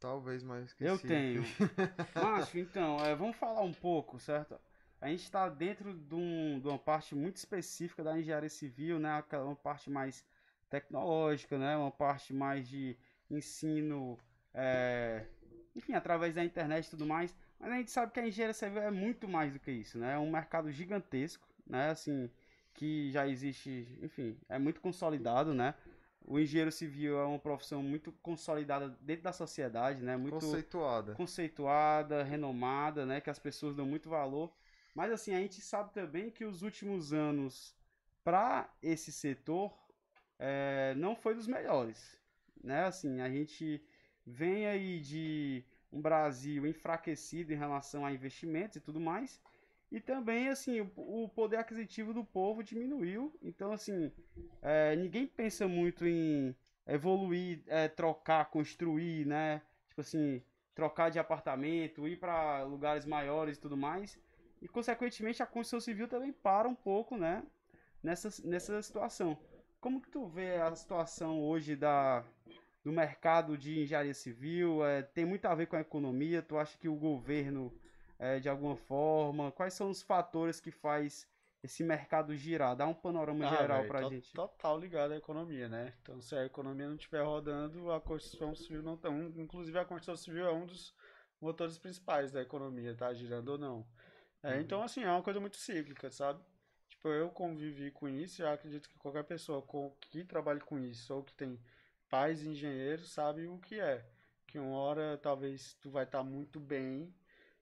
[0.00, 0.90] Talvez, mas esqueci.
[0.90, 1.42] Eu tenho.
[2.14, 4.58] Macho, então, é, vamos falar um pouco, certo?
[5.00, 9.16] A gente está dentro de, um- de uma parte muito específica da engenharia civil, né?
[9.18, 10.24] Aquela uma parte mais
[10.68, 11.76] tecnológica, né?
[11.76, 12.96] Uma parte mais de
[13.30, 14.18] ensino,
[14.52, 15.26] é,
[15.74, 17.34] enfim, através da internet e tudo mais.
[17.58, 20.14] Mas a gente sabe que a engenharia civil é muito mais do que isso, né?
[20.14, 21.90] É um mercado gigantesco, né?
[21.90, 22.30] Assim,
[22.74, 25.74] que já existe, enfim, é muito consolidado, né?
[26.26, 30.16] O engenheiro civil é uma profissão muito consolidada dentro da sociedade, né?
[30.16, 31.14] Muito Conceituada.
[31.14, 34.50] conceituada, renomada, né, que as pessoas dão muito valor.
[34.94, 37.74] Mas assim, a gente sabe também que os últimos anos
[38.22, 39.76] para esse setor
[40.38, 42.18] é, não foi dos melhores,
[42.62, 42.84] né?
[42.86, 43.84] Assim, a gente
[44.24, 49.40] vem aí de um Brasil enfraquecido em relação a investimentos e tudo mais.
[49.94, 53.32] E também, assim, o, poder aquisitivo do povo diminuiu.
[53.40, 54.10] Então, assim,
[54.60, 56.52] é, ninguém pensa muito em
[56.84, 59.62] evoluir, é, trocar, construir, né?
[59.88, 60.42] Tipo assim,
[60.74, 64.18] trocar de apartamento, ir para lugares maiores e tudo mais.
[64.60, 67.44] E, consequentemente, a construção civil também para um pouco, né?
[68.02, 69.38] Nessa, nessa situação.
[69.80, 72.24] Como que tu vê a situação hoje da,
[72.82, 74.84] do mercado de engenharia civil?
[74.84, 76.42] É, tem muito a ver com a economia?
[76.42, 77.72] Tu acha que o governo,
[78.18, 81.26] é, de alguma forma, quais são os fatores que faz
[81.62, 82.76] esse mercado girar?
[82.76, 84.32] Dá um panorama Ah, geral pra to- gente.
[84.32, 85.94] Total ligado à economia, né?
[86.02, 89.08] Então, se a economia não estiver rodando, a construção civil não tá.
[89.08, 90.94] um- Inclusive, a construção civil é um dos
[91.40, 93.86] motores principais da economia, tá girando ou não.
[94.42, 94.60] É, Uhum.
[94.60, 96.42] Então, assim, é uma coisa muito cíclica, sabe?
[96.88, 101.14] Tipo, eu convivi com isso e acredito que qualquer pessoa com, que trabalhe com isso
[101.14, 101.58] ou que tem
[102.10, 104.04] pais engenheiros sabe o que é.
[104.46, 107.12] Que uma hora talvez tu vai estar muito bem,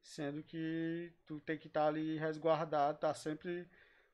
[0.02, 3.68] sendo que tu tem que estar ali resguardado, tá sempre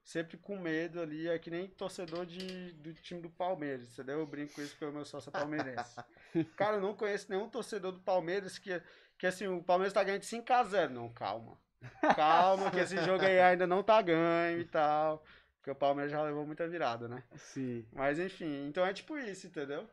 [0.09, 4.21] sempre com medo ali, é que nem torcedor de, do time do Palmeiras, entendeu?
[4.21, 5.97] Eu brinco com isso porque o meu sócio é palmeirense.
[6.57, 8.81] Cara, eu não conheço nenhum torcedor do Palmeiras que,
[9.19, 10.89] que assim, o Palmeiras tá ganhando de 5x0.
[10.89, 11.59] Não, calma.
[12.17, 15.23] Calma, que esse jogo aí ainda não tá ganho e tal.
[15.57, 17.23] Porque o Palmeiras já levou muita virada, né?
[17.37, 17.87] Sim.
[17.93, 19.87] Mas enfim, então é tipo isso, entendeu?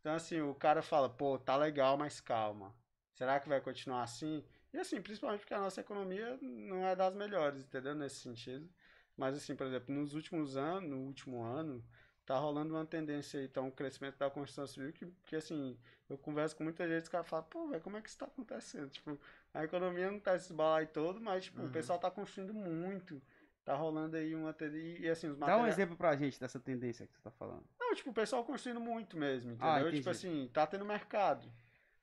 [0.00, 2.74] Então assim, o cara fala, pô, tá legal, mas calma.
[3.12, 4.42] Será que vai continuar assim?
[4.72, 7.94] E assim, principalmente porque a nossa economia não é das melhores, entendeu?
[7.94, 8.68] Nesse sentido.
[9.16, 11.82] Mas assim, por exemplo, nos últimos anos, no último ano,
[12.24, 15.76] tá rolando uma tendência aí, então, um crescimento da construção civil que, que assim,
[16.08, 18.26] eu converso com muita gente, os caras falam, pô, velho, como é que isso tá
[18.26, 18.90] acontecendo?
[18.90, 19.18] Tipo,
[19.54, 21.68] a economia não tá esse balai todo, mas, tipo, Uhum.
[21.68, 23.20] o pessoal tá construindo muito.
[23.64, 25.74] Tá rolando aí uma tendência, e assim, os Dá um materiais...
[25.74, 27.64] exemplo pra gente dessa tendência que tu tá falando.
[27.78, 29.88] Não, tipo, o pessoal construindo muito mesmo, entendeu?
[29.88, 31.50] Ah, tipo assim, tá tendo mercado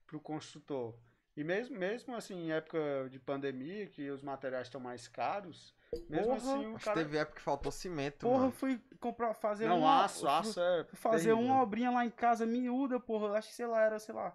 [0.06, 0.96] pro construtor.
[1.36, 5.74] E mesmo, mesmo assim, em época de pandemia, que os materiais estão mais caros,
[6.10, 6.38] mesmo Porra!
[6.38, 6.98] assim o Acho cara.
[6.98, 8.52] que teve época que faltou cimento, Porra, mano.
[8.52, 10.06] fui comprar, fazer Não, uma...
[10.06, 10.86] aço, aço é.
[10.94, 11.40] fazer terrível.
[11.46, 13.38] uma obrinha lá em casa miúda, porra.
[13.38, 14.34] Acho que, sei lá, era, sei lá,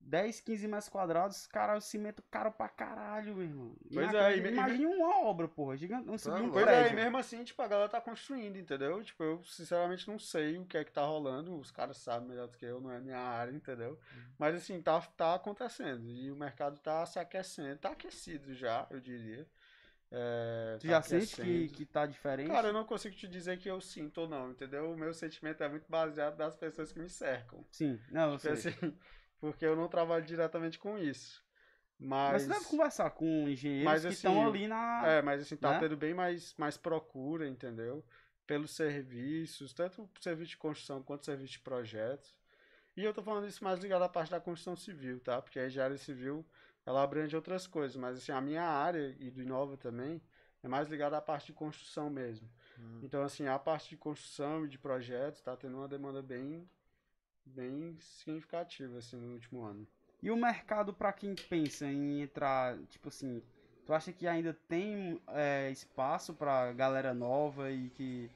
[0.00, 3.76] 10, 15 metros quadrados, cara, o cimento caro pra caralho, meu irmão.
[3.92, 6.50] Pois Imagina- é, e imagina uma obra, porra, gigante, um, Tá um.
[6.50, 6.96] Pois é, e prédio.
[6.96, 9.02] mesmo assim, tipo, a galera tá construindo, entendeu?
[9.04, 12.48] Tipo, eu sinceramente não sei o que é que tá rolando, os caras sabem melhor
[12.48, 13.90] do que eu, não é minha área, entendeu?
[14.14, 14.22] Uhum.
[14.38, 19.00] Mas assim, tá, tá acontecendo, e o mercado tá se aquecendo, tá aquecido já, eu
[19.00, 19.46] diria.
[20.10, 22.48] É, Tu tá já sente que, que tá diferente?
[22.48, 24.90] Cara, eu não consigo te dizer que eu sinto ou não, entendeu?
[24.90, 27.62] O meu sentimento é muito baseado das pessoas que me cercam.
[27.70, 28.72] Sim, não, eu Tipo sei.
[28.72, 28.98] assim,
[29.38, 31.44] porque eu não trabalho diretamente com isso.
[31.98, 35.02] Mas Mas, você deve conversar com engenheiros Mas, que assim, estão ali na.
[35.04, 35.80] é, mas assim, tá né?
[35.80, 38.04] tendo bem mais, mais procura, entendeu?
[38.46, 42.38] Pelos serviços, tanto serviço de construção quanto o serviço de projetos.
[42.96, 45.42] E eu tô falando isso mais ligado à parte da construção civil, tá?
[45.42, 46.44] Porque a engenharia civil,
[46.86, 50.22] ela abrange outras coisas, mas assim, a minha área e do Inova também
[50.62, 52.48] é mais ligada à parte de construção mesmo.
[52.78, 53.00] Hum.
[53.02, 56.68] Então, assim, a parte de construção e de projetos tá tendo uma demanda bem,
[57.48, 59.86] bem significativa, assim, no último ano.
[60.22, 63.42] E o mercado pra quem pensa em entrar, tipo assim,
[63.84, 68.30] tu acha que ainda tem é, espaço pra galera nova e que,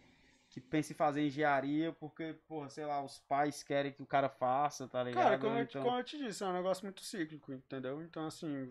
[0.51, 4.29] que pensa em fazer engenharia porque, porra, sei lá, os pais querem que o cara
[4.29, 5.25] faça, tá ligado?
[5.25, 8.03] Cara, como, eu, te- Então, como eu te disse, é um negócio muito cíclico, entendeu?
[8.03, 8.71] Então, assim,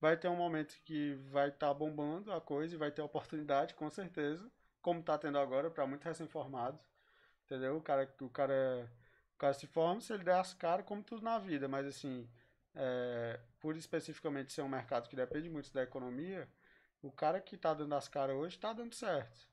[0.00, 3.88] vai ter um momento que vai estar bombando a coisa e vai ter oportunidade, com
[3.90, 4.50] certeza,
[4.82, 6.78] como tá tendo agora para muito recém-formado,
[7.46, 7.76] entendeu?
[7.78, 8.90] O cara, o cara,
[9.40, 12.28] cara se forma se ele der as caras, como tudo na vida, mas assim,
[12.74, 16.46] é, por especificamente ser um mercado que depende muito da economia,
[17.02, 19.48] o cara que tá dando as caras hoje tá dando certo,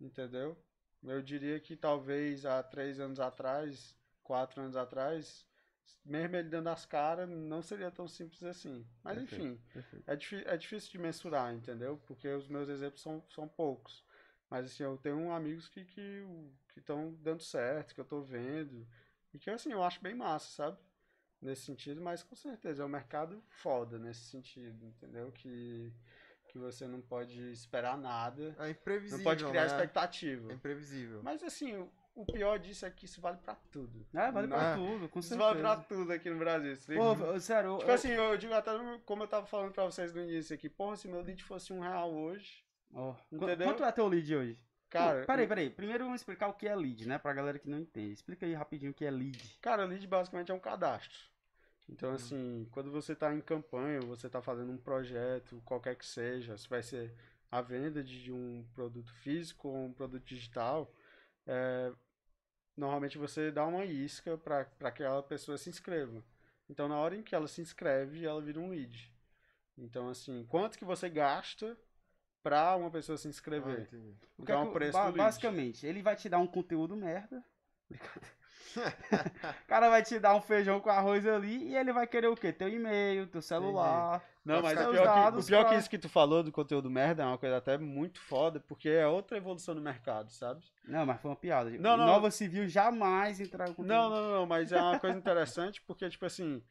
[0.00, 0.60] entendeu?
[1.02, 5.46] Eu diria que talvez há três anos atrás, quatro anos atrás,
[6.04, 8.84] mesmo ele dando as caras, não seria tão simples assim.
[9.02, 9.60] Mas enfim,
[10.08, 10.14] é,
[10.52, 12.02] é difícil de mensurar, entendeu?
[12.04, 14.04] Porque os meus exemplos são, são poucos.
[14.50, 16.26] Mas assim, eu tenho amigos que que
[16.72, 18.86] que estão dando certo, que eu tô vendo.
[19.32, 20.78] E que assim, eu acho bem massa, sabe?
[21.40, 25.32] Nesse sentido, mas com certeza é um mercado foda nesse sentido, entendeu?
[25.32, 25.90] Que,
[26.48, 29.66] que você não pode esperar nada, É imprevisível, não pode criar né?
[29.68, 30.52] expectativa.
[30.52, 31.22] É imprevisível.
[31.22, 31.78] Mas assim,
[32.14, 34.06] o, pior disso é que isso vale pra tudo.
[34.12, 34.86] É, vale pra Não.
[34.86, 35.88] tudo, com Isso vale pra certeza.
[36.00, 36.76] tudo aqui no Brasil.
[36.76, 38.72] se Pô, sério, Tipo eu- assim, eu digo até
[39.06, 41.80] como eu tava falando pra vocês no início aqui, porra, se meu lead fosse um
[41.80, 42.62] real hoje,
[42.92, 43.66] qu- entendeu?
[43.68, 44.60] quanto é teu lead hoje?
[44.90, 45.20] Cara.
[45.20, 45.70] Pô, peraí, peraí.
[45.70, 47.18] Primeiro vamos explicar o que é lead, né?
[47.18, 48.12] Pra galera que não entende.
[48.12, 49.58] Explica aí rapidinho o que é lead.
[49.60, 51.18] Cara, lead basicamente é um cadastro.
[51.88, 51.94] Hum.
[51.94, 56.56] Então, assim, quando você está em campanha, você está fazendo um projeto, qualquer que seja,
[56.56, 57.14] se vai ser
[57.50, 60.92] a venda de de um produto físico ou um produto digital,
[61.46, 61.92] é,
[62.76, 66.22] normalmente você dá uma isca para que aquela pessoa se inscreva.
[66.68, 69.12] Então, na hora em que ela se inscreve, ela vira um lead.
[69.76, 71.76] Então, assim, quanto que você gasta
[72.42, 73.88] para uma pessoa se Ah, inscrever?
[73.88, 73.96] que
[74.38, 75.12] Então, é é o- preço ba-.
[75.12, 77.44] Basicamente, ele vai te dar um conteúdo merda.
[79.64, 82.36] o cara vai te dar um feijão com arroz ali e ele vai querer o
[82.36, 82.52] quê?
[82.52, 84.22] Teu e-mail, teu celular.
[84.44, 86.88] Não, mas o pior, que, o pior pra- que isso que tu falou do conteúdo
[86.90, 90.64] merda é uma coisa até muito foda, porque é outra evolução do mercado, sabe?
[90.84, 91.68] Não, mas foi uma piada.
[91.70, 92.06] Não, não.
[92.06, 96.24] Nova Civil jamais entrar com Não, não, não, mas é uma coisa interessante porque, tipo
[96.24, 96.62] assim,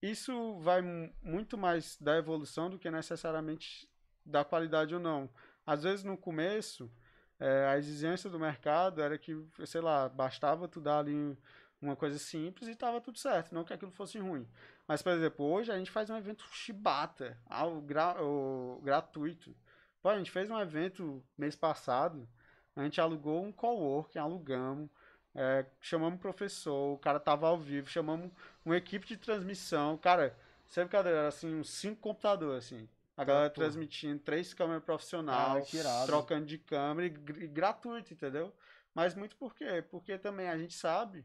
[0.00, 3.89] isso vai mu- muito mais da evolução do que necessariamente
[4.24, 5.28] da qualidade ou não.
[5.66, 6.90] Às vezes, no começo,
[7.38, 9.36] é, a exigência do mercado era que,
[9.66, 11.36] sei lá, bastava tu dar ali
[11.80, 14.46] uma coisa simples e tava tudo certo, não que aquilo fosse ruim.
[14.86, 19.54] Mas, por exemplo, hoje a gente faz um evento chibata, ao gra- o- gratuito.
[20.02, 22.28] Pô, a gente fez um evento mês passado,
[22.76, 24.88] a gente alugou um coworking, alugamos,
[25.34, 28.30] é, chamamos um professor, o cara tava ao vivo, chamamos
[28.64, 30.36] uma equipe de transmissão, cara,
[30.66, 32.88] sem brincadeira, era assim, uns cinco computadores, assim.
[33.20, 33.66] A galera porra.
[33.66, 38.54] transmitindo, três câmeras profissional, Ah, trocando de câmera e, gr- e gratuito, entendeu?
[38.94, 39.82] Mas muito por quê?
[39.90, 41.24] Porque também a gente sabe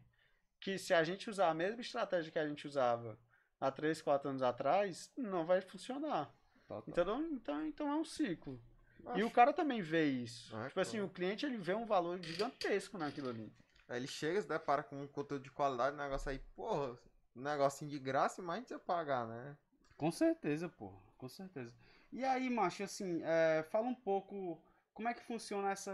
[0.59, 3.17] que se a gente usar a mesma estratégia que a gente usava
[3.61, 6.25] há 3, 4 anos atrás, não vai funcionar.
[6.67, 6.83] Tá, tá.
[6.87, 7.21] Entendeu?
[7.31, 8.59] Então, então é um ciclo.
[8.99, 10.55] E Acho- o cara também vê isso.
[10.55, 13.53] Ah, tipo assim, o cliente ele vê um valor gigantesco naquilo ali.
[13.87, 16.97] Aí ele chega, se depara com um conteúdo de qualidade, um negócio aí, porra,
[17.35, 19.55] um negocinho de graça, mas a gente ia pagar, né?
[19.95, 20.91] Com certeza, pô.
[21.17, 21.73] Com certeza.
[22.11, 24.61] E aí, macho, assim, é, fala um pouco
[24.93, 25.91] como é que funciona essa.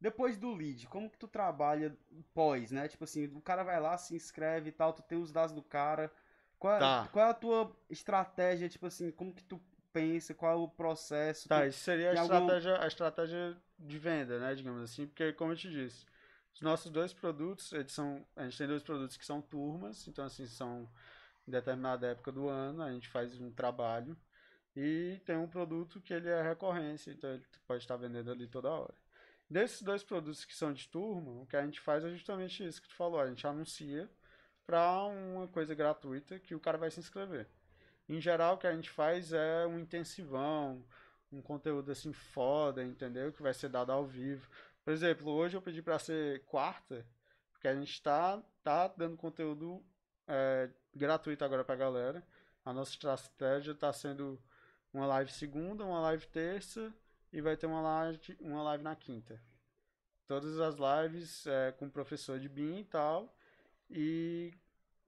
[0.00, 1.96] Depois do lead, como que tu trabalha
[2.34, 2.88] pós, né?
[2.88, 5.62] Tipo assim, o cara vai lá, se inscreve e tal, tu tem os dados do
[5.62, 6.12] cara.
[6.58, 7.08] Qual é, Tá.
[7.12, 9.60] qual é a tua estratégia, tipo assim, como que tu
[9.92, 11.48] pensa, qual é o processo?
[11.48, 14.54] Tá, isso seria a tem algum- estratégia, a estratégia de venda, né?
[14.54, 16.04] Digamos assim, porque como eu te disse,
[16.52, 18.26] os nossos dois produtos, eles são.
[18.36, 20.88] A gente tem dois produtos que são turmas, então assim, são
[21.46, 24.16] em determinada época do ano, a gente faz um trabalho.
[24.76, 28.70] E tem um produto que ele é recorrência, então ele pode estar vendendo ali toda
[28.70, 28.94] hora.
[29.48, 32.82] Desses dois produtos que são de turma, o que a gente faz é justamente isso
[32.82, 33.20] que tu falou.
[33.20, 34.10] A gente anuncia
[34.66, 37.46] para uma coisa gratuita que o cara vai se inscrever.
[38.08, 40.84] Em geral, o que a gente faz é um intensivão,
[41.30, 43.32] um conteúdo assim foda, entendeu?
[43.32, 44.48] Que vai ser dado ao vivo.
[44.84, 47.06] Por exemplo, hoje eu pedi para ser quarta,
[47.52, 49.84] porque a gente está tá dando conteúdo
[50.26, 52.22] é, gratuito agora pra galera.
[52.64, 54.40] A nossa estratégia está sendo
[54.92, 56.92] uma live segunda, uma live terça
[57.32, 59.40] e vai ter uma live, uma live na quinta.
[60.26, 63.36] Todas as lives é, com o professor de BIM e tal.
[63.90, 64.54] E,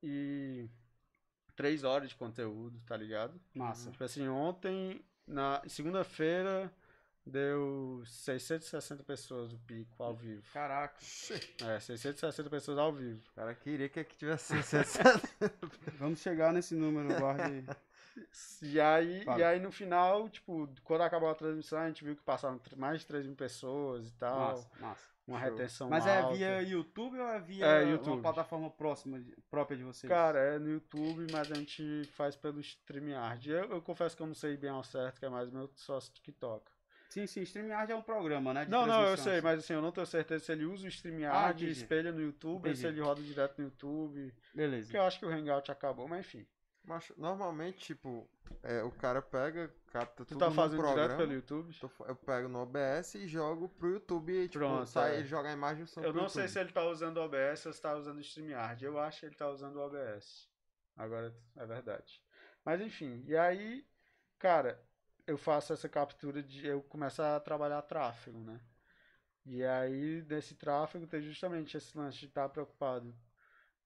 [0.03, 0.69] e
[1.55, 3.41] três horas de conteúdo, tá ligado?
[3.55, 3.91] Massa.
[3.91, 6.71] Tipo assim, ontem, na segunda-feira,
[7.27, 10.43] deu 660 pessoas o pico ao vivo.
[10.53, 10.97] Caraca.
[11.65, 13.21] É, 660 pessoas ao vivo.
[13.31, 15.21] O cara queria que aqui tivesse 660.
[15.99, 17.65] Vamos chegar nesse número, guarde.
[18.63, 19.39] E aí, Fala.
[19.39, 23.01] e aí no final, tipo, quando acabou a transmissão, a gente viu que passaram mais
[23.01, 24.39] de 3 mil pessoas e tal.
[24.53, 25.17] Massa, massa.
[25.27, 25.49] Uma Show.
[25.51, 26.37] retenção Mas é alta.
[26.37, 28.23] via YouTube ou é via É, uma YouTube.
[28.23, 29.21] plataforma próxima,
[29.51, 30.09] própria de vocês?
[30.09, 33.51] Cara, é no YouTube, mas a gente faz pelo StreamYard.
[33.51, 36.13] Eu, eu confesso que eu não sei bem ao certo, que é mais meu sócio
[36.15, 36.65] TikTok.
[37.09, 38.65] Sim, sim, StreamYard é um programa, né?
[38.65, 39.43] de Não, não, eu sei, assim.
[39.45, 41.81] mas assim, eu não tenho certeza se ele usa o Ah, StreamYard, entendi.
[41.81, 44.35] espelha no YouTube, ou se ele roda direto no YouTube.
[44.55, 44.85] Beleza.
[44.87, 46.47] Porque eu acho que o Hangout acabou, mas enfim.
[46.85, 48.29] Mas, normalmente, tipo,
[48.63, 51.03] é, o cara pega, capta Tu tudo tá no fazendo programa.
[51.09, 51.75] direto pelo YouTube?
[51.81, 55.19] tô Eu pego no OBS e jogo pro YouTube e, tipo, Pronto, sai, é.
[55.19, 56.53] ele joga a imagem e som Eu pro não sei YouTube.
[56.53, 58.85] se ele tá usando o OBS ou se tá usando o StreamYard.
[58.85, 60.49] Eu acho que ele tá usando o OBS.
[60.97, 62.23] Agora é verdade.
[62.65, 63.85] Mas enfim, e aí,
[64.39, 64.81] cara,
[65.27, 66.67] eu faço essa captura de.
[66.67, 68.61] Eu começo a trabalhar tráfego, né?
[69.45, 73.15] E aí, nesse tráfego, tem justamente esse lance de estar preocupado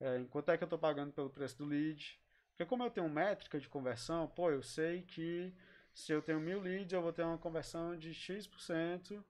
[0.01, 2.19] é, em quanto é que eu tô pagando pelo preço do lead.
[2.51, 5.55] Porque como eu tenho métrica de conversão, pô, eu sei que
[5.93, 9.23] se eu tenho mil leads, eu vou ter uma conversão de X%.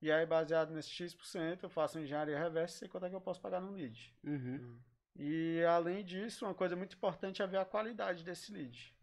[0.00, 3.16] E aí, baseado nesse X%, eu faço uma engenharia reversa e sei quanto é que
[3.16, 4.14] eu posso pagar no lead.
[4.24, 4.78] Uhum.
[5.16, 8.94] E além disso, uma coisa muito importante é ver a qualidade desse lead.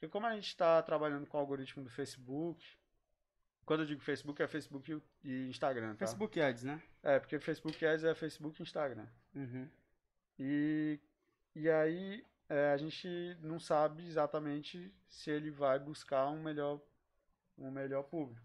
[0.00, 2.64] Porque como a gente está trabalhando com o algoritmo do Facebook,
[3.66, 6.06] quando eu digo Facebook, é Facebook e- Instagram, tá?
[6.06, 6.82] Facebook Ads, né?
[7.02, 9.06] É, porque Facebook Ads é Facebook e Instagram.
[9.34, 9.68] Uhum.
[10.38, 10.98] E,
[11.54, 16.80] e aí é, a gente não sabe exatamente se ele vai buscar um melhor,
[17.58, 18.40] um melhor público.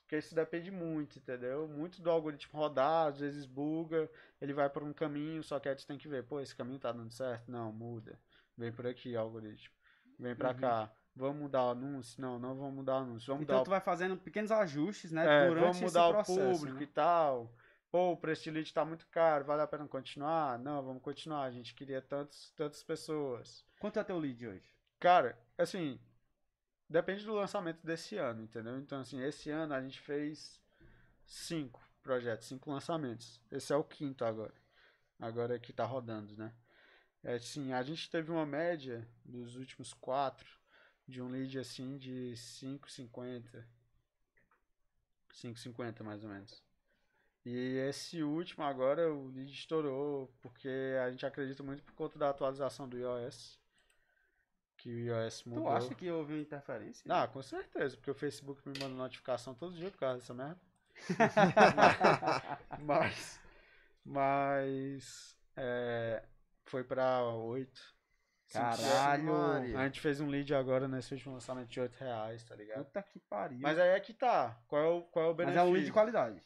[0.00, 1.68] Porque isso depende muito, entendeu?
[1.68, 4.10] Muito do algoritmo rodar, às vezes buga,
[4.40, 6.80] ele vai por um caminho, só que aí tu tem que ver, pô, esse caminho
[6.80, 7.48] tá dando certo?
[7.48, 8.18] Não, muda.
[8.56, 9.77] Vem por aqui, algoritmo.
[10.18, 10.56] Vem pra Uhum.
[10.56, 10.92] cá.
[11.14, 12.20] Vamos mudar o anúncio?
[12.20, 13.26] Não, não vamos mudar o anúncio.
[13.26, 15.24] Vamos Então tu vai fazendo pequenos ajustes, né?
[15.44, 16.82] é, durante vamos mudar o processo, público né?
[16.84, 17.52] e tal.
[17.90, 20.58] Pô, o preço de lead tá muito caro, vale a pena continuar?
[20.58, 21.44] Não, vamos continuar.
[21.44, 23.64] A gente queria tantos, tantas pessoas.
[23.80, 24.70] Quanto é teu lead hoje?
[25.00, 25.98] Cara, assim,
[26.88, 28.78] depende do lançamento desse ano, entendeu?
[28.78, 30.60] Então, assim, esse ano a gente fez
[31.24, 33.40] cinco projetos, cinco lançamentos.
[33.50, 34.54] Esse é o quinto agora.
[35.18, 36.52] Agora é que tá rodando, né?
[37.22, 40.58] É, assim, a gente teve uma média dos últimos quatro
[41.06, 43.64] de um lead assim de 5,50.
[45.32, 46.62] 5,50 mais ou menos.
[47.44, 50.68] E esse último agora o lead estourou porque
[51.02, 53.58] a gente acredita muito por conta da atualização do iOS.
[54.76, 55.64] Que o iOS mudou.
[55.64, 57.04] Tu acha que houve uma interferência?
[57.08, 60.60] Ah, com certeza, porque o Facebook me manda notificação todo dia por causa dessa merda.
[62.80, 63.40] mas.
[64.04, 65.36] Mas.
[65.56, 66.22] É,
[66.70, 67.98] foi pra 8.
[68.52, 69.32] Caralho!
[69.78, 72.84] A gente fez um lead agora nesse último lançamento de 8 reais, tá ligado?
[72.84, 73.58] Puta que pariu.
[73.60, 74.58] Mas aí é que tá.
[74.66, 75.60] Qual é o, qual é o Mas benefício?
[75.60, 76.42] é um lead de qualidade.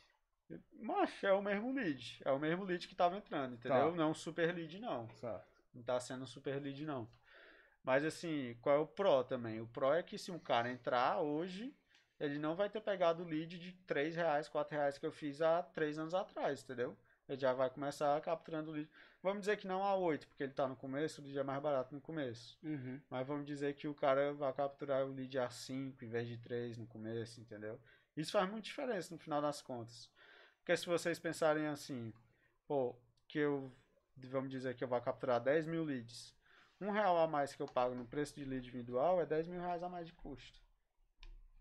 [0.80, 2.20] Macho, é o mesmo lead.
[2.24, 3.90] É o mesmo lead que tava entrando, entendeu?
[3.90, 3.96] Tá.
[3.96, 5.08] Não um super lead, não.
[5.10, 5.46] Certo.
[5.72, 7.08] Não tá sendo um super lead, não.
[7.82, 9.60] Mas assim, qual é o Pro também?
[9.60, 11.74] O Pro é que se um cara entrar hoje,
[12.20, 15.40] ele não vai ter pegado o lead de 3 reais, 4 reais que eu fiz
[15.40, 16.96] há 3 anos atrás, entendeu?
[17.28, 18.88] Ele já vai começar capturando o lead.
[19.22, 21.62] Vamos dizer que não a 8, porque ele tá no começo, o lead é mais
[21.62, 22.58] barato no começo.
[22.62, 23.00] Uhum.
[23.08, 26.36] Mas vamos dizer que o cara vai capturar o lead a 5 em vez de
[26.38, 27.80] 3 no começo, entendeu?
[28.16, 30.10] Isso faz muita diferença no final das contas.
[30.58, 32.12] Porque se vocês pensarem assim,
[32.66, 32.94] pô,
[33.28, 33.72] que eu,
[34.16, 36.34] vamos dizer que eu vou capturar 10 mil leads.
[36.80, 39.60] Um real a mais que eu pago no preço de lead individual é 10 mil
[39.60, 40.60] reais a mais de custo,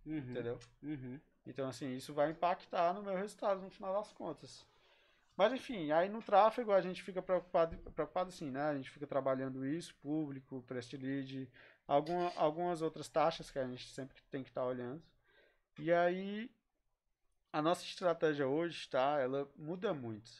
[0.06, 0.18] Uhum.
[0.18, 0.60] entendeu?
[0.82, 1.20] Uhum.
[1.46, 4.66] Então, assim, isso vai impactar no meu resultado no final das contas.
[5.36, 8.62] Mas, enfim, aí no tráfego a gente fica preocupado, preocupado assim, né?
[8.64, 11.50] A gente fica trabalhando isso, público, de lead,
[11.88, 15.02] alguma, algumas outras taxas que a gente sempre tem que estar olhando.
[15.80, 16.52] E aí,
[17.52, 19.20] a nossa estratégia hoje, tá?
[19.20, 20.32] Ela muda muito.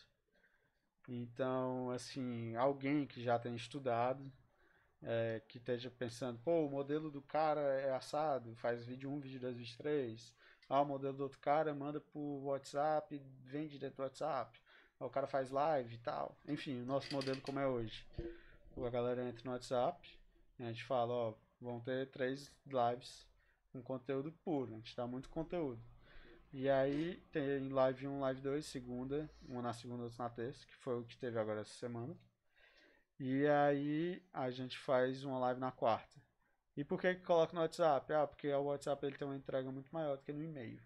[1.08, 4.32] Então, assim, alguém que já tem estudado,
[5.02, 9.40] é, que esteja pensando, pô, o modelo do cara é assado, faz vídeo 1, vídeo
[9.40, 10.34] 2, vídeo 3.
[10.70, 14.58] Ah, o modelo do outro cara manda por WhatsApp, vende dentro do WhatsApp.
[15.02, 16.38] O cara faz live e tal.
[16.48, 18.06] Enfim, o nosso modelo como é hoje.
[18.78, 20.00] a galera entra no WhatsApp,
[20.60, 23.28] a gente fala, ó, vão ter três lives
[23.72, 25.82] com conteúdo puro, a gente dá muito conteúdo.
[26.54, 30.76] E aí tem live 1, live 2, segunda, uma na segunda, outra na terça, que
[30.76, 32.16] foi o que teve agora essa semana.
[33.20, 36.20] E aí a gente faz uma live na quarta.
[36.76, 38.12] E por que que coloca no WhatsApp?
[38.14, 40.82] Ah, porque o WhatsApp ele tem uma entrega muito maior do que no e-mail.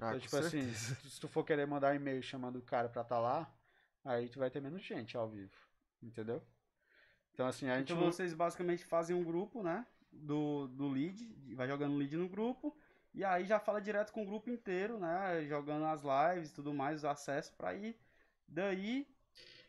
[0.00, 0.94] Ah, então, tipo assim, certeza.
[1.08, 3.50] se tu for querer mandar um e-mail chamando o cara pra estar lá,
[4.04, 5.56] aí tu vai ter menos gente ao vivo.
[6.02, 6.42] Entendeu?
[7.32, 9.86] Então assim, a gente Então vocês basicamente fazem um grupo, né?
[10.12, 12.76] Do, do lead, vai jogando lead no grupo,
[13.12, 15.44] e aí já fala direto com o grupo inteiro, né?
[15.46, 17.98] Jogando as lives e tudo mais, o acesso pra ir
[18.48, 19.06] daí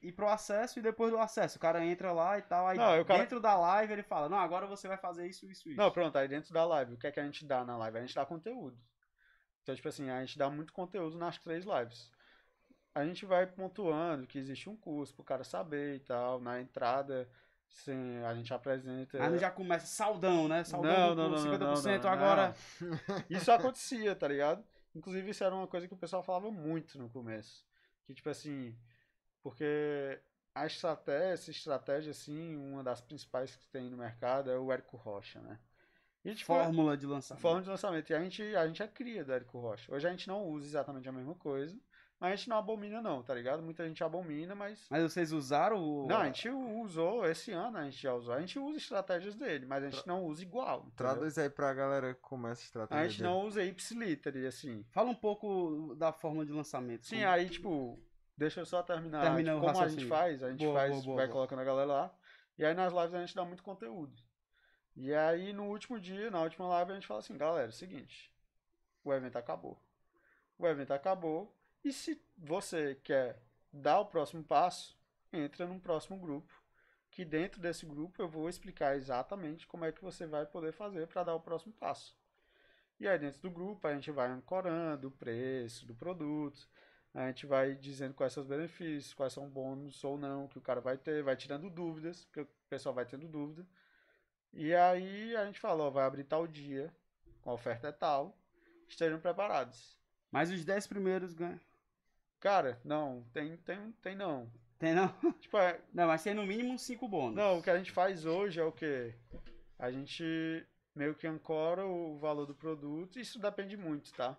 [0.02, 1.58] ir pro acesso e depois do acesso.
[1.58, 4.04] O cara entra lá e tal, aí Não, aí o cara- dentro da live ele
[4.04, 5.78] fala, não, agora você vai fazer isso, isso, isso.
[5.78, 7.98] Não, pronto, aí dentro da live, o que é que a gente dá na live?
[7.98, 8.78] A gente dá conteúdo.
[9.68, 12.10] Então, tipo assim, a gente dá muito conteúdo nas três lives.
[12.96, 16.40] A gente vai pontuando que existe um curso pro cara saber e tal.
[16.40, 17.30] Na entrada,
[17.68, 19.22] sim, a gente apresenta.
[19.22, 20.64] Aí já começa saudão, né?
[20.64, 22.10] Saudão Não, não, curso, não, não, 50%, não, não.
[22.10, 22.56] agora...
[23.30, 24.64] Isso acontecia, tá ligado?
[24.96, 27.68] Inclusive, isso era uma coisa que o pessoal falava muito no começo.
[28.06, 28.74] Que, tipo assim,
[29.44, 30.18] porque
[30.56, 34.96] a estratégia, essa estratégia, assim, uma das principais que tem no mercado é o Érico
[34.96, 35.60] Rocha, né?
[36.36, 37.42] Tipo, Fórmula de lançamento.
[37.42, 38.10] Forma de lançamento.
[38.10, 39.94] E a gente, a gente é cria do Érico Rocha.
[39.94, 41.78] Hoje a gente não usa exatamente a mesma coisa,
[42.20, 43.62] mas a gente não abomina, não, tá ligado?
[43.62, 44.88] Muita gente abomina, mas.
[44.90, 46.08] Mas vocês usaram o...
[46.08, 48.34] Não, a gente usou esse ano, a gente já usou.
[48.34, 50.80] A gente usa estratégias dele, mas a gente não usa igual.
[50.80, 50.96] entendeu?
[50.96, 53.04] Traduz aí pra galera como é essa estratégia.
[53.04, 53.30] A gente dele.
[53.30, 54.84] não usa ipsiliter, assim.
[54.90, 57.06] Fala um pouco da fórmula de lançamento.
[57.06, 58.00] Sim, como- aí, tipo,
[58.36, 59.22] deixa eu só terminar.
[59.22, 61.66] Termina tipo, como a gente faz, a gente Boa, faz, boa, boa, vai colocando a
[61.66, 62.16] galera lá.
[62.58, 64.27] E aí nas lives a gente dá muito conteúdo.
[65.00, 67.72] E aí no último dia, na última live, a gente fala assim, galera, é o
[67.72, 68.34] seguinte,
[69.04, 69.80] o evento acabou.
[70.58, 71.56] O evento acabou.
[71.84, 73.40] E se você quer
[73.72, 74.98] dar o próximo passo,
[75.32, 76.52] entra num próximo grupo.
[77.12, 81.08] Que dentro desse grupo eu vou explicar exatamente como é que você vai poder fazer
[81.08, 82.18] para dar o próximo passo.
[83.00, 86.68] E aí dentro do grupo a gente vai ancorando o preço do produto,
[87.14, 90.62] a gente vai dizendo quais são os benefícios, quais são bônus ou não que o
[90.62, 93.64] cara vai ter, vai tirando dúvidas, porque o pessoal vai tendo dúvida.
[94.60, 96.92] E aí a gente fala, ó, vai abrir tal dia,
[97.46, 98.36] a oferta é tal,
[98.88, 99.96] estejam preparados.
[100.32, 101.60] Mas os 10 primeiros ganham.
[102.40, 104.52] Cara, não, tem, tem, tem não.
[104.80, 105.14] Tem não?
[105.40, 107.36] Tipo, é, Não, mas tem no mínimo 5 bônus.
[107.36, 109.14] não, o que a gente faz hoje é o quê?
[109.78, 110.66] A gente
[110.96, 114.36] meio que ancora o valor do produto, isso depende muito, tá?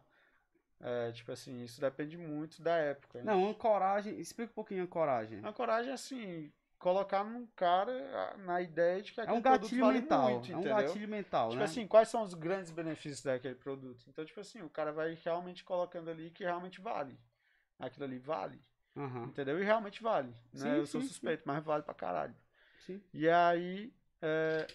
[0.81, 3.23] É, tipo assim, isso depende muito da época.
[3.23, 4.19] Não, ancoragem.
[4.19, 5.40] Explica um pouquinho a ancoragem.
[5.45, 9.85] Ancoragem é assim, colocar num cara na ideia de que É aquele um produto gatilho
[9.87, 10.31] vale mental.
[10.31, 10.77] muito, é um entendeu?
[10.83, 11.65] gatilho mental, Tipo né?
[11.65, 14.05] assim, quais são os grandes benefícios daquele produto?
[14.09, 17.19] Então, tipo assim, o cara vai realmente colocando ali que realmente vale.
[17.79, 18.61] Aquilo ali vale,
[18.97, 19.61] Aham, entendeu?
[19.61, 20.35] E realmente vale.
[20.53, 20.75] Né?
[20.75, 22.35] Sim, Eu sou sim, suspeito, mas vale pra caralho.
[22.87, 23.01] sim.
[23.13, 23.93] E aí,
[24.23, 24.67] é,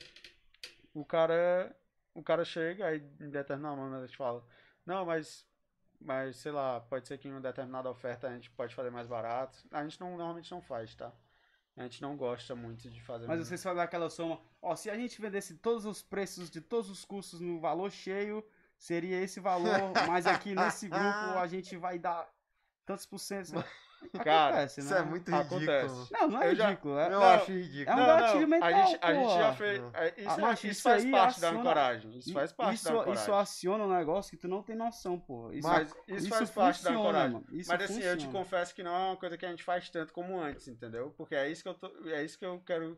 [0.93, 1.75] o cara
[2.13, 4.45] o cara chega, aí em determinado momento a gente fala,
[4.85, 5.47] não, mas,
[5.99, 9.07] mas sei lá, pode ser que em uma determinada oferta a gente pode fazer mais
[9.07, 9.57] barato.
[9.71, 11.11] A gente não, normalmente não faz, tá?
[11.75, 13.47] A gente não gosta muito de fazer Mas muito.
[13.47, 14.39] vocês fazem aquela soma.
[14.61, 18.45] Ó, se a gente vendesse todos os preços de todos os cursos no valor cheio,
[18.77, 19.91] seria esse valor.
[20.07, 21.03] mas aqui nesse grupo
[21.39, 22.29] a gente vai dar
[22.85, 23.53] tantos por cento.
[24.23, 24.99] Cara, Acontece, Isso né?
[24.99, 25.55] é muito ridículo.
[25.61, 26.13] Acontece.
[26.13, 26.97] Não, não é Eu já- ridículo.
[26.99, 27.97] é- Eu Não, acho É ridículo.
[28.01, 29.81] um gatilho mental, a gente, a gente já fez.
[29.93, 32.17] é, Isso, Ah, é- mas isso isso faz aí parte da aciona- ancoragem.
[32.17, 33.13] Isso faz parte isso, da ancoragem.
[33.21, 35.51] isso aciona um negócio que tu não tem noção, pô.
[35.51, 37.33] Isso, Mas isso, faz parte da funciona, ancoragem.
[37.33, 37.45] mano.
[37.51, 38.33] Isso Mas assim, eu te funciona.
[38.45, 41.13] confesso que não é uma coisa que a gente faz tanto como antes, entendeu?
[41.17, 42.97] Porque é isso que eu, tô, é isso que eu quero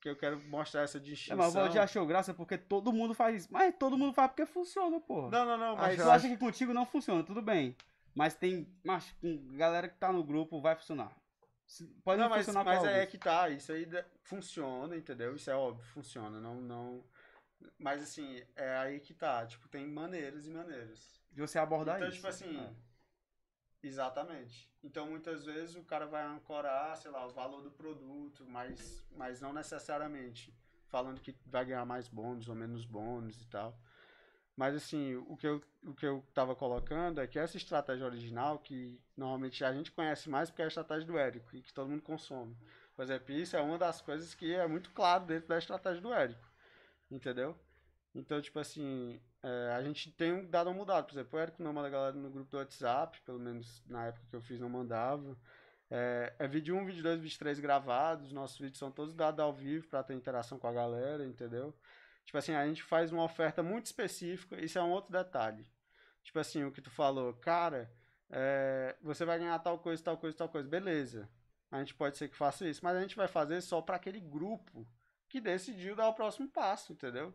[0.00, 1.36] que eu quero mostrar essa É, distinção.
[1.38, 3.48] mas o Valdir achou graça porque todo mundo faz isso.
[3.50, 5.30] Mas todo mundo faz porque funciona, porra.
[5.30, 7.74] Não, não, não, mas Tu acha que contigo não funciona, tudo bem.
[8.14, 8.72] Mas tem.
[8.82, 11.16] Mas com galera que tá no grupo vai funcionar.
[12.04, 13.88] Pode não, não, mas, funcionar mas é que tá, isso aí
[14.22, 15.34] funciona, entendeu?
[15.34, 17.02] Isso é óbvio, funciona, não não
[17.78, 21.20] mas assim, é aí que tá, tipo, tem maneiras e maneiras.
[21.32, 22.16] De você abordar então, isso.
[22.16, 22.72] tipo assim, É.
[23.82, 24.70] exatamente.
[24.82, 29.40] Então, muitas vezes o cara vai ancorar, sei lá, o valor do produto, mas, mas
[29.40, 30.54] não necessariamente
[30.88, 33.78] falando que vai ganhar mais bônus ou menos bônus e tal.
[34.56, 38.58] Mas assim, o que eu, o que eu tava colocando é que essa estratégia original,
[38.58, 41.88] que normalmente a gente conhece mais porque é a estratégia do Érico e que todo
[41.88, 42.56] mundo consome.
[42.94, 46.12] Por exemplo, isso é uma das coisas que é muito claro dentro da estratégia do
[46.12, 46.48] Érico.
[47.10, 47.58] Entendeu?
[48.14, 51.02] Então, tipo assim, é, a gente tem dado uma mudada.
[51.02, 54.24] Por exemplo, o Érico não manda galera no grupo do WhatsApp, pelo menos na época
[54.30, 55.36] que eu fiz não mandava.
[55.90, 58.32] É, é vídeo 1, vídeo 2, vídeo 3 gravados.
[58.32, 61.74] Nossos vídeos são todos dados ao vivo para ter interação com a galera, entendeu?
[62.24, 64.62] Tipo assim, a gente faz uma oferta muito específica.
[64.62, 65.66] Isso é um outro detalhe.
[66.22, 67.92] Tipo assim, o que tu falou, cara,
[68.30, 70.68] é, você vai ganhar tal coisa, tal coisa, tal coisa.
[70.68, 71.28] Beleza.
[71.70, 74.20] a gente pode ser que faça isso, mas a gente vai fazer só para aquele
[74.20, 74.86] grupo
[75.28, 77.34] que decidiu dar o próximo passo, entendeu?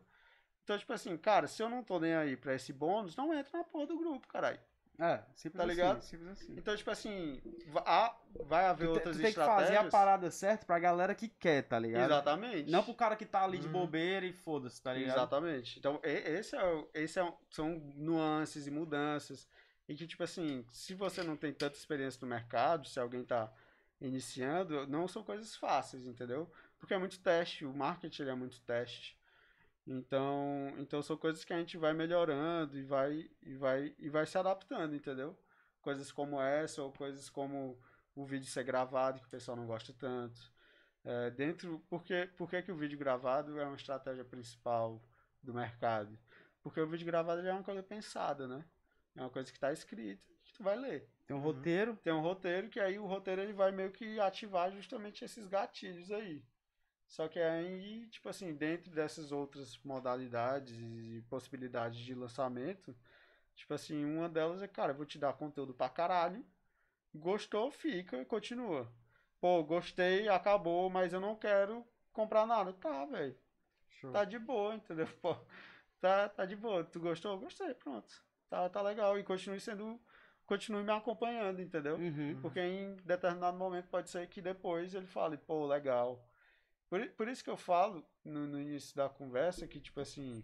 [0.63, 3.57] Então, tipo assim, cara, se eu não tô nem aí pra esse bônus, não entra
[3.57, 4.59] na porra do grupo, caralho.
[4.99, 6.01] É, simples Tá assim, ligado?
[6.01, 6.53] simples assim.
[6.57, 9.69] Então, tipo assim, va- vai haver Tu, outras tu tem que estratégias.
[9.69, 12.05] fazer a parada certa pra galera que quer, tá ligado?
[12.11, 12.69] Exatamente.
[12.69, 13.71] Não pro cara que tá ali de Uhum.
[13.73, 15.15] bobeira e foda-se, tá ligado?
[15.17, 15.79] Exatamente.
[15.79, 19.47] Então, esse é, esse é, são nuances e mudanças.
[19.87, 23.51] E que, tipo assim, se você não tem tanta experiência no mercado, se alguém tá
[23.99, 26.51] iniciando, não são coisas fáceis, entendeu?
[26.77, 29.18] Porque é muito teste, o marketing é muito teste.
[29.91, 34.23] Então, então são coisas que a gente vai melhorando e vai, e vai, e vai
[34.27, 35.35] se adaptando, entendeu?
[35.81, 37.81] Coisas como essa, ou coisas como
[38.15, 40.39] o vídeo ser gravado, que o pessoal não gosta tanto.
[41.03, 45.03] É, dentro, porque, por que que o vídeo gravado é uma estratégia principal
[45.41, 46.19] do mercado?
[46.61, 48.63] Porque o vídeo gravado ele é uma coisa pensada, né?
[49.15, 51.09] É uma coisa que está escrita, que tu vai ler.
[51.25, 51.95] Tem um roteiro.
[52.03, 56.11] Tem um roteiro que aí o roteiro ele vai meio que ativar justamente esses gatilhos
[56.11, 56.43] aí.
[57.09, 62.95] Só que aí, tipo assim, dentro dessas outras modalidades e possibilidades de lançamento,
[63.55, 66.45] tipo assim, uma delas é, cara, eu vou te dar conteúdo pra caralho.
[67.13, 68.87] Gostou, fica e continua.
[69.41, 71.83] Pô, gostei, acabou, mas eu não quero
[72.13, 72.73] comprar nada.
[72.73, 73.35] Tá, velho.
[74.11, 75.07] Tá de boa, entendeu?
[75.19, 75.35] Pô,
[75.99, 76.83] tá, tá de boa.
[76.83, 77.39] Tu gostou?
[77.39, 78.23] Gostei, pronto.
[78.47, 79.17] Tá, tá legal.
[79.17, 79.99] E continue sendo.
[80.45, 81.95] Continue me acompanhando, entendeu?
[81.95, 82.39] Uhum.
[82.39, 86.28] Porque em determinado momento pode ser que depois ele fale, pô, legal.
[86.89, 90.43] Por, por isso que eu falo no, no início da conversa que, tipo assim,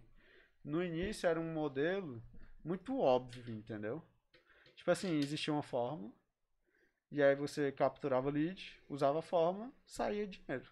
[0.64, 2.22] no início era um modelo
[2.64, 4.02] muito óbvio, entendeu?
[4.76, 6.12] Tipo assim, existia uma fórmula,
[7.10, 10.70] e aí você capturava lead, usava a fórmula, saía dinheiro.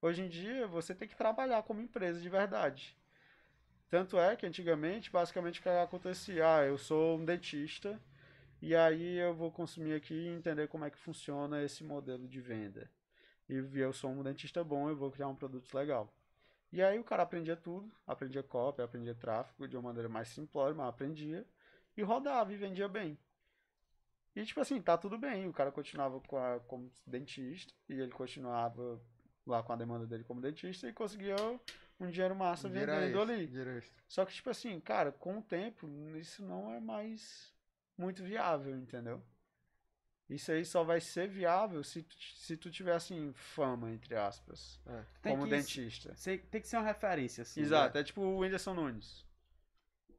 [0.00, 2.96] Hoje em dia você tem que trabalhar como empresa de verdade.
[3.90, 6.56] Tanto é que antigamente, basicamente, o que acontecia?
[6.56, 8.00] Ah, eu sou um dentista,
[8.60, 12.40] e aí eu vou consumir aqui e entender como é que funciona esse modelo de
[12.40, 12.90] venda.
[13.48, 16.12] E eu sou um dentista bom, eu vou criar um produto legal.
[16.72, 20.74] E aí o cara aprendia tudo, aprendia copy, aprendia tráfego de uma maneira mais simplória,
[20.74, 21.46] mas aprendia
[21.96, 23.18] e rodava e vendia bem.
[24.34, 28.10] E tipo assim, tá tudo bem, o cara continuava com a, como dentista e ele
[28.10, 29.00] continuava
[29.46, 31.36] lá com a demanda dele como dentista e conseguia
[32.00, 33.46] um dinheiro massa vendendo ali.
[34.08, 37.54] Só que, tipo assim, cara, com o tempo, isso não é mais
[37.96, 39.22] muito viável, entendeu?
[40.28, 44.80] Isso aí só vai ser viável se tu, se tu tiver, assim, fama, entre aspas,
[45.20, 46.14] Tem como dentista.
[46.16, 47.60] Você tem que ser uma referência, assim.
[47.60, 49.24] Exato, é tipo o Whindersson Nunes.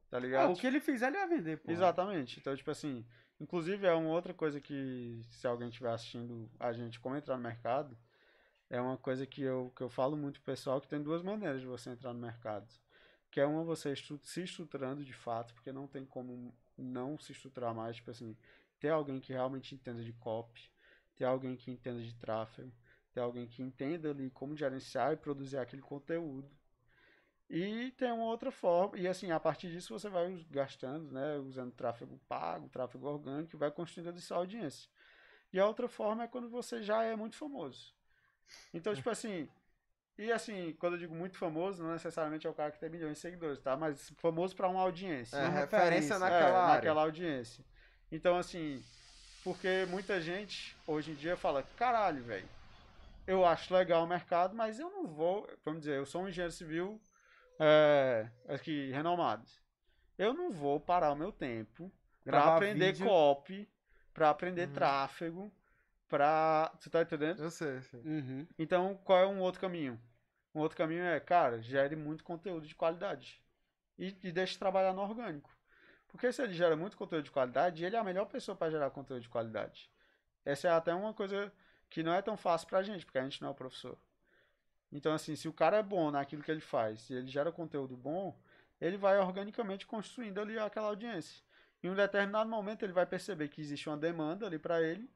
[0.08, 0.26] Tá né?
[0.26, 0.50] ligado?
[0.50, 1.70] Ah, o que ele fizer, ele vai vender, pô.
[1.70, 2.38] Exatamente.
[2.38, 3.04] Então, tipo assim,
[3.40, 7.42] inclusive é uma outra coisa que, se alguém estiver assistindo a gente como entrar no
[7.42, 7.96] mercado,
[8.70, 11.60] é uma coisa que eu, que eu falo muito pro pessoal que tem duas maneiras
[11.60, 12.66] de você entrar no mercado.
[13.30, 17.32] Que é uma você estru- se estruturando de fato, porque não tem como não se
[17.32, 18.36] estruturar mais, tipo assim,
[18.78, 20.70] ter alguém que realmente entenda de copy,
[21.14, 22.72] ter alguém que entenda de tráfego,
[23.12, 26.50] ter alguém que entenda ali como gerenciar e produzir aquele conteúdo.
[27.48, 31.72] E tem uma outra forma, e assim, a partir disso você vai gastando, né, usando
[31.72, 34.90] tráfego pago, tráfego orgânico, e vai construindo essa audiência.
[35.52, 37.94] E a outra forma é quando você já é muito famoso.
[38.74, 39.48] Então, tipo assim,
[40.18, 43.14] e assim, quando eu digo muito famoso, não necessariamente é o cara que tem milhões
[43.14, 43.76] de seguidores, tá?
[43.76, 45.36] Mas famoso para uma audiência.
[45.36, 47.64] É, Uma referência referência, naquela É, naquela audiência.
[48.10, 48.82] Então, assim,
[49.42, 52.48] porque muita gente hoje em dia fala, caralho, velho,
[53.26, 56.52] eu acho legal o mercado, mas eu não vou, vamos dizer, eu sou um engenheiro
[56.52, 57.00] civil
[57.58, 59.44] é, aqui, renomado.
[60.18, 61.92] Eu não vou parar o meu tempo
[62.24, 63.06] pra Gravar aprender vídeo.
[63.06, 63.68] copy,
[64.14, 64.74] pra aprender Uhum.
[64.74, 65.52] tráfego,
[66.08, 66.72] pra...
[66.78, 67.42] Você tá entendendo?
[67.42, 68.00] Eu sei, sei.
[68.00, 68.46] Uhum.
[68.58, 70.00] Então, qual é um outro caminho?
[70.54, 73.42] Um outro caminho é, cara, gere muito conteúdo de qualidade.
[73.98, 75.50] E, e deixe trabalhar no orgânico.
[76.16, 78.88] Porque se ele gera muito conteúdo de qualidade, ele é a melhor pessoa para gerar
[78.88, 79.90] conteúdo de qualidade.
[80.46, 81.52] Essa é até uma coisa
[81.90, 83.98] que não é tão fácil pra gente, porque a gente não é o professor.
[84.90, 87.98] Então, assim, se o cara é bom naquilo que ele faz e ele gera conteúdo
[87.98, 88.34] bom,
[88.80, 91.42] ele vai organicamente construindo ali aquela audiência.
[91.82, 95.10] Em um determinado momento, ele vai perceber que existe uma demanda ali para ele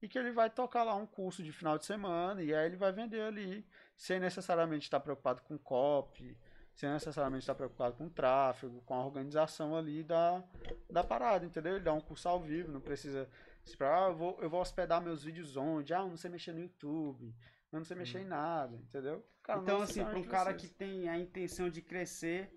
[0.00, 2.76] e que ele vai tocar lá um curso de final de semana e aí ele
[2.76, 3.62] vai vender ali
[3.94, 6.34] sem necessariamente estar preocupado com copy,
[6.76, 10.44] sem necessariamente estar preocupado com tráfego, com a organização ali da,
[10.90, 11.74] da parada, entendeu?
[11.74, 13.28] Ele dá um curso ao vivo, não precisa
[13.64, 15.92] se ah, eu vou, eu vou hospedar meus vídeos onde?
[15.92, 17.34] Ah, eu não sei mexer no YouTube,
[17.72, 19.26] eu não sei mexer em nada, entendeu?
[19.42, 22.48] Cara, Então, assim, para um cara que tem a intenção de crescer,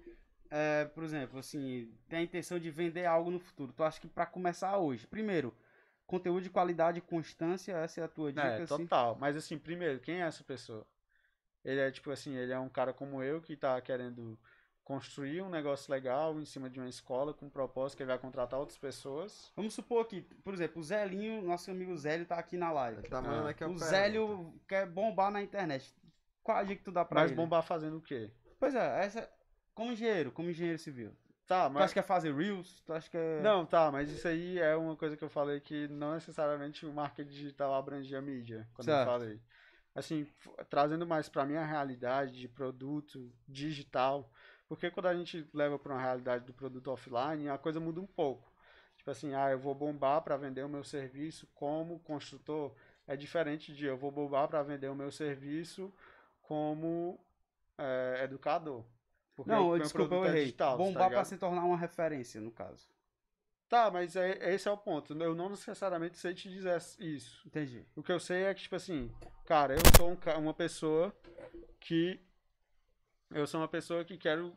[0.52, 4.08] é, por exemplo, assim, tem a intenção de vender algo no futuro, tu acha que
[4.08, 5.56] para começar hoje, primeiro,
[6.06, 8.84] conteúdo de qualidade e constância, essa é a tua dica, É, assim?
[8.84, 9.18] total.
[9.20, 10.86] Mas assim, primeiro, quem é essa pessoa?
[11.70, 14.38] Ele é tipo assim, ele é um cara como eu que tá querendo
[14.84, 18.18] construir um negócio legal em cima de uma escola com um propósito que ele vai
[18.18, 19.52] contratar outras pessoas.
[19.56, 23.04] Vamos supor que, por exemplo, o Zelinho, nosso amigo Zélio tá aqui na live.
[23.04, 23.52] Tá mandando Ah.
[23.52, 23.78] aqui o.
[23.78, 25.94] Zélio quer bombar na internet.
[26.42, 27.36] Qual a dica que tu dá pra Mas ele?
[27.40, 28.32] bombar fazendo o quê?
[28.60, 29.30] Pois é, essa
[29.76, 31.16] como engenheiro, como engenheiro civil.
[31.46, 32.82] Tá, Tu mas acha que é fazer reels?
[32.82, 35.60] Tu acha que é Não, tá, mas isso aí é uma coisa que eu falei
[35.60, 39.00] que não necessariamente o marketing digital abrangia a mídia, quando Certo.
[39.02, 39.40] eu falei.
[39.96, 40.28] Assim,
[40.70, 44.32] trazendo mais pra minha realidade de produto digital,
[44.68, 48.06] porque quando a gente leva para uma realidade do produto offline, a coisa muda um
[48.08, 48.54] pouco.
[48.96, 52.76] Tipo assim, ah, eu vou bombar para vender o meu serviço como construtor,
[53.08, 55.92] é diferente de eu vou bombar para vender o meu serviço
[56.44, 57.20] como
[57.78, 58.86] é, educador.
[59.36, 60.44] Porque Não, desculpa, eu produto é errei.
[60.46, 61.26] digital, tá bombar pra ligado?
[61.26, 62.88] se tornar uma referência, no caso.
[63.70, 65.14] Tá, mas é, esse é o ponto.
[65.14, 67.42] Eu não necessariamente sei te dizer isso.
[67.46, 67.86] Entendi.
[67.96, 69.12] O que eu sei é que, tipo assim,
[69.46, 71.16] cara, eu sou um uma pessoa
[71.80, 72.20] que.
[73.30, 74.56] Eu sou uma pessoa que quero,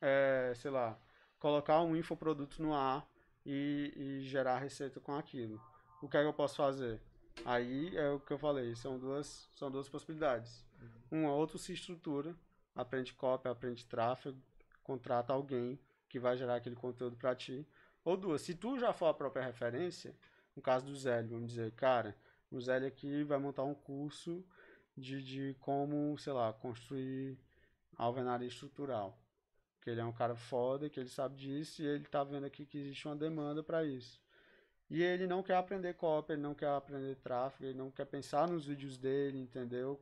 [0.00, 0.98] é, sei lá,
[1.38, 3.06] colocar um infoproduto no ar
[3.44, 5.60] e, e gerar receita com aquilo.
[6.00, 7.02] O que é que eu posso fazer?
[7.44, 10.64] Aí é o que eu falei, são duas, são duas possibilidades.
[11.12, 12.34] Um outro se estrutura,
[12.74, 14.40] aprende cópia, aprende tráfego,
[14.82, 15.78] contrata alguém
[16.08, 17.66] que vai gerar aquele conteúdo para ti.
[18.04, 20.14] Ou duas, se tu já for a própria referência,
[20.54, 22.16] no caso do Zélio, vamos dizer, cara,
[22.50, 24.44] o Zélio aqui vai montar um curso
[24.96, 27.38] de, de como, sei lá, construir
[27.96, 29.18] alvenaria estrutural.
[29.80, 32.64] Que ele é um cara foda, que ele sabe disso e ele tá vendo aqui
[32.64, 34.20] que existe uma demanda para isso.
[34.90, 38.46] E ele não quer aprender cópia, ele não quer aprender tráfego, ele não quer pensar
[38.46, 40.00] nos vídeos dele, entendeu?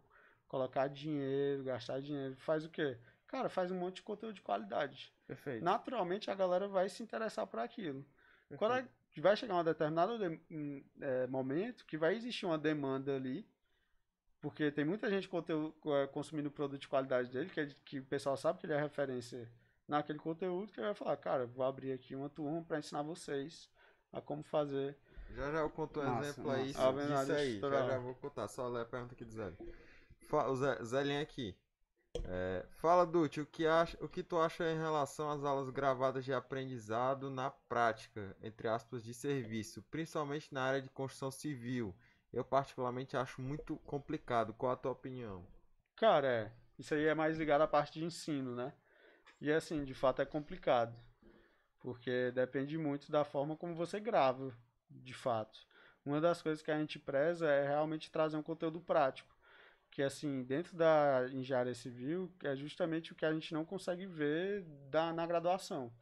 [0.48, 2.36] Colocar dinheiro, gastar dinheiro.
[2.36, 2.98] Faz o quê?
[3.26, 5.12] Cara, faz um monte de conteúdo de qualidade.
[5.34, 5.64] Perfeito.
[5.64, 8.04] Naturalmente a galera vai se interessar por aquilo.
[8.56, 8.84] Quando a-
[9.20, 13.46] vai chegar um determinado de- um, é, momento que vai existir uma demanda ali,
[14.40, 17.98] porque tem muita gente conteúdo, é, consumindo o produto de qualidade dele, que, é que
[18.00, 19.48] o pessoal sabe que ele é referência
[19.88, 23.70] naquele conteúdo, que ele vai falar, cara, vou abrir aqui uma turma para ensinar vocês
[24.12, 24.96] a como fazer.
[25.34, 27.60] Já já eu conto um Massa, exemplo aí disso aí.
[27.60, 28.48] Já já vou contar.
[28.48, 29.50] Só ler a pergunta aqui do Zé.
[30.30, 31.56] O Zé, Zélinho aqui.
[32.24, 36.24] É, fala, Dutti, o que, acha, o que tu acha em relação às aulas gravadas
[36.24, 41.94] de aprendizado na prática, entre aspas, de serviço, principalmente na área de construção civil?
[42.32, 44.54] Eu particularmente acho muito complicado.
[44.54, 45.46] Qual a tua opinião?
[45.96, 48.72] Cara, é, isso aí é mais ligado à parte de ensino, né?
[49.40, 50.96] E assim, de fato é complicado.
[51.80, 54.54] Porque depende muito da forma como você grava,
[54.88, 55.66] de fato.
[56.04, 59.31] Uma das coisas que a gente preza é realmente trazer um conteúdo prático.
[59.92, 64.62] Que assim, dentro da engenharia civil, é justamente o que a gente não consegue ver
[64.90, 65.92] da, na graduação.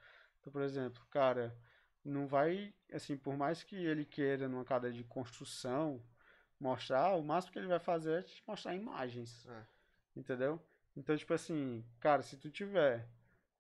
[0.40, 1.54] Então, por exemplo, cara,
[2.04, 6.02] não vai, assim, por mais que ele queira numa cadeia de construção
[6.58, 9.46] mostrar, o máximo que ele vai fazer é te mostrar imagens.
[9.48, 9.62] É.
[10.16, 10.62] Entendeu?
[10.96, 13.08] Então, tipo assim, cara, se tu tiver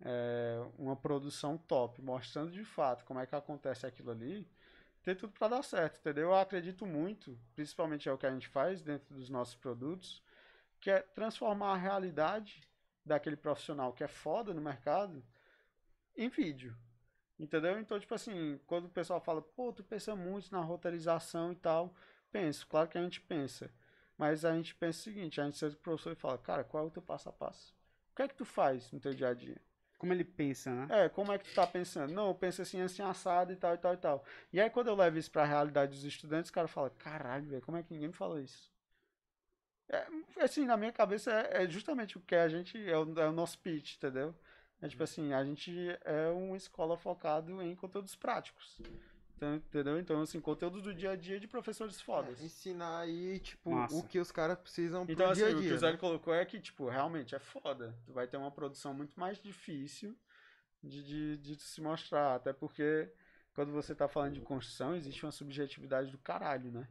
[0.00, 4.46] é, uma produção top, mostrando de fato como é que acontece aquilo ali,
[5.02, 6.28] tem tudo pra dar certo, entendeu?
[6.28, 10.22] Eu acredito muito, principalmente é o que a gente faz dentro dos nossos produtos,
[10.80, 12.68] que é transformar a realidade
[13.04, 15.24] daquele profissional que é foda no mercado
[16.16, 16.76] em vídeo.
[17.38, 17.80] Entendeu?
[17.80, 21.94] Então, tipo assim, quando o pessoal fala, pô, tu pensa muito na roteirização e tal,
[22.30, 23.72] penso, claro que a gente pensa.
[24.18, 26.62] Mas a gente pensa o seguinte, a gente senta com o professor e fala, cara,
[26.62, 27.74] qual é o teu passo a passo?
[28.12, 29.58] O que é que tu faz no teu dia a dia?
[30.00, 31.04] Como ele pensa, né?
[31.04, 32.14] É, como é que tu tá pensando?
[32.14, 34.24] Não, eu penso assim, assim, assado e tal, e tal, e tal.
[34.50, 37.60] E aí quando eu levo isso pra realidade dos estudantes, o cara fala, caralho, velho,
[37.60, 38.72] como é que ninguém me falou isso?
[39.90, 40.06] É,
[40.42, 43.32] assim, na minha cabeça é, é justamente o que a gente, é o, é o
[43.32, 44.34] nosso pitch, entendeu?
[44.80, 45.70] É tipo assim, a gente
[46.02, 48.80] é uma escola focado em conteúdos práticos.
[49.40, 49.98] Então, entendeu?
[49.98, 52.42] Então, assim, conteúdo do dia a dia de professores fodas.
[52.42, 55.62] Ensinar aí, tipo, o que os caras precisam pro Então, assim, dia a o que
[55.62, 55.74] dia.
[55.74, 55.96] o Zé né?
[55.96, 57.96] colocou é que, tipo, realmente é foda.
[58.04, 60.14] Tu vai ter uma produção muito mais difícil
[60.84, 62.34] de, de, de se mostrar.
[62.34, 63.10] Até porque,
[63.54, 66.86] quando você tá falando de construção, existe uma subjetividade do caralho, né?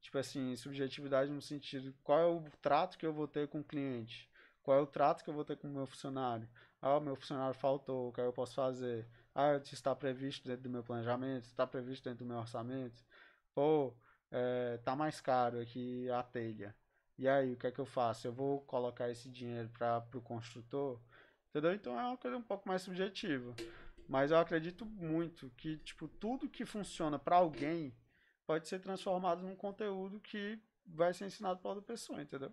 [0.00, 3.64] Tipo assim, subjetividade no sentido, qual é o trato que eu vou ter com o
[3.64, 4.30] cliente?
[4.62, 6.48] Qual é o trato que eu vou ter com o meu funcionário?
[6.80, 9.06] Ah, o meu funcionário faltou, o que eu posso fazer?
[9.34, 13.02] Ah, isso está previsto dentro do meu planejamento, está previsto dentro do meu orçamento.
[13.54, 13.94] Pô,
[14.30, 16.74] é, tá mais caro aqui a telha.
[17.18, 18.26] E aí, o que é que eu faço?
[18.26, 21.00] Eu vou colocar esse dinheiro para o construtor?
[21.50, 21.74] Entendeu?
[21.74, 23.54] Então é uma coisa um pouco mais subjetiva.
[24.08, 27.94] Mas eu acredito muito que, tipo, tudo que funciona para alguém
[28.46, 32.52] pode ser transformado num conteúdo que vai ser ensinado para outra pessoa, entendeu?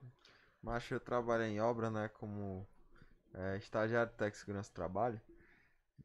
[0.62, 2.10] Mas eu trabalho em obra, né?
[2.10, 2.68] Como
[3.34, 5.20] é, estagiário de segurança do trabalho.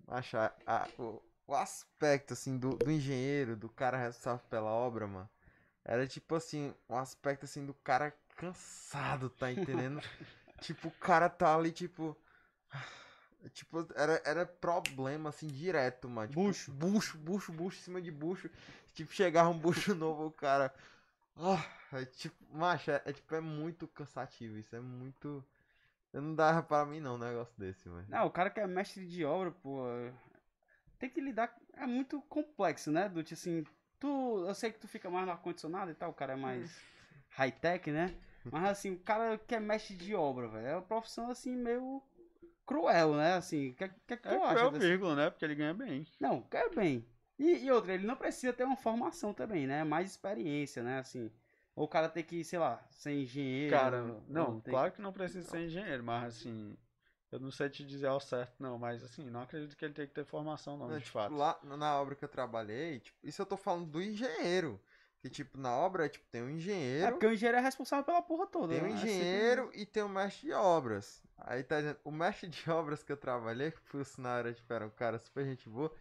[0.06, 5.06] Mas a- a- o, o aspecto, assim, do, do engenheiro, do cara responsável pela obra,
[5.06, 5.28] mano,
[5.84, 10.00] era tipo assim, um aspecto, assim, do cara cansado, tá entendendo?
[10.60, 12.16] tipo, o cara tá ali, tipo...
[13.54, 16.28] Tipo, era, era problema, assim, direto, mano.
[16.28, 16.72] Tipo, Bucho.
[16.72, 18.48] Bucho, bucho, bucho em cima de bucho.
[18.94, 20.72] Tipo, chegava um bucho novo, o cara.
[21.36, 25.44] Ah, é tipo, macho, é, é, tipo, é muito cansativo isso, é muito.
[26.12, 28.06] Eu não dava pra mim não um negócio desse, mano.
[28.08, 29.84] Não, o cara que é mestre de obra, pô.
[30.98, 31.54] Tem que lidar.
[31.74, 33.08] É muito complexo, né?
[33.08, 33.64] Do tipo assim.
[33.98, 36.76] Tu, eu sei que tu fica mais no ar-condicionado e tal, o cara é mais
[37.30, 38.14] high-tech, né?
[38.50, 42.02] Mas assim, o cara que é mestre de obra, velho, é uma profissão assim meio
[42.66, 43.34] cruel, né?
[43.34, 44.54] Assim, o que, que, que tu É acha?
[44.54, 45.30] cruel, desse- vírgula, né?
[45.30, 46.04] Porque ele ganha bem.
[46.18, 47.06] Não, quer bem.
[47.38, 49.84] E, e outra, ele não precisa ter uma formação também, né?
[49.84, 50.98] Mais experiência, né?
[50.98, 51.30] Assim.
[51.74, 53.76] Ou o cara tem que, sei lá, ser engenheiro.
[53.76, 56.76] Cara, não, tem- claro que não precisa ser engenheiro, mas assim,
[57.30, 60.06] eu não sei te dizer ao certo, não, mas assim, não acredito que ele tenha
[60.06, 61.34] que ter formação, não, Não, de tipo, fato.
[61.34, 64.80] lá na obra que eu trabalhei, tipo, isso eu tô falando do engenheiro.
[65.22, 68.20] Que, tipo, na obra, tipo, tem um É engenheiro, porque o engenheiro é responsável pela
[68.20, 68.66] porra toda.
[68.66, 68.90] tem um né?
[68.90, 71.22] É engenheiro e tem um mestre de obras.
[71.38, 74.72] Aí tá dizendo, o mestre de obras que eu trabalhei, que por sinal era, tipo,
[74.72, 75.94] era um cara super gente boa.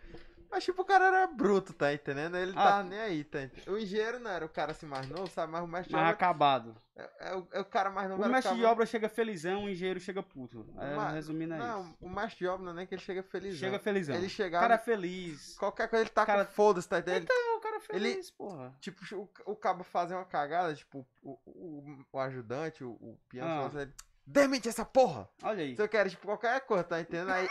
[0.52, 2.36] Mas, tipo, o cara era bruto, tá entendendo?
[2.36, 2.64] Ele Ah.
[2.64, 3.74] tava nem aí, tá entendendo?
[3.74, 5.50] O engenheiro não era o cara assim mais novo, sabe?
[5.52, 6.76] Mas o mestre de Mais obra acabado.
[6.96, 8.22] é, é o, é o cara mais novo.
[8.22, 10.68] O mestre de obra chega felizão, o engenheiro chega puto.
[10.78, 11.98] É, Mas- resumindo é Não, isso.
[12.02, 13.56] o mestre de obra não é nem que ele chega feliz.
[13.58, 14.14] Chega felizão.
[14.16, 14.64] Ele O chegava.
[14.64, 15.56] cara é feliz.
[15.58, 17.28] Qualquer coisa ele tá Cara- com foda-se, tá entendendo?
[17.30, 18.76] Não, o cara é Ele- feliz, porra.
[18.82, 23.48] Tipo, o, o cabo fazer uma cagada, tipo, o, o, o ajudante, o, o peão,
[23.48, 23.66] Ah.
[23.68, 23.92] assim,
[24.32, 25.30] demite essa porra!
[25.44, 25.76] Olha aí.
[25.76, 27.32] Se eu quero, tipo, qualquer coisa, tá entendendo?
[27.32, 27.48] Aí,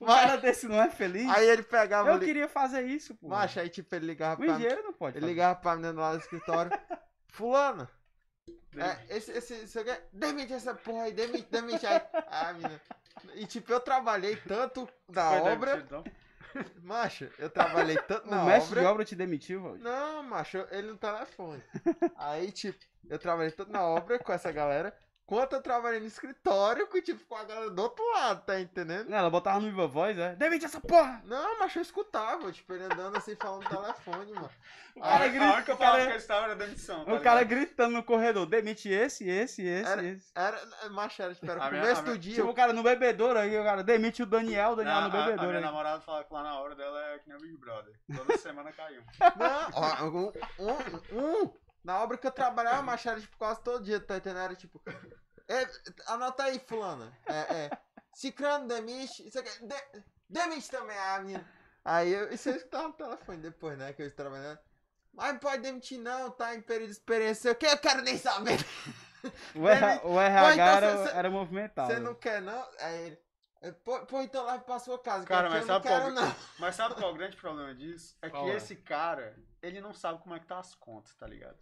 [0.00, 1.28] O cara desse não é feliz.
[1.30, 3.28] aí ele pegava Eu ali, queria fazer isso, pô.
[3.28, 5.16] macho, aí tipo, ele ligava O pra engenheiro não pode.
[5.16, 5.32] ele fazer.
[5.32, 6.70] ligava pra menina lá do escritório,
[7.28, 7.88] fulano,
[8.76, 12.00] é, esse, esse, você quer, demite essa porra aí, demite, demite aí.
[12.28, 12.80] Ah, menina.
[13.34, 15.92] E tipo, eu trabalhei tanto na Foi obra, demitido,
[16.54, 16.64] não?
[16.82, 18.80] macho, eu trabalhei tanto O na mestre obra.
[18.80, 19.82] de obra te demitiu, Valdir?
[19.84, 21.62] Não, macho, ele no telefone.
[22.16, 22.78] Aí, tipo,
[23.08, 24.92] eu trabalhei tanto na obra com essa galera,
[25.26, 29.12] quanto eu trabalhei no escritório com, tipo, com a galera do outro lado, tá entendendo?
[29.12, 30.34] Ela botava no Viva Voz, é?
[30.36, 31.22] Demite essa porra!
[31.24, 34.50] Não, macho, eu escutava, tipo, ele andando assim, falando no telefone, mano.
[34.96, 37.04] O cara cara, grita- a única o palavra cara- que ele estava era demissão.
[37.04, 37.58] tá O cara ligado?
[37.58, 40.30] gritando no corredor, demite esse, esse, esse, Era- esse.
[40.34, 40.60] Era,
[40.90, 42.34] macho, era, tipo, era A minha- começo a minha- do dia.
[42.36, 45.16] Tipo, o cara no bebedouro aí, o cara demite o Daniel, o Daniel Não, no
[45.16, 45.64] a- a, bebedouro minha aí.
[45.64, 47.92] namorada fala que lá na hora dela é que nem o Big Brother.
[48.16, 49.02] Toda semana cai um.
[49.36, 51.52] Não, ó, um, um, um,
[51.84, 54.40] na obra que eu trabalhava, macho, era, tipo, quase todo dia, tá entendendo?
[54.42, 54.82] Era, tipo,
[55.46, 55.68] é,
[56.06, 57.12] anota aí, fulana.
[57.26, 57.70] É, é,
[58.14, 61.46] Cicrano demite, isso aqui, de, demite também a minha.
[61.84, 64.58] Aí eu, isso eu escutava no telefone depois, né, que eu estava trabalhando.
[65.12, 67.52] Mas não pode demitir não, tá em período de experiência.
[67.52, 68.58] O que eu quero nem saber.
[69.54, 71.90] O, RH, o RH então era, cê- era movimentado.
[71.90, 72.68] Você não quer não?
[72.78, 73.18] Aí ele,
[73.62, 76.12] é, pô, pô, então leva pra sua casa, Cara, mas eu não sabe quero qual-
[76.12, 76.36] não.
[76.58, 78.14] Mas sabe qual é o grande problema disso?
[78.20, 78.56] É Qual que é?
[78.56, 81.56] esse cara, ele não sabe como é que tá as contas, tá ligado?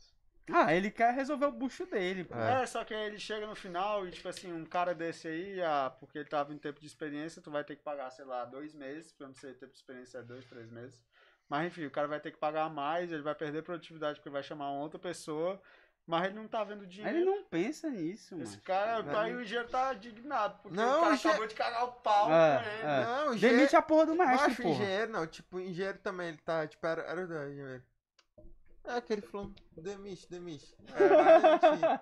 [0.51, 2.35] Ah, ele quer resolver o bucho dele, pô.
[2.35, 2.62] É.
[2.62, 5.62] É, só que aí ele chega no final e, tipo assim, um cara desse aí,
[5.62, 8.44] ah, porque ele tava em tempo de experiência, tu vai ter que pagar, sei lá,
[8.44, 11.05] dois meses, porque eu não sei, tempo de experiência é dois, três meses.
[11.48, 14.43] Mas enfim, o cara vai ter que pagar mais, ele vai perder produtividade porque vai
[14.43, 15.60] chamar uma outra pessoa,
[16.06, 17.16] mas ele não tá vendo dinheiro.
[17.19, 18.62] Ele não pensa nisso, Esse mano.
[18.64, 19.20] cara, Não.
[19.20, 21.93] aí o engenheiro tá indignado, porque Não, o cara o engen- acabou de cagar o
[21.93, 22.82] pau É, com ele.
[22.82, 23.05] é.
[23.05, 24.74] Não, o engenheiro- Demite a porra do mestre, Macho, porra.
[24.74, 27.85] engenheiro não, tipo, engenheiro também, ele tá, tipo, era, era o da engenheiro.
[28.84, 30.74] É aquele falando, demite, demite.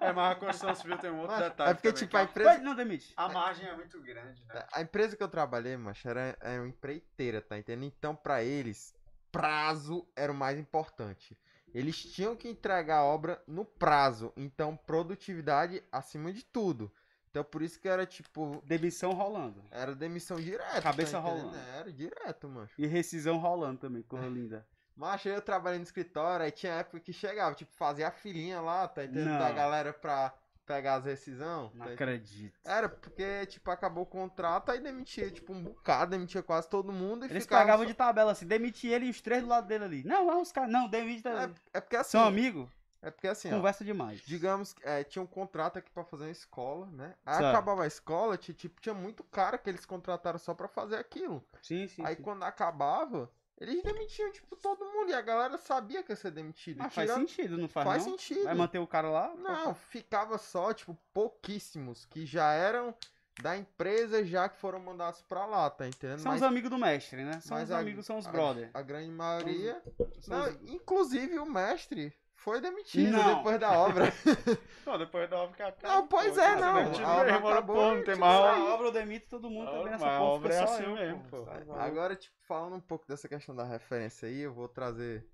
[0.01, 0.09] É.
[0.09, 2.24] É, mas a construção civil tem um outro Macho, detalhe é porque, também, tipo, a
[2.24, 3.12] que empresa, Vai, não demite.
[3.16, 4.65] a margem é muito grande, né?
[4.73, 7.85] a empresa que eu trabalhei, macho, era, era uma empreiteira, tá entendendo?
[7.97, 8.94] Então, pra eles,
[9.31, 11.39] prazo era o mais importante.
[11.73, 16.90] Eles tinham que entregar a obra no prazo, então produtividade acima de tudo.
[17.31, 19.62] Então, por isso que era, tipo, Demissão rolando.
[19.70, 20.82] era demissão direta.
[20.82, 21.57] Cabeça tá rolando.
[21.77, 22.69] Era direto, mano.
[22.77, 24.66] E rescisão rolando também, coisa linda.
[24.97, 28.87] Mas eu trabalhei no escritório, aí tinha época que chegava, tipo, fazia a filinha lá,
[28.89, 29.31] tá entendendo?
[29.31, 29.39] Não.
[29.39, 30.33] Da galera pra
[30.67, 31.71] pegar as rescisão.
[31.75, 32.59] Não tá acredito.
[32.65, 37.27] Era porque, tipo, acabou o contrato, aí demitia, tipo, um bocado, demitia quase todo mundo
[37.27, 39.85] e Eles pagavam só- de tabela assim, demite ele e os três do lado dele
[39.85, 40.05] ali.
[40.05, 41.27] Não, não, os caras, não, demite.
[41.27, 42.71] É, é porque assim, São amigos?
[43.03, 44.21] é porque assim, ó, Conversa demais.
[44.21, 47.15] digamos que é, tinha um contrato aqui pra fazer uma escola, né?
[47.27, 47.49] Aí Certo.
[47.49, 51.43] acabava a escola, tinha, tipo, tinha muito cara que eles contrataram só pra fazer aquilo.
[51.62, 52.05] Sim, sim.
[52.05, 52.23] aí sim.
[52.23, 53.29] quando acabava,
[53.61, 56.78] eles demitiam, tipo, todo mundo, e a galera sabia que ia ser demitido.
[56.78, 58.12] Mas faz sentido, não faz, faz não?
[58.12, 58.45] sentido.
[58.45, 59.35] Vai manter o cara lá?
[59.37, 62.95] Não, ficava só, tipo, pouquíssimos que já eram
[63.43, 66.19] da empresa já que foram mandados pra lá, tá entendendo?
[66.20, 67.41] São Mas os amigos do mestre, né?
[67.41, 68.70] São mas os a- amigos, são os a- brother.
[68.74, 69.82] a grande maioria.
[70.27, 73.37] Não, os- inclusive o mestre foi demitido Não.
[73.37, 74.05] depois da obra.
[74.87, 75.95] Não, depois da obra que acaba.
[75.95, 76.77] Não, pois pô, é, você não.
[77.05, 78.87] A obra mesmo, acabou pô, não tem tipo, mais A obra.
[78.87, 80.31] eu demito todo mundo A também nessa a porra.
[80.31, 81.45] obra é assim eu, mesmo, pô.
[81.45, 81.73] pô.
[81.75, 85.25] Agora, tipo, falando um pouco dessa questão da referência aí, eu vou trazer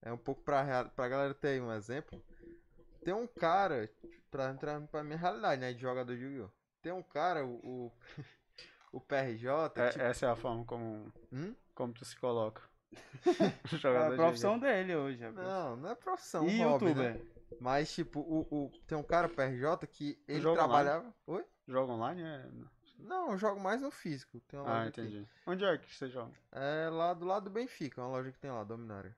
[0.00, 2.22] é um pouco pra, pra galera ter aí um exemplo.
[3.04, 3.90] Tem um cara,
[4.30, 6.50] pra entrar pra minha realidade, né, de jogador de Yu-Gi-Oh!
[6.80, 7.92] Tem um cara, o, o,
[8.92, 9.48] o PRJ.
[9.76, 11.54] É, tipo, Essa é a forma como, hum?
[11.74, 12.62] como tu se coloca.
[13.64, 15.22] É Jogador a de profissão dele hoje.
[15.24, 15.30] é.
[15.30, 16.48] Não, não é profissão.
[16.48, 17.14] E hobby, youtuber?
[17.14, 17.20] né?
[17.60, 21.14] Mas, tipo, o, o- tem um cara, PRJ, que ele Joga trabalhava.
[21.26, 21.44] Oi?
[21.68, 22.22] Joga online?
[22.22, 22.46] É...
[22.98, 24.40] Não, eu jogo mais no físico.
[24.48, 25.00] Tem uma Ah, loja aqui.
[25.00, 25.28] entendi.
[25.46, 26.32] Onde é que você joga?
[26.52, 29.16] É lá do lado do Benfica, uma loja que tem lá, Dominária.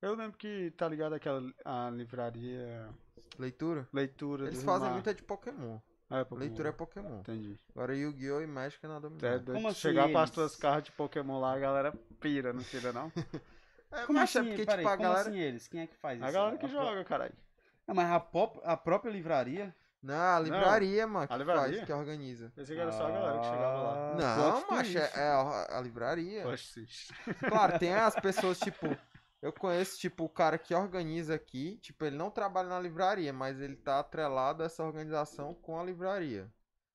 [0.00, 2.88] Eu lembro que tá ligado aquela a livraria
[3.38, 3.88] Leitura?
[3.92, 5.78] leitura Eles fazem muita de Pokémon.
[6.12, 6.40] Ah, é Pokémon.
[6.40, 7.20] Leitura é Pokémon.
[7.20, 7.58] Entendi.
[7.74, 8.40] Agora Yu-Gi-Oh!
[8.40, 9.38] e Magic é na É, Dominária.
[9.38, 9.54] doido.
[9.54, 12.92] Como assim Chegar para as tuas cartas de Pokémon lá, a galera pira, não pira
[12.92, 13.10] não?
[13.90, 14.48] É, Como mas é assim?
[14.48, 15.28] porque, Peraí, tipo, a como galera.
[15.28, 15.68] assim eles?
[15.68, 16.26] Quem é que faz isso?
[16.26, 17.34] A galera que A joga, caralho.
[17.86, 19.74] Não, mas a, pop- a própria livraria?
[20.02, 21.76] Não, a livraria, mano, que a livraria?
[21.76, 22.52] faz, que organiza.
[22.56, 23.94] Pensei que era só a galera que chegava lá.
[23.94, 26.42] Ah, Não, macho, é, é a, a livraria.
[26.42, 26.80] Poxa,
[27.48, 28.86] Claro, tem as pessoas, tipo.
[29.42, 31.76] Eu conheço, tipo, o cara que organiza aqui.
[31.78, 35.84] Tipo, ele não trabalha na livraria, mas ele tá atrelado a essa organização com a
[35.84, 36.48] livraria.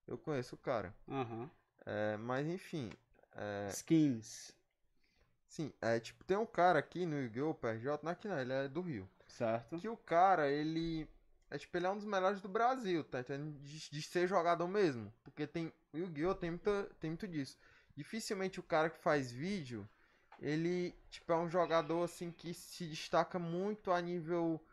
[0.08, 0.96] Eu conheço o cara.
[1.10, 1.52] Aham.
[1.86, 2.90] É, mas enfim.
[3.36, 4.52] É, Skins.
[5.48, 7.54] sim, é tipo, tem um cara aqui no Yu-Gi-Oh!
[7.54, 9.08] PRJ, não é aqui não, ele é do Rio.
[9.28, 9.78] Certo?
[9.78, 11.08] Que o cara, ele.
[11.50, 13.58] É tipo, ele é um dos melhores do Brasil, tá entendendo?
[13.60, 15.14] De, de ser jogador mesmo.
[15.24, 15.72] Porque tem.
[15.94, 16.36] O Yu-Gi-Oh!
[16.36, 17.58] Tem, muita, tem muito disso.
[17.96, 19.88] Dificilmente o cara que faz vídeo,
[20.40, 24.64] ele, tipo, é um jogador assim que se destaca muito a nível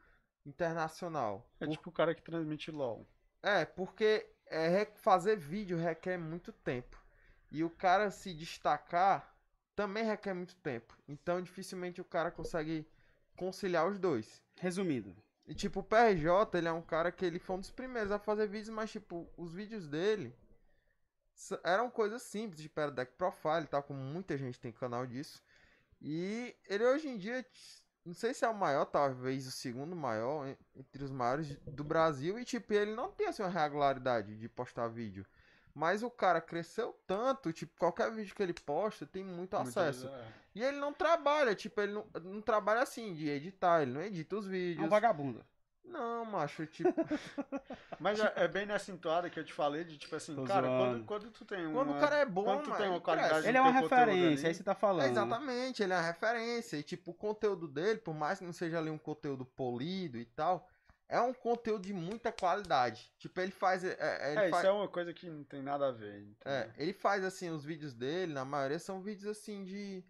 [0.45, 1.49] internacional.
[1.59, 3.07] É tipo o cara que transmite LOL.
[3.43, 7.03] É, porque é, fazer vídeo requer muito tempo.
[7.51, 9.35] E o cara se destacar
[9.75, 10.97] também requer muito tempo.
[11.09, 12.87] Então dificilmente o cara consegue
[13.37, 14.43] conciliar os dois.
[14.57, 15.17] Resumindo.
[15.47, 18.19] E tipo, o PRJ, ele é um cara que ele foi um dos primeiros a
[18.19, 20.35] fazer vídeos, mas tipo, os vídeos dele
[21.63, 25.43] eram coisas simples, tipo, era deck profile e tal, como muita gente tem canal disso.
[26.01, 27.45] E ele hoje em dia,
[28.05, 31.83] não sei se é o maior, talvez o segundo maior en- entre os maiores do
[31.85, 35.25] Brasil, e tipo, ele não tem assim uma regularidade de postar vídeo.
[35.75, 40.07] Mas o cara cresceu tanto, tipo, qualquer vídeo que ele posta tem muito acesso.
[40.09, 40.33] vezes, é.
[40.55, 44.37] E ele não trabalha, tipo, ele não, não trabalha assim, de editar, ele não edita
[44.37, 44.87] os É vídeos.
[44.87, 45.45] um vagabundo.
[45.85, 46.89] Não, macho, tipo,
[48.01, 50.67] Mas é, é bem nessa entoada que eu te falei de tipo assim, Tô cara,
[50.67, 51.75] quando, quando tu tem uma.
[51.75, 53.49] quando o cara é bom, quando tu mano, tem uma ele qualidade.
[53.49, 55.07] Ele é uma referência, ali, aí você tá falando.
[55.07, 56.77] É, exatamente, ele é uma referência.
[56.79, 60.25] E, tipo, o conteúdo dele, por mais que não seja ali um conteúdo polido e
[60.25, 60.67] tal,
[61.09, 63.13] é um conteúdo de muita qualidade.
[63.19, 63.85] Tipo, ele faz.
[63.85, 66.23] É, é, ele É, faz isso é uma coisa que não tem nada a ver.
[66.23, 66.35] entendeu?
[66.47, 70.03] é, ele faz, assim, os vídeos dele, na maioria são vídeos, assim, de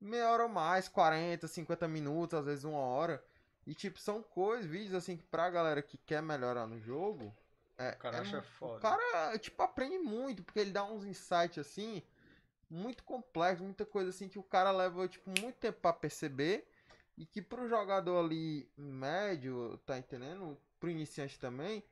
[0.00, 3.22] meia hora ou mais, 40, 50 minutos, às vezes uma hora.
[3.70, 7.32] E, tipo, são coisas, vídeos, assim, que pra galera que quer melhorar no jogo.
[7.78, 8.78] É, O cara é acha foda.
[8.78, 12.02] O cara, tipo, aprende muito, porque ele dá uns insights, assim,
[12.68, 16.68] muito complexos, muita coisa, assim, que o cara leva, tipo, muito tempo pra perceber.
[17.16, 20.58] E que pro jogador ali médio, tá entendendo?
[20.80, 21.84] Pro iniciante também.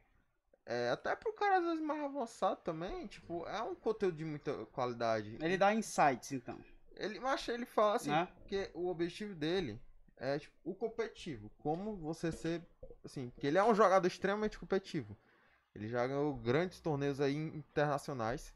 [0.67, 4.67] É, até pro cara às vezes mais avançado também, tipo, é um conteúdo de muita
[4.67, 5.39] qualidade.
[5.41, 6.59] Ele dá insights, então.
[6.97, 8.27] Ele, mas ele fala assim, Né?
[8.49, 9.81] que o objetivo dele
[10.19, 11.51] é tipo, o competitivo.
[11.59, 12.63] Como você ser.
[13.05, 15.17] Assim, que ele é um jogador extremamente competitivo.
[15.75, 18.55] Ele já ganhou grandes torneios aí internacionais.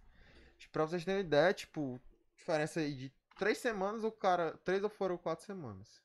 [0.58, 2.00] Tipo, pra vocês terem ideia, tipo,
[2.36, 4.58] diferença aí de três semanas, o cara.
[4.64, 6.02] Três ou foram quatro semanas.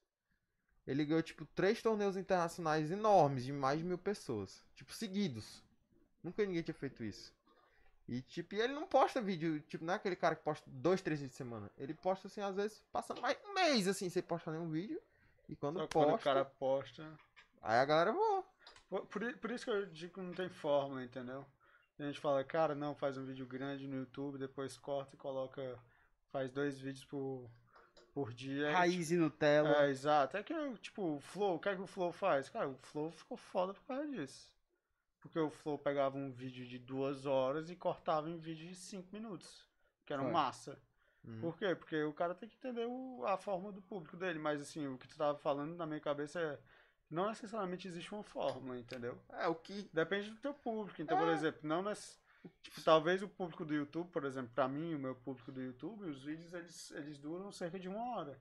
[0.86, 4.64] Ele ganhou, tipo, três torneios internacionais enormes, de mais de mil pessoas.
[4.74, 5.64] Tipo, seguidos.
[6.24, 7.34] Nunca ninguém tinha feito isso.
[8.08, 11.02] E, tipo, e ele não posta vídeo, tipo, não é aquele cara que posta dois,
[11.02, 11.70] três vídeos de semana.
[11.78, 15.02] Ele posta, assim, às vezes, passa mais um mês, assim, sem postar nenhum vídeo.
[15.50, 17.20] E quando Só posta, quando o cara posta.
[17.62, 18.44] aí a galera voa.
[18.90, 21.46] Por, por isso que eu digo que não tem fórmula, entendeu?
[22.00, 25.80] A gente fala, cara, não, faz um vídeo grande no YouTube, depois corta e coloca.
[26.32, 27.50] Faz dois vídeos por,
[28.14, 28.72] por dia.
[28.72, 29.86] Raiz e Nutella.
[29.86, 30.38] É, exato.
[30.38, 32.50] É que, tipo, o Flow, o que é que o Flow faz?
[32.50, 34.52] Cara, o Flow ficou foda por causa disso.
[35.20, 39.08] Porque o Flow pegava um vídeo de duas horas e cortava em vídeo de cinco
[39.12, 39.68] minutos.
[40.06, 40.32] Que era Foi.
[40.32, 40.80] massa.
[41.28, 41.40] Hum.
[41.42, 41.76] Por quê?
[41.76, 44.40] Porque o cara tem que entender o- a forma do público dele.
[44.40, 46.60] Mas, assim, o que tu tava falando na minha cabeça é.
[47.10, 49.18] Não necessariamente existe uma fórmula, entendeu?
[49.30, 49.90] É, o que.
[49.94, 51.02] Depende do teu público.
[51.02, 51.22] Então, É.
[51.22, 52.18] por exemplo, não nesse,
[52.62, 56.04] tipo, talvez o público do YouTube, por exemplo, pra mim, o meu público do YouTube,
[56.06, 58.38] os vídeos eles, eles duram cerca de uma hora.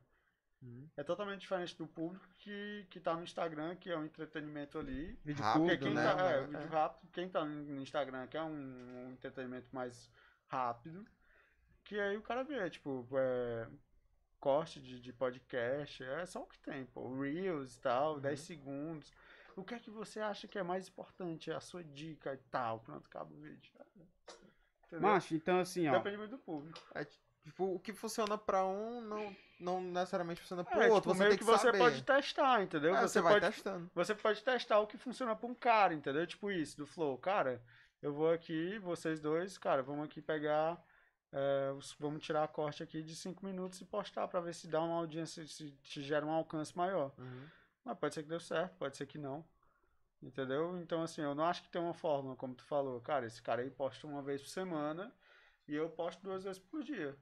[0.62, 0.88] Hum.
[0.96, 5.16] É totalmente diferente do público que, que tá no Instagram, que é um entretenimento ali.
[5.24, 6.02] Vídeo Rápido, Porque quem né?
[6.14, 6.46] tá, é, É.
[6.46, 8.48] vídeo rápido, quem tá no Instagram quer um,
[9.06, 10.10] um entretenimento mais
[10.48, 11.04] rápido,
[11.86, 13.68] que aí o cara vê, tipo, é,
[14.40, 18.20] corte de, de podcast, é só o que tem, pô, Reels e tal, Uhum.
[18.20, 19.12] 10 segundos.
[19.54, 21.50] O que é que você acha que é mais importante?
[21.50, 23.72] A sua dica e tal, pronto, acaba o vídeo.
[24.86, 25.08] Entendeu?
[25.08, 25.92] Macho, então assim, ó.
[25.92, 26.78] Depende muito do público.
[26.94, 31.10] É, tipo, o que funciona pra um não, não necessariamente funciona pro É, outro.
[31.10, 32.94] tipo, você meio tem que, que, você pode testar, entendeu?
[32.94, 33.90] É, você, você vai pode testando.
[33.94, 36.26] Você pode testar o que funciona pra um cara, entendeu?
[36.26, 37.16] Tipo isso, do Flow.
[37.16, 37.62] Cara,
[38.02, 40.78] eu vou aqui, vocês dois, cara, vamos aqui pegar
[41.38, 44.80] é, vamos tirar a corte aqui de 5 minutos e postar para ver se dá
[44.80, 47.12] uma audiência, se, se gera um alcance maior.
[47.18, 47.46] Uhum.
[47.84, 49.44] Mas pode ser que deu certo, pode ser que não.
[50.22, 50.78] Entendeu?
[50.78, 53.02] Então, assim, eu não acho que tem uma fórmula, como tu falou.
[53.02, 55.12] Cara, esse cara aí posta uma vez por semana
[55.68, 57.14] e eu posto duas vezes por dia.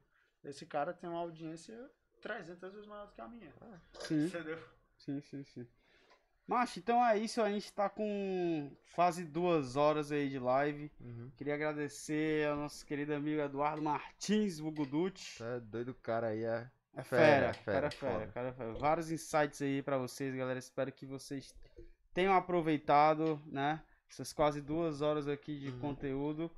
[0.44, 1.90] Esse cara tem uma audiência
[2.22, 3.52] 300 vezes maior do que a minha.
[3.98, 4.26] Sim.
[4.26, 4.62] Entendeu?
[4.96, 5.66] Sim, sim, sim.
[6.46, 7.40] Macho, então é isso.
[7.40, 10.90] A gente tá com quase duas horas aí de live.
[11.00, 11.30] Uhum.
[11.36, 15.38] Queria agradecer ao nosso querido amigo Eduardo Martins Vuguducci.
[15.38, 16.68] Tá doido o cara aí, é.
[16.96, 18.72] É Fera, fera, fera, fera, fera, cara, fera.
[18.74, 20.58] Vários insights aí pra vocês, galera.
[20.58, 21.52] Espero que vocês
[22.12, 23.82] tenham aproveitado, né?
[24.08, 25.78] Essas quase duas horas aqui de Uhum.
[25.80, 26.50] conteúdo.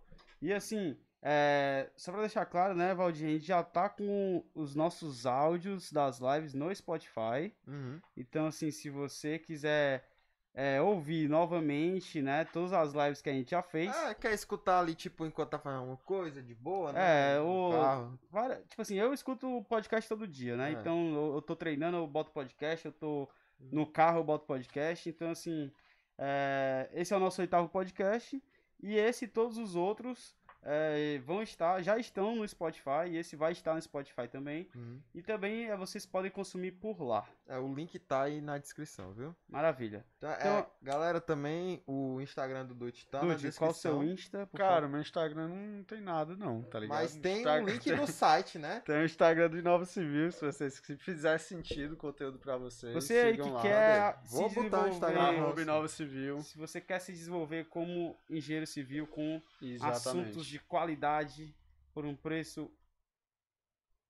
[0.42, 4.74] E assim, é, só pra deixar claro, né, Valdir, a gente já tá com os
[4.74, 7.52] nossos áudios das lives no Spotify.
[7.66, 8.00] Uhum.
[8.16, 10.08] Então, assim, se você quiser
[10.54, 13.94] é, ouvir novamente, né, todas as lives que a gente já fez.
[13.94, 17.34] Ah, quer escutar ali, tipo, enquanto tá fazendo uma coisa de boa, né?
[17.36, 18.16] É, o-.
[18.30, 20.70] Várias- tipo assim, eu escuto o podcast todo dia, né?
[20.70, 20.72] É.
[20.72, 23.28] Então, eu, eu tô treinando, eu boto podcast, eu tô
[23.58, 25.08] no carro, eu boto podcast.
[25.08, 25.70] Então, assim,
[26.16, 28.42] é, esse é o nosso oitavo podcast.
[28.82, 30.36] E esse e todos os outros
[30.68, 33.08] é, vão estar, já estão no Spotify.
[33.10, 34.68] E esse vai estar no Spotify também.
[34.74, 35.00] Uhum.
[35.14, 37.24] E também é, vocês podem consumir por lá.
[37.48, 39.34] É, o link tá aí na descrição, viu?
[39.48, 40.04] Maravilha.
[40.18, 43.92] Então, é, Então- galera, também o Instagram do Dut tá na Dude, qual o seu
[44.00, 44.12] descrição.
[44.14, 44.46] Insta?
[44.48, 46.98] por Cara, meu Instagram não tem nada, não, tá ligado?
[46.98, 48.82] Mas tem Instagram- um link no site, né?
[48.84, 52.92] Tem o Instagram do Inova Civil, se vocês se fizer sentido o conteúdo pra vocês.
[52.92, 56.40] Você aí que lá, quer Vou se botar o desenvolver, Instagram Inova Civil.
[56.42, 59.96] se você quer se desenvolver como engenheiro civil com Exatamente.
[60.08, 61.54] assuntos de qualidade
[61.92, 62.70] por um preço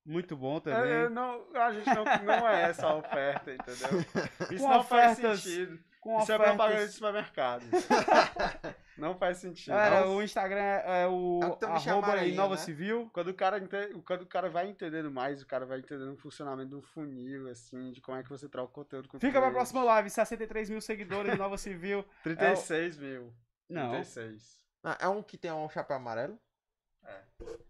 [0.04, 0.90] muito bom também.
[0.90, 4.00] É, não, a gente não, não é essa a oferta, entendeu?
[4.52, 5.78] Isso Com não faz ofertas- sentido.
[6.00, 6.94] com Isso é propaganda de ofertas.
[6.94, 7.64] supermercado.
[8.96, 9.72] não faz sentido.
[9.74, 12.60] É, o Instagram é, é o É o arroba amarelinho, Inova né?
[12.60, 13.10] Civil.
[13.12, 16.16] Quando o, cara ente- quando o cara vai entendendo mais, o cara vai entendendo o
[16.16, 19.40] funcionamento do funil, assim, de como é que você troca o conteúdo com o Fica
[19.40, 22.04] pra próxima live, 63 mil seguidores de Inova Civil.
[22.22, 23.32] 36 mil.
[23.68, 24.64] Não, 36.
[24.88, 26.38] Ah, é um que tem um chapéu amarelo?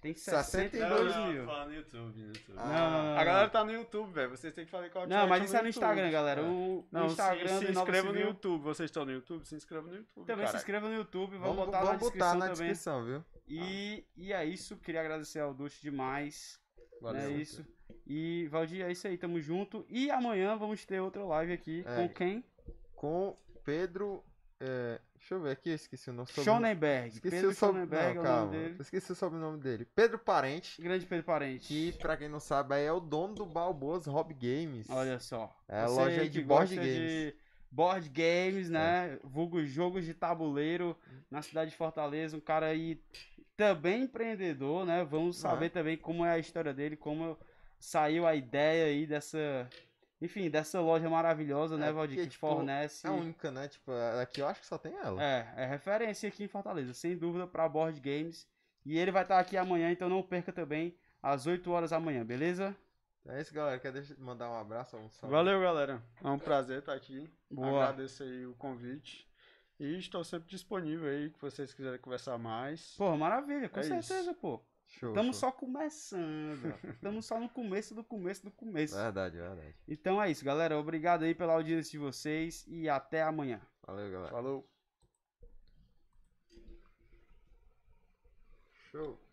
[0.00, 0.46] tem 62
[1.12, 1.44] 62 mil.
[1.44, 2.54] Fala no YouTube, no YouTube.
[2.58, 4.30] Ah, Não, não, não, A galera tá no YouTube, velho.
[4.30, 6.40] Vocês têm que falar qual Não, mas isso é no Instagram, galera.
[6.40, 6.44] É.
[6.44, 6.48] O,
[6.80, 8.18] o Não, Instagram se, se inscreva no.
[8.20, 8.62] YouTube.
[8.62, 9.44] Vocês estão no YouTube?
[9.46, 10.26] Se inscreva no YouTube.
[10.26, 12.68] Também se inscreva no YouTube, vamos, Vamos, botar vamos na botar descrição na também.
[12.68, 13.24] descrição, viu?
[13.48, 16.60] E, e é isso, queria agradecer ao Ducho demais.
[17.00, 17.22] Valeu.
[17.22, 17.66] É isso.
[18.06, 19.84] E Valdir, é isso aí, tamo junto.
[19.88, 21.94] E amanhã vamos ter outra live aqui É.
[21.96, 22.44] com quem?
[22.94, 24.24] Com Pedro.
[24.60, 26.28] é, deixa eu ver aqui, eu esqueci o nome.
[26.28, 27.08] Schonenberg.
[27.08, 27.90] Esqueci Pedro o sobrenome.
[27.90, 28.76] Schonenberg Não, é o nome dele.
[28.80, 29.88] Esqueci o sobrenome dele.
[29.94, 30.80] Pedro Parente.
[30.80, 31.66] Grande Pedro Parente.
[31.66, 34.88] Que, pra quem não sabe, aí é o dono do Balboas Hobby Games.
[34.88, 35.52] Olha só.
[35.68, 36.90] É a loja de board games.
[36.90, 36.98] É.
[37.30, 37.34] de
[37.72, 39.18] board games, né?
[39.24, 40.96] Vulgo jogos de tabuleiro
[41.28, 42.36] na cidade de Fortaleza.
[42.36, 43.02] Um cara aí
[43.56, 45.04] também empreendedor, né?
[45.04, 45.50] Vamos Ah.
[45.50, 47.36] saber também como é a história dele, como
[47.80, 49.68] saiu a ideia aí dessa.
[50.20, 52.16] Enfim, dessa loja maravilhosa, né, É, Valdir?
[52.16, 53.06] porque, Que tipo, fornece.
[53.06, 53.68] É a única, né?
[53.68, 55.22] Tipo, aqui eu acho que só tem ela.
[55.22, 58.46] É, é referência aqui em Fortaleza, sem dúvida, para board games.
[58.84, 62.24] E ele vai estar aqui amanhã, então não perca também, às 8 horas da manhã,
[62.24, 62.74] beleza?
[63.26, 63.78] É isso, galera.
[63.80, 64.96] Quer deixar- mandar um abraço?
[64.96, 65.34] Um salve?
[65.34, 66.00] Valeu, galera.
[66.22, 67.28] É um prazer estar aqui.
[67.50, 67.82] Boa.
[67.84, 69.26] Agradeço aí o convite.
[69.78, 72.94] E estou sempre disponível aí, que vocês quiserem conversar mais.
[72.96, 74.34] Pô, maravilha, com É certeza, isso.
[74.34, 74.62] pô.
[74.88, 75.10] Show.
[75.10, 75.50] Estamos show.
[75.50, 76.74] só começando.
[76.84, 78.94] Estamos só no começo do começo do começo.
[78.94, 79.74] Verdade, verdade.
[79.86, 80.78] Então é isso, galera.
[80.78, 83.60] Obrigado aí pela audiência de vocês e até amanhã.
[83.86, 84.30] Valeu, galera.
[84.30, 84.68] Falou.
[88.90, 89.25] Show.